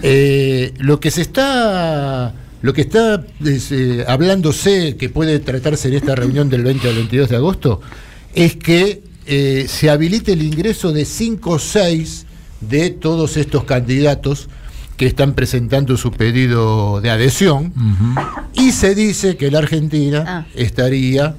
[0.02, 5.96] Eh, lo que se está lo que está es, eh, hablándose que puede tratarse en
[5.96, 7.82] esta reunión del 20 al 22 de agosto
[8.34, 12.26] es que eh, se habilite el ingreso de 5 o 6
[12.62, 14.50] de todos estos candidatos
[14.98, 17.74] que están presentando su pedido de adhesión
[18.54, 21.36] y se dice que la Argentina estaría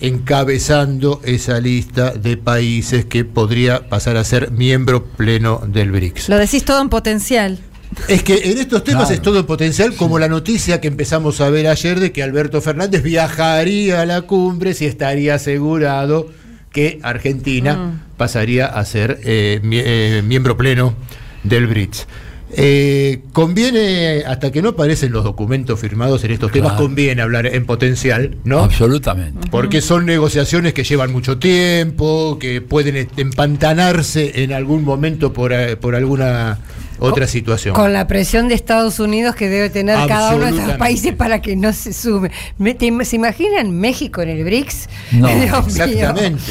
[0.00, 6.28] encabezando esa lista de países que podría pasar a ser miembro pleno del BRICS.
[6.28, 7.60] Lo decís todo en potencial.
[8.08, 9.14] Es que en estos temas Claro.
[9.14, 13.02] es todo potencial, como la noticia que empezamos a ver ayer de que Alberto Fernández
[13.02, 16.28] viajaría a la cumbre si estaría asegurado
[16.72, 18.16] que Argentina Mm.
[18.16, 20.94] pasaría a ser eh, mie- eh, miembro pleno
[21.44, 22.06] del BRICS.
[22.56, 27.64] Eh, conviene, hasta que no aparecen los documentos firmados en estos temas, conviene hablar en
[27.66, 28.60] potencial, ¿no?
[28.60, 29.48] Absolutamente.
[29.50, 35.94] Porque son negociaciones que llevan mucho tiempo, que pueden empantanarse en algún momento por, por
[35.96, 36.58] alguna
[36.98, 37.74] otra situación.
[37.74, 41.42] Con la presión de Estados Unidos que debe tener cada uno de estos países para
[41.42, 42.30] que no se sume.
[43.04, 44.88] ¿Se imaginan México en el BRICS?
[45.12, 45.84] No, Dios mío.
[45.84, 46.42] exactamente.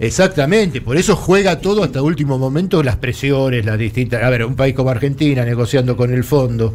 [0.00, 4.22] Exactamente, por eso juega todo hasta último momento las presiones, las distintas.
[4.22, 6.74] A ver, un país como Argentina negociando con el fondo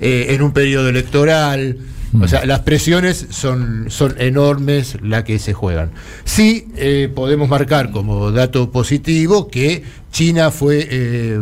[0.00, 1.78] eh, en un periodo electoral.
[2.20, 5.90] O sea, las presiones son, son enormes las que se juegan.
[6.24, 10.88] Sí, eh, podemos marcar como dato positivo que China fue.
[10.90, 11.38] eh,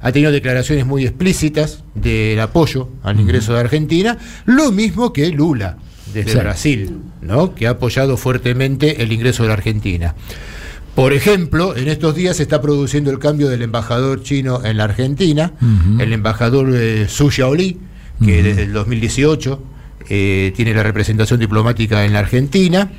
[0.00, 5.78] ha tenido declaraciones muy explícitas del apoyo al ingreso de Argentina, lo mismo que Lula
[6.12, 6.38] desde.
[6.38, 7.54] Brasil, ¿no?
[7.54, 10.14] que ha apoyado fuertemente el ingreso de la Argentina.
[10.94, 14.84] Por ejemplo, en estos días se está produciendo el cambio del embajador chino en la
[14.84, 15.52] Argentina,
[16.00, 17.78] el embajador eh, Su Xiaoli,
[18.24, 19.62] que desde el 2018
[20.08, 22.90] eh, tiene la representación diplomática en la Argentina,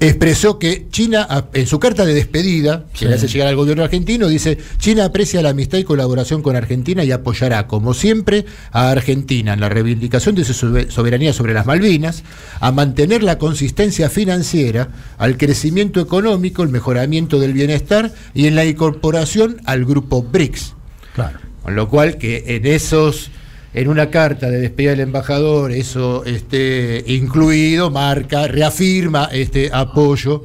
[0.00, 3.04] expresó que China, en su carta de despedida, que Sí.
[3.06, 7.04] le hace llegar al gobierno argentino, dice, China aprecia la amistad y colaboración con Argentina
[7.04, 11.66] y apoyará, como siempre, a Argentina en la reivindicación de su sobe- soberanía sobre las
[11.66, 12.24] Malvinas,
[12.60, 14.88] a mantener la consistencia financiera,
[15.18, 20.74] al crecimiento económico, el mejoramiento del bienestar y en la incorporación al grupo BRICS.
[21.14, 21.38] Claro.
[21.62, 23.30] Con lo cual que en esos,
[23.74, 30.42] en una carta de despedida del embajador, eso esté incluido, marca, reafirma este apoyo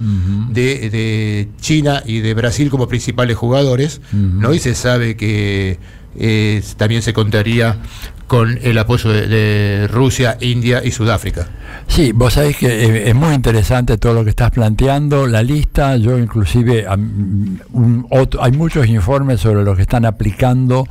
[0.50, 4.54] de, de China y de Brasil como principales jugadores, ¿no?
[4.54, 5.78] Y se sabe que
[6.18, 7.78] eh, también se contaría
[8.28, 11.48] con el apoyo de, de Rusia, India y Sudáfrica.
[11.88, 15.28] Sí, vos sabés que eh, es muy interesante todo lo que estás planteando.
[15.28, 16.86] La lista, yo inclusive,
[17.72, 20.86] un otro- hay muchos informes sobre los que están aplicando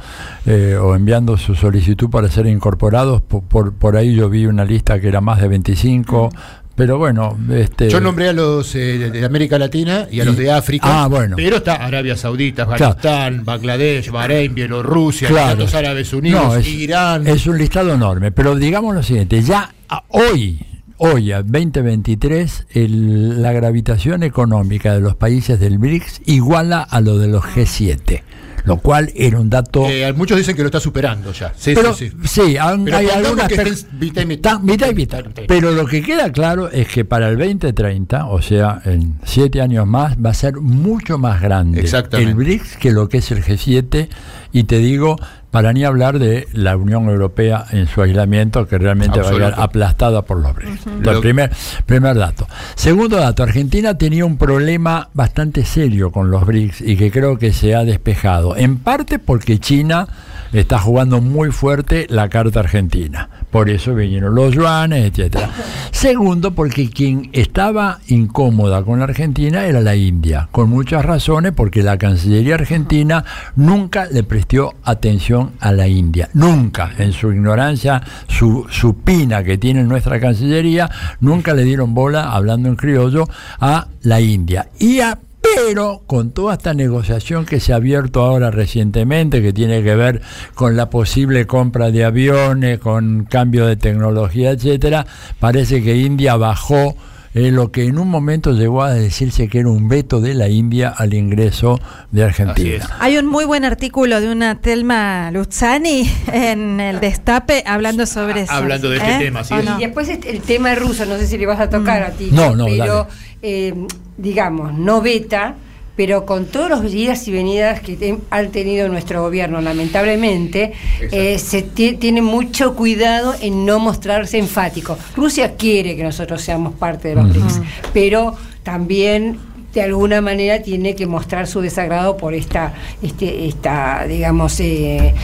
[0.46, 3.20] eh, o enviando su solicitud para ser incorporados.
[3.20, 6.30] Por, por, por ahí yo vi una lista que era más de 25.
[6.76, 10.36] Pero bueno, este, Yo nombré a los eh, de- América Latina y a Y- los
[10.36, 11.04] de África.
[11.04, 11.34] Ah, bueno.
[11.36, 12.84] Pero está Arabia Saudita, Claro.
[12.88, 15.52] Afganistán, Bangladesh, Bahrein, Bielorrusia, Claro.
[15.52, 17.26] Emiratos Árabes Unidos, No, es, Irán.
[17.26, 20.60] es un listado enorme, pero digamos lo siguiente, ya a- hoy,
[20.98, 27.16] hoy, a 2023, el- la gravitación económica de los países del BRICS iguala a lo
[27.18, 28.22] de los G7,
[28.66, 29.88] lo cual era un dato...
[29.88, 31.52] Eh, muchos dicen que lo está superando ya.
[31.56, 32.28] Sí, pero, sí, sí.
[32.28, 34.50] sí, aún Pero hay algunas que mitad y mitad.
[34.52, 35.24] Ta- mitad y mitad.
[35.46, 39.86] Pero lo que queda claro es que para el 2030, o sea, en siete años
[39.86, 44.08] más, va a ser mucho más grande el BRICS que lo que es el G7.
[44.52, 45.16] Y te digo,
[45.56, 49.54] para ni hablar de la Unión Europea en su aislamiento, que realmente va a quedar
[49.56, 50.86] aplastada por los BRICS.
[50.86, 51.50] Entonces, Lo- primer,
[51.86, 52.46] primer dato.
[52.74, 57.54] Segundo dato, Argentina tenía un problema bastante serio con los BRICS y que creo que
[57.54, 58.54] se ha despejado.
[58.54, 60.06] En parte porque China
[60.52, 63.28] está jugando muy fuerte la carta argentina.
[63.50, 65.50] Por eso vinieron los yuanes, etcétera.
[65.90, 71.82] Segundo, porque quien estaba incómoda con la Argentina era la India, con muchas razones, porque
[71.82, 73.24] la Cancillería argentina
[73.54, 76.28] nunca le prestó atención a la India.
[76.34, 80.90] Nunca, en su ignorancia su, supina que tiene nuestra Cancillería,
[81.20, 83.28] nunca le dieron bola, hablando en criollo,
[83.60, 84.68] a la India.
[84.78, 85.18] Y a
[85.54, 90.22] pero con toda esta negociación que se ha abierto ahora recientemente, que tiene que ver
[90.54, 95.06] con la posible compra de aviones, con cambio de tecnología, etcétera,
[95.38, 96.96] parece que India bajó
[97.36, 100.48] eh, lo que en un momento llegó a decirse que era un veto de la
[100.48, 101.78] India al ingreso
[102.10, 102.88] de Argentina.
[102.98, 108.52] Hay un muy buen artículo de una Telma Luzzani en el Destape hablando sobre eso.
[108.52, 109.18] hablando de este ¿Eh?
[109.18, 109.54] tema, sí.
[109.78, 112.30] Y después este- el tema ruso, no sé si le vas a tocar a ti.
[112.32, 113.08] No, no, Pero, dale.
[113.42, 113.74] eh,
[114.16, 115.54] digamos, no veta,
[115.96, 120.72] pero con todos los idas y venidas que te- han tenido nuestro gobierno, lamentablemente,
[121.10, 124.98] eh, se ti- tiene mucho cuidado en no mostrarse enfático.
[125.16, 127.28] Rusia quiere que nosotros seamos parte de los.
[127.30, 127.60] BRICS,
[127.94, 129.38] pero también
[129.76, 132.72] de alguna manera tiene que mostrar su desagrado por esta,
[133.02, 135.14] este, esta digamos, eh,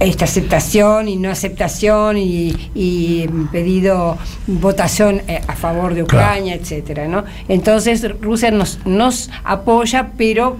[0.00, 4.18] esta aceptación y no aceptación y, y pedido
[4.48, 6.26] votación eh, a favor de Claro.
[6.26, 7.24] Ucrania, etcétera, ¿no?
[7.48, 10.56] Entonces Rusia nos, nos apoya, pero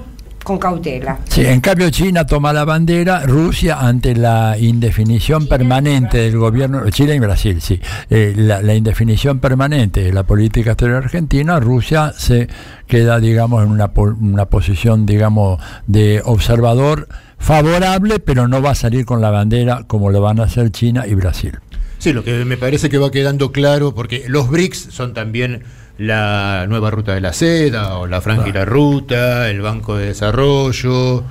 [0.49, 1.19] con cautela.
[1.29, 7.15] Sí, en cambio China toma la bandera, Rusia ante la indefinición permanente del gobierno, Chile
[7.15, 12.49] y Brasil, sí, eh, la, la indefinición permanente de la política exterior argentina, Rusia se
[12.87, 17.09] queda, digamos, en una, una posición, digamos, de observador
[17.39, 21.07] favorable, pero no va a salir con la bandera como lo van a hacer China
[21.07, 21.59] y Brasil.
[21.99, 25.65] Sí, lo que me parece que va quedando claro, porque los BRICS son también
[25.99, 30.07] la nueva ruta de la seda, o la franja y la ruta, el Banco de
[30.07, 31.25] Desarrollo,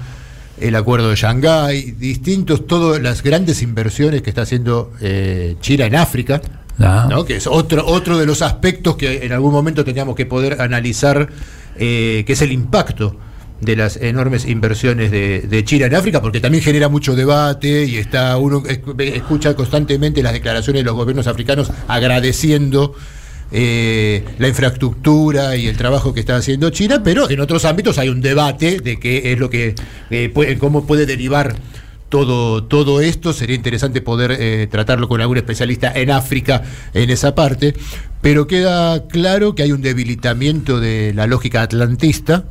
[0.60, 5.96] el Acuerdo de Shanghái, distintos, todas las grandes inversiones que está haciendo eh, China en
[5.96, 6.42] África.
[6.80, 7.08] Ah.
[7.10, 7.26] ¿no?
[7.26, 11.28] que es otro, otro de los aspectos que en algún momento teníamos que poder analizar,
[11.76, 13.16] eh, que es el impacto
[13.62, 17.98] de las enormes inversiones de, de China en África, porque también genera mucho debate y
[17.98, 22.94] está uno esc- escucha constantemente las declaraciones de los gobiernos africanos agradeciendo
[23.52, 28.10] eh, la infraestructura y el trabajo que está haciendo China, pero en otros ámbitos hay
[28.10, 29.76] un debate de qué es lo que
[30.10, 31.56] eh, puede- cómo puede derivar
[32.10, 33.34] todo, todo esto.
[33.34, 36.64] Sería interesante poder eh, tratarlo con algún especialista en África
[36.94, 37.74] en esa parte,
[38.22, 42.46] pero queda claro que hay un debilitamiento de la lógica atlantista.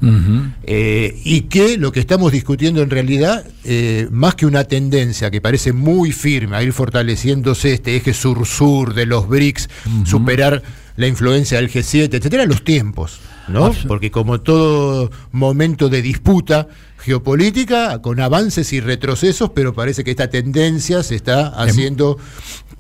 [0.64, 5.40] Eh, y que lo que estamos discutiendo en realidad, eh, más que una tendencia que
[5.40, 9.70] parece muy firme a ir fortaleciéndose este eje sur-sur de los BRICS,
[10.05, 10.62] superar
[10.97, 13.73] la influencia del G7, etcétera, los tiempos, ¿no?
[13.86, 16.68] Porque como todo momento de disputa
[16.98, 22.18] geopolítica, con avances y retrocesos, pero parece que esta tendencia se está haciendo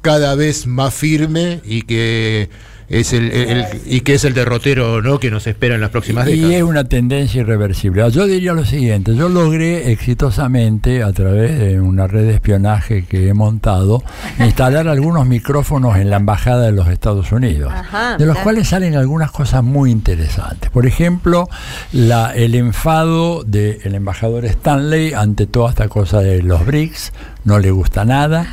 [0.00, 2.48] cada vez más firme y que
[2.88, 5.18] es el, el- el- y que es el derrotero ¿no?
[5.18, 6.52] que nos espera en las próximas Y décadas.
[6.54, 8.08] es una tendencia irreversible.
[8.10, 13.28] Yo diría lo siguiente, yo logré exitosamente a través de una red de espionaje que
[13.28, 14.02] he montado
[14.40, 18.94] instalar algunos micrófonos en la embajada de los Estados Unidos, Ajá, de los cuales salen
[18.96, 20.70] algunas cosas muy interesantes.
[20.70, 21.48] Por ejemplo,
[21.92, 27.12] la, el enfado del embajador Stanley ante toda esta cosa de los BRICS,
[27.46, 28.46] no le gusta nada,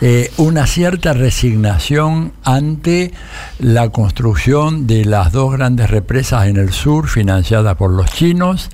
[0.00, 3.12] eh, una cierta resignación ante
[3.58, 8.70] la construcción de las dos grandes represas en el sur financiadas por los chinos,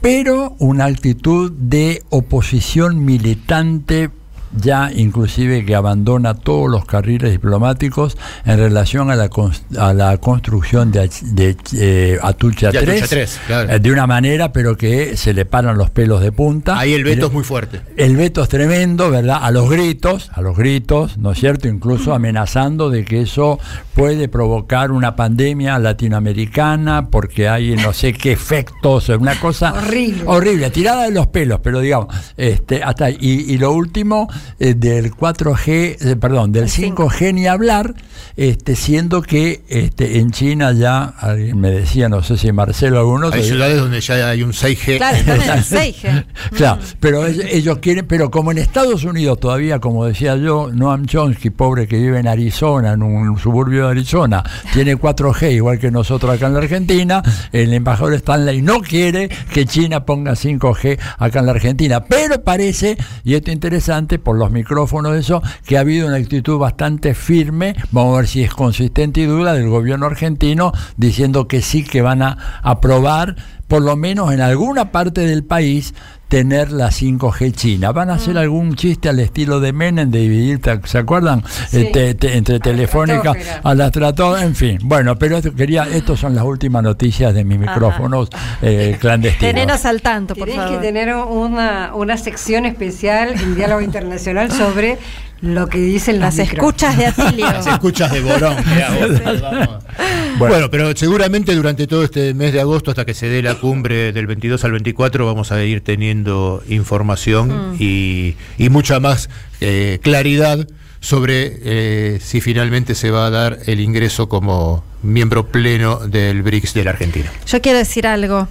[0.00, 4.10] pero una actitud de oposición militante
[4.52, 9.30] ya inclusive que abandona todos los carriles diplomáticos en relación a la,
[9.78, 15.32] a la construcción de, de eh, Atucha, 3, eh, de una manera pero que se
[15.32, 16.78] le paran los pelos de punta.
[16.78, 17.80] Ahí el veto es muy fuerte.
[17.96, 19.38] El veto es tremendo, ¿verdad?
[19.42, 21.68] A los gritos, a los gritos, ¿no es cierto?
[21.68, 23.58] Incluso amenazando de que eso
[23.94, 30.70] puede provocar una pandemia latinoamericana porque hay no sé qué efectos, una cosa horrible, horrible
[30.70, 34.28] tirada de los pelos, pero digamos, este, hasta y lo último
[34.58, 37.94] eh, del 4G, eh, perdón, del 5G ni hablar,
[38.36, 43.32] este, siendo que este, en China ya, alguien me decía, no sé si Marcelo algunos...
[43.32, 44.96] Hay ciudades donde ya hay un 6G.
[44.96, 46.24] Claro, 6G.
[46.56, 51.50] claro, pero ellos quieren, pero como en Estados Unidos todavía, como decía yo, Noam Chomsky,
[51.50, 54.42] pobre que vive en Arizona, en un suburbio de Arizona,
[54.72, 57.22] tiene 4G igual que nosotros acá en la Argentina,
[57.52, 62.96] el embajador Stanley no quiere que China ponga 5G acá en la Argentina, pero parece,
[63.24, 67.74] y esto es interesante, por los micrófonos, eso, que ha habido una actitud bastante firme,
[67.90, 72.00] vamos a ver si es consistente y dura, del gobierno argentino, diciendo que sí que
[72.00, 73.34] van a aprobar,
[73.66, 75.94] por lo menos en alguna parte del país,
[76.30, 77.90] tener la 5G china.
[77.90, 78.38] Van a hacer mm.
[78.38, 81.42] algún chiste al estilo de Menem de dividir, ¿se acuerdan?
[81.72, 84.78] Este, entre Telefónica a la Stratosfera, en fin.
[84.84, 88.30] Bueno, pero esto quería, estas son las últimas noticias de mis micrófonos
[88.62, 89.54] eh, clandestinos.
[89.54, 90.70] Teneros al tanto, por favor.
[90.70, 94.98] que tener una, una sección especial en Diálogo Internacional sobre
[95.42, 97.46] lo que dicen las escuchas de Atilio.
[97.46, 98.56] Las escuchas de Borón.
[100.38, 100.70] bueno.
[100.70, 104.26] pero seguramente durante todo este mes de agosto, hasta que se dé la cumbre del
[104.26, 106.19] 22 al 24, vamos a ir teniendo
[106.68, 107.76] información mm.
[107.78, 108.36] y,
[108.70, 109.28] mucha más
[109.60, 110.66] eh, claridad
[111.00, 116.74] sobre eh, si finalmente se va a dar el ingreso como miembro pleno del BRICS
[116.74, 117.32] de la Argentina.
[117.46, 118.48] Yo quiero decir algo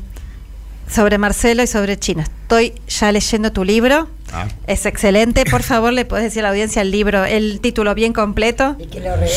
[0.89, 2.25] sobre Marcelo y sobre China.
[2.41, 4.09] Estoy ya leyendo tu libro.
[4.33, 4.47] Ah.
[4.67, 5.45] Es excelente.
[5.45, 8.75] Por favor, le puedes decir a la audiencia el libro, el título bien completo.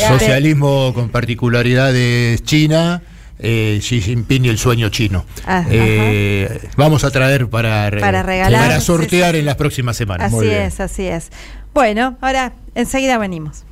[0.07, 3.01] Socialismo con particularidades China.
[3.45, 5.25] Eh, Xi Jinping y el sueño chino.
[5.45, 10.33] Ah, eh, vamos a traer para, para, regalar, para sortear en las próximas semanas.
[10.33, 11.29] Así es, así es.
[11.73, 13.65] Bueno, ahora enseguida venimos.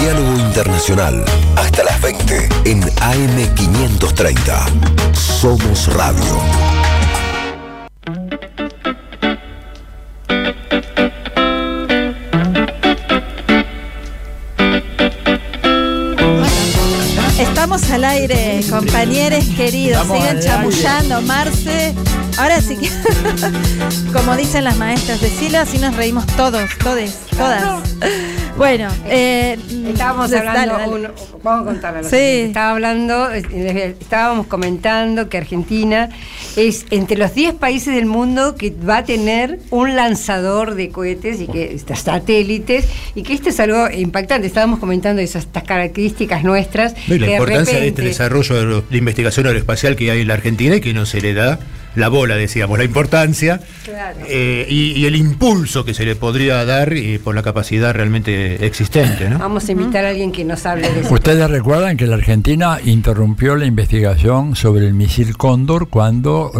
[0.00, 1.22] Diálogo Internacional,
[1.56, 5.14] hasta las 20 en AM530.
[5.14, 6.40] Somos Radio.
[17.60, 20.06] Estamos al aire, compañeros queridos.
[20.06, 21.94] Sigan chamullando, Marce.
[22.40, 22.88] Ahora sí que,
[24.14, 27.82] como dicen las maestras, decilo así nos reímos todos, todes, todas.
[28.56, 31.12] Bueno, eh, estábamos hablando,
[31.42, 32.08] vamos a contarlo.
[32.08, 32.16] Sí.
[32.16, 36.08] Estaba hablando, eh, estábamos comentando que Argentina
[36.56, 41.42] es entre los 10 países del mundo que va a tener un lanzador de cohetes
[41.42, 44.46] y que satélites y que esto es algo impactante.
[44.46, 46.94] Estábamos comentando esas estas características nuestras.
[47.06, 50.94] la importancia de este desarrollo de, investigación aeroespacial que hay en la Argentina y que
[50.94, 51.58] no se le da
[51.94, 53.60] la bola, decíamos, la importancia
[54.28, 59.28] eh, y, el impulso que se le podría dar y por la capacidad realmente existente.
[59.38, 61.12] Vamos a invitar a alguien que nos hable de eso.
[61.12, 66.52] Ustedes recuerdan que la Argentina interrumpió la investigación sobre el misil Cóndor cuando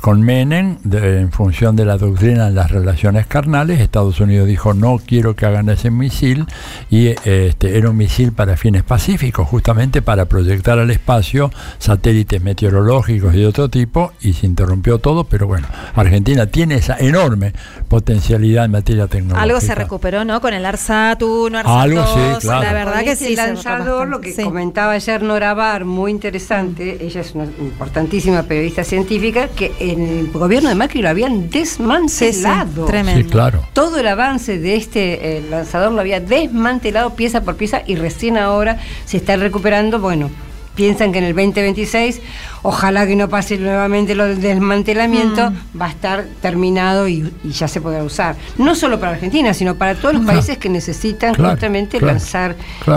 [0.00, 5.00] con Menem, en función de la doctrina de las relaciones carnales, Estados Unidos dijo no
[5.04, 6.46] quiero que hagan ese misil
[6.88, 13.34] y este, era un misil para fines pacíficos, justamente para proyectar al espacio satélites meteorológicos
[13.34, 17.52] y de otro tipo y sin interrumpió todo, pero bueno, Argentina tiene esa enorme
[17.86, 19.42] potencialidad en materia tecnológica.
[19.42, 20.40] Algo se recuperó, ¿no?
[20.40, 22.62] Con el ARSAT 1, ARSAT Algo, sí, claro.
[22.64, 23.26] la verdad que sí.
[23.26, 28.82] El lanzador, lo que comentaba ayer Nora Bar, muy interesante, ella es una importantísima periodista
[28.82, 32.86] científica, que en el gobierno de Macri lo habían desmantelado.
[32.86, 33.22] tremendo.
[33.22, 33.62] Sí, claro.
[33.74, 38.80] Todo el avance de este lanzador lo había desmantelado pieza por pieza y recién ahora
[39.04, 40.30] se está recuperando, bueno,
[40.78, 42.20] piensan que en el 2026,
[42.62, 45.80] ojalá que no pase nuevamente lo del desmantelamiento, mm.
[45.80, 48.36] va a estar terminado y, ya se podrá usar.
[48.56, 52.56] No solo para Argentina, sino para todos los países que necesitan justamente lanzar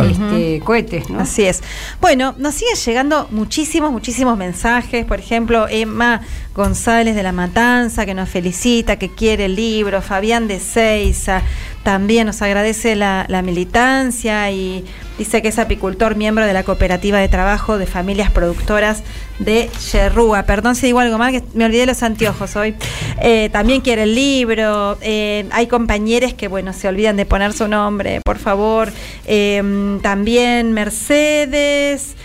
[0.09, 1.05] este, cohetes.
[1.17, 1.61] Así es.
[1.99, 5.05] Bueno, nos siguen llegando muchísimos, muchísimos mensajes.
[5.05, 6.21] Por ejemplo, Emma
[6.55, 10.01] González de La Matanza, que nos felicita, que quiere el libro.
[10.01, 11.41] Fabián de Seiza
[11.83, 14.85] también nos agradece la, la militancia y
[15.17, 19.03] dice que es apicultor, miembro de la cooperativa de trabajo de familias productoras
[19.39, 20.43] de Yerrúa.
[20.43, 22.75] Perdón si digo algo mal, que me olvidé los anteojos hoy.
[23.21, 24.97] Eh, también quiere el libro.
[25.01, 28.91] Eh, hay compañeros que, bueno, se olvidan de poner su nombre, por favor.
[29.25, 32.15] Eh, también Mercedes.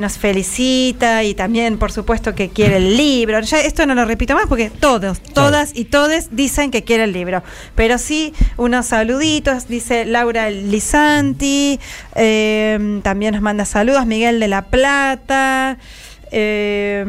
[0.00, 3.38] nos felicita y también, por supuesto, que quiere el libro.
[3.40, 7.12] Ya esto no lo repito más porque todos, todas y todes dicen que quiere el
[7.12, 7.44] libro.
[7.76, 11.78] Pero sí, unos saluditos, dice Laura Lisanti,
[12.12, 15.78] también nos manda saludos, Miguel de la Plata.
[16.34, 17.04] Eh,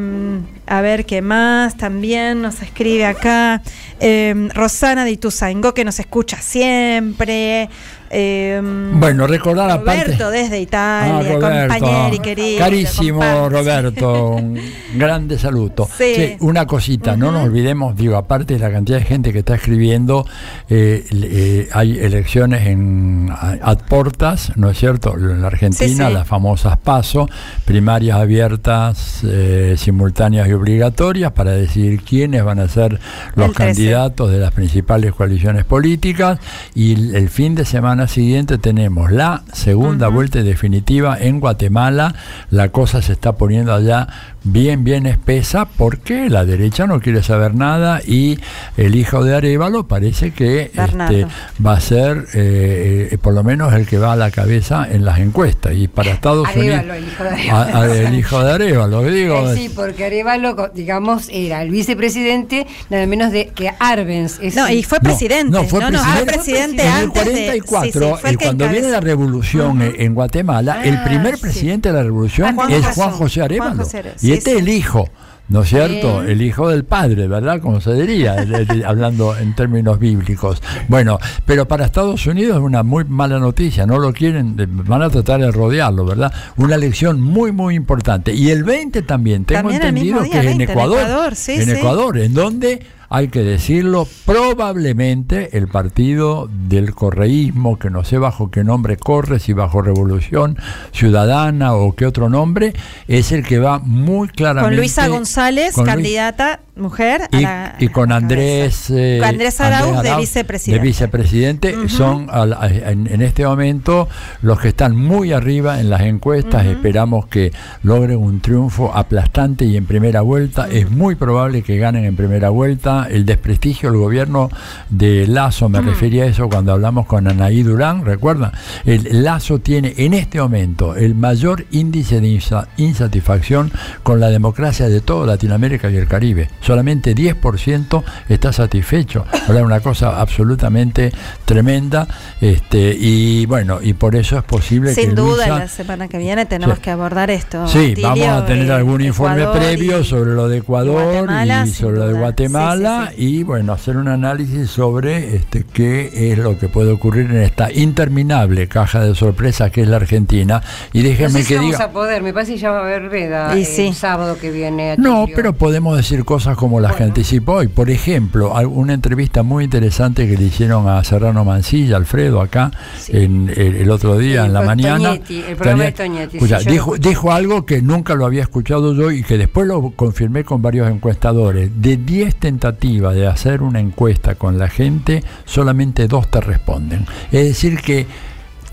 [0.68, 3.62] a ver qué más también nos escribe acá
[4.02, 7.70] eh, Rosana de Ituzaingó que nos escucha siempre
[8.14, 8.62] eh,
[8.94, 10.04] Bueno, recordar aparte.
[10.04, 11.76] Roberto desde Italia, Ah, Roberto.
[11.80, 12.60] compañero y querido.
[12.60, 13.50] Carísimo.
[13.50, 14.60] Roberto, un
[14.96, 15.88] grande saludo.
[15.98, 16.14] Sí.
[16.16, 19.56] Sí, una cosita, no nos olvidemos, digo, aparte de la cantidad de gente que está
[19.56, 20.26] escribiendo,
[20.70, 25.16] eh, eh, hay elecciones en a- ad portas, ¿no es cierto?
[25.18, 27.28] En la Argentina, Sí, las famosas PASO,
[27.66, 33.00] primarias abiertas, eh, simultáneas y obligatorias para decidir quiénes van a ser
[33.36, 33.58] los El 13.
[33.74, 36.40] candidatos de las principales coaliciones políticas
[36.76, 42.16] y el fin de semana siguiente tenemos la segunda vuelta definitiva en Guatemala.
[42.50, 44.08] La cosa se está poniendo allá
[44.46, 48.40] bien, bien espesa porque la derecha no quiere saber nada y
[48.78, 51.28] el hijo de Arevalo parece que este,
[51.66, 55.06] va a ser eh, eh, por lo menos el que va a la cabeza en
[55.06, 57.94] las encuestas y para Estados Arevalo, Unidos el hijo de a- Arevalo.
[57.94, 63.06] a- el hijo de Arevalo digo Eh, sí, porque Arevalo, digamos, era el vicepresidente, nada
[63.06, 64.40] menos de que Arbenz.
[64.42, 65.52] es- No, y fue presidente.
[65.52, 66.24] No, fue no, no, presidente.
[66.24, 69.00] fue presidente en el antes de- 44, sí, sí, fue el y cuando viene la
[69.00, 71.42] revolución en Guatemala, el Ah, primer sí.
[71.42, 72.94] presidente de la revolución Ah, Juan es José.
[72.96, 73.84] Juan José Juan Arevalo.
[73.84, 75.10] José Arevalo, y este es el hijo.
[75.50, 76.24] ¿No es cierto?
[76.24, 77.60] El hijo del padre, ¿verdad?
[77.60, 80.64] Como se diría, el- el- hablando en términos bíblicos.
[80.88, 85.02] Bueno, pero para Estados Unidos es una muy mala noticia, no lo quieren, eh, van
[85.04, 86.34] a tratar de rodearlo, ¿verdad?
[86.56, 88.34] Una elección muy, muy importante.
[88.34, 91.00] Y el 20 también, tengo También entendido día, que es en 20, en Ecuador.
[91.02, 91.72] Ecuador, sí, en sí.
[91.72, 92.86] Ecuador, en donde
[93.16, 99.40] hay que decirlo, probablemente el partido del correísmo, que no sé bajo qué nombre corre,
[99.40, 100.58] si bajo Revolución
[100.92, 102.74] Ciudadana o qué otro nombre,
[103.08, 104.70] es el que va muy claramente.
[104.70, 110.02] Con Luisa González, con Luis- candidata mujer y, la- y con Andrés, eh, Andrés Arauz
[110.02, 110.80] de vicepresidente.
[110.82, 114.08] de vicepresidente, son al- a- en, en este momento
[114.42, 116.66] los que están muy arriba en las encuestas.
[116.66, 117.52] Esperamos que
[117.84, 120.68] logren un triunfo aplastante y en primera vuelta.
[120.70, 123.08] Es muy probable que ganen en primera vuelta.
[123.10, 124.50] El desprestigio del gobierno
[124.90, 128.52] de Lazo, me refería a eso cuando hablamos con Anaí Durán, ¿recuerdan?
[128.86, 133.72] El Lazo tiene en este momento el mayor índice de insa- insatisfacción
[134.02, 136.50] con la democracia de toda Latinoamérica y el Caribe.
[136.64, 139.26] Solamente 10% está satisfecho.
[139.48, 141.12] Ahora una cosa absolutamente
[141.46, 142.08] tremenda.
[142.42, 146.18] Este, y bueno, y por eso es posible que Sin duda, Luisa- la semana que
[146.18, 146.82] viene tenemos Sí.
[146.82, 147.68] que abordar esto.
[147.68, 151.66] Sí, vamos a tener eh, algún informe Ecuador previo y- sobre lo de Ecuador y,
[151.66, 152.14] sin sobre lo de.
[152.20, 157.42] Guatemala y bueno, hacer un análisis sobre este qué es lo que puede ocurrir en
[157.42, 160.62] esta interminable caja de sorpresas que es la Argentina.
[160.94, 162.80] Y No déjenme sé si que vamos diga a poder, me parece que ya va
[162.80, 163.94] a haber veda Y el sí.
[163.94, 164.96] sábado que viene.
[164.98, 167.68] no, pero podemos decir cosas como las que anticipó hoy.
[167.68, 172.72] Por ejemplo, una entrevista muy interesante que le hicieron a Serrano Mancilla, Alfredo, acá,
[173.10, 175.10] en, el, el otro día, Sí, en la mañana.
[175.10, 179.12] Toñetti, el programa de Toñetti, Escucha, dijo, dijo algo que nunca lo había escuchado yo
[179.12, 181.70] y que después lo confirmé con varios encuestadores.
[181.82, 187.06] De 10 tentativas de hacer una encuesta con la gente, solamente dos te responden.
[187.32, 188.08] Es decir que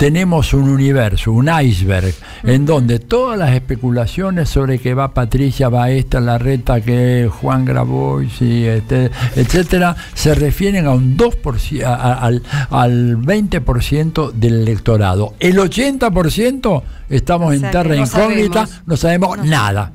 [0.01, 5.91] tenemos un universo, un iceberg, en donde todas las especulaciones sobre que va Patricia, va
[5.91, 12.15] esta, la reta, que Juan Grabois, y este, etcétera, se refieren a un 2%, a-
[12.15, 15.35] al, al 20% del electorado.
[15.39, 18.83] El 80% estamos O en terra no incógnita, sabemos.
[18.87, 19.93] no sabemos nada.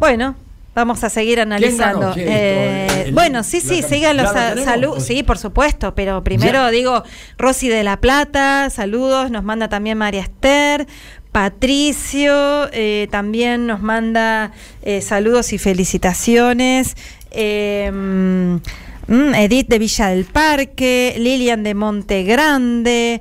[0.00, 0.34] Bueno,
[0.78, 2.00] vamos a seguir analizando.
[2.00, 2.32] ganó, che, esto?
[2.32, 4.64] Eh, El- bueno, sí, sí, cam- sigan los ¿ya lo sa- tenemos?
[4.72, 5.00] salud.
[5.00, 6.70] Sí, por supuesto, pero primero Ya.
[6.70, 7.02] digo,
[7.36, 10.86] Rosy de la Plata, saludos, nos manda también María Esther.
[11.32, 14.52] Patricio eh, también nos manda
[14.82, 16.96] eh, saludos y felicitaciones.
[17.30, 18.56] Eh, mm,
[19.34, 23.20] Edith de Villa del Parque, Lilian de Monte Grande,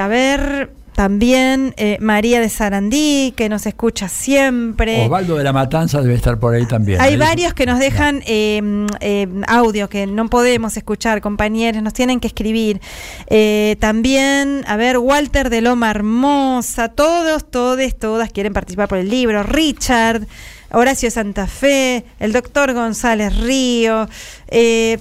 [0.00, 5.04] a ver, también eh, María de Sarandí, que nos escucha siempre.
[5.04, 7.00] Osvaldo de la Matanza debe estar por ahí también.
[7.00, 7.16] Hay ¿eh?
[7.16, 8.60] varios que nos dejan eh,
[9.00, 12.80] eh, audio que no podemos escuchar, compañeros, nos tienen que escribir.
[13.28, 19.08] Eh, también, a ver, Walter de Loma Hermosa, todos, todes, todas quieren participar por el
[19.08, 19.42] libro.
[19.42, 20.26] Richard.
[20.72, 24.08] Horacio Santa Fe, el doctor González Río,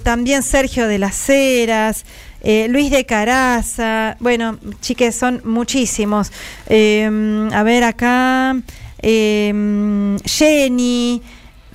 [0.02, 2.06] también Sergio de las Heras,
[2.42, 6.32] eh, Luis de Caraza, bueno, chiques, son muchísimos.
[6.68, 8.56] Eh, a ver acá,
[9.02, 11.22] eh, Jenny,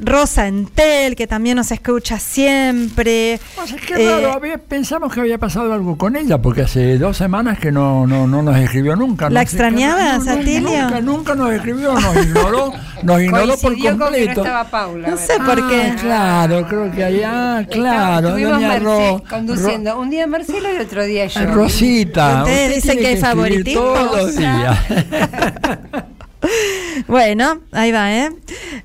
[0.04, 3.40] Rosa Entel, que también nos escucha siempre.
[3.86, 7.72] Qué raro, había- pensamos que había pasado algo con ella, porque hace dos semanas que
[7.72, 9.30] no, no, no nos escribió nunca.
[9.30, 10.60] ¿La no extrañabas, Atilio?
[10.82, 12.72] Nunca, nunca nos escribió, nos ignoró,
[13.02, 14.40] nos ignoró por Coincidió con que no completo.
[14.42, 15.08] estaba Paula.
[15.08, 15.82] No sé por qué.
[15.92, 19.98] Ah, claro, creo que allá, claro, Estuvimos doña Marce- Ro- conduciendo.
[19.98, 21.44] Un día Marcelo y otro día yo.
[21.46, 22.42] Ro- Rosita.
[22.44, 23.80] Ustedes usted dicen que hay favoritismo.
[23.82, 24.78] Todos los días.
[27.08, 28.30] Bueno, ahí va, ¿eh?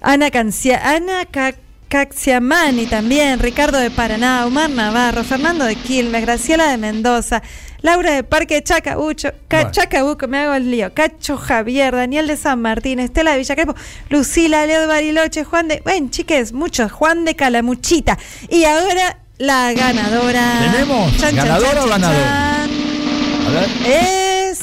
[0.02, 1.56] Ana, Cancia, Ana Ca-
[1.88, 7.42] Caxiamani también, Ricardo de Paraná, Omar Navarro, Fernando de Quilmes, Graciela de Mendoza,
[7.82, 12.62] Laura de Parque Chacabucho, Ca- Chacabuco, me hago el lío, Cacho Javier, Daniel de San
[12.62, 13.74] Martín, Estela de Villacrepo,
[14.10, 15.82] Lucila, Leo de Bariloche, Juan de...
[15.84, 18.18] Bueno, chiques, muchos, Juan de Calamuchita.
[18.50, 20.70] Y ahora la ganadora.
[20.72, 21.18] ¿Tenemos?
[21.18, 22.24] Chan, ¿Ganadora chan, o ganador?
[23.48, 23.70] A ver.
[23.88, 24.60] Es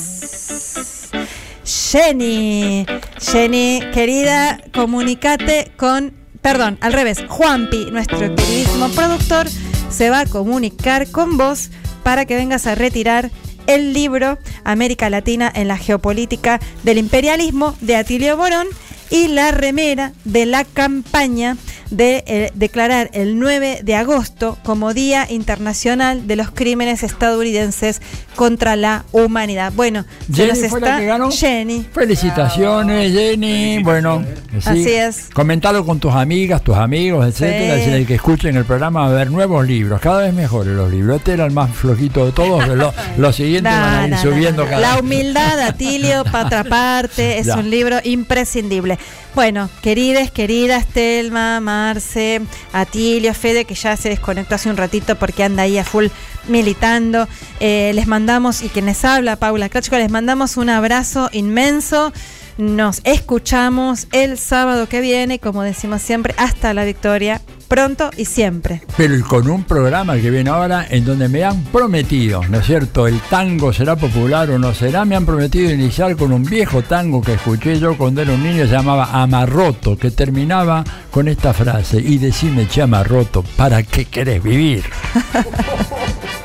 [1.66, 2.86] Jenny.
[3.20, 6.14] Jenny, querida, comunicate con.
[6.40, 7.24] Perdón, al revés.
[7.28, 9.48] Juanpi, nuestro queridísimo productor,
[9.90, 11.70] se va a comunicar con vos
[12.04, 13.32] para que vengas a retirar
[13.66, 18.68] el libro América Latina en la geopolítica del imperialismo de Atilio Borón
[19.10, 21.56] y la remera de la campaña
[21.90, 28.02] de eh, declarar el 9 de agosto como Día Internacional de los Crímenes Estadounidenses
[28.34, 29.72] contra la Humanidad.
[29.74, 31.30] Bueno, se Jenny nos fue la está que ganó.
[31.30, 31.86] Jenny.
[31.92, 33.82] Felicitaciones, Jenny.
[33.82, 34.68] Bueno, sí.
[34.68, 35.28] Así es.
[35.32, 37.98] Comentalo con tus amigas, tus amigos, etcétera.
[37.98, 38.04] Sí.
[38.04, 41.16] Que escuchen el programa a ver nuevos libros, cada vez mejores los libros.
[41.18, 44.10] Este era el más flojito de todos, pero lo- los siguientes No, van a ir
[44.10, 44.68] no, subiendo no.
[44.70, 45.02] cada La vez.
[45.02, 47.56] humildad Atilio, para otra parte, es Ya.
[47.56, 48.98] un libro imprescindible.
[49.36, 52.40] Bueno, queridas, queridas, Telma, Marce,
[52.72, 56.06] Atilio, Fede, que ya se desconectó hace un ratito porque anda ahí a full
[56.48, 57.28] militando.
[57.60, 62.14] Eh, les mandamos, y quienes habla, Paula Crachico, les mandamos un abrazo inmenso.
[62.58, 68.80] Nos escuchamos el sábado que viene, como decimos siempre, hasta la victoria, pronto y siempre.
[68.96, 72.66] Pero y con un programa que viene ahora en donde me han prometido, ¿no es
[72.66, 73.06] cierto?
[73.06, 75.04] El tango será popular o no será.
[75.04, 78.64] Me han prometido iniciar con un viejo tango que escuché yo cuando era un niño,
[78.64, 84.42] se llamaba Amarroto, que terminaba con esta frase: Y decime, che, Amarroto, ¿para qué querés
[84.42, 84.82] vivir?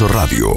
[0.00, 0.55] Radio.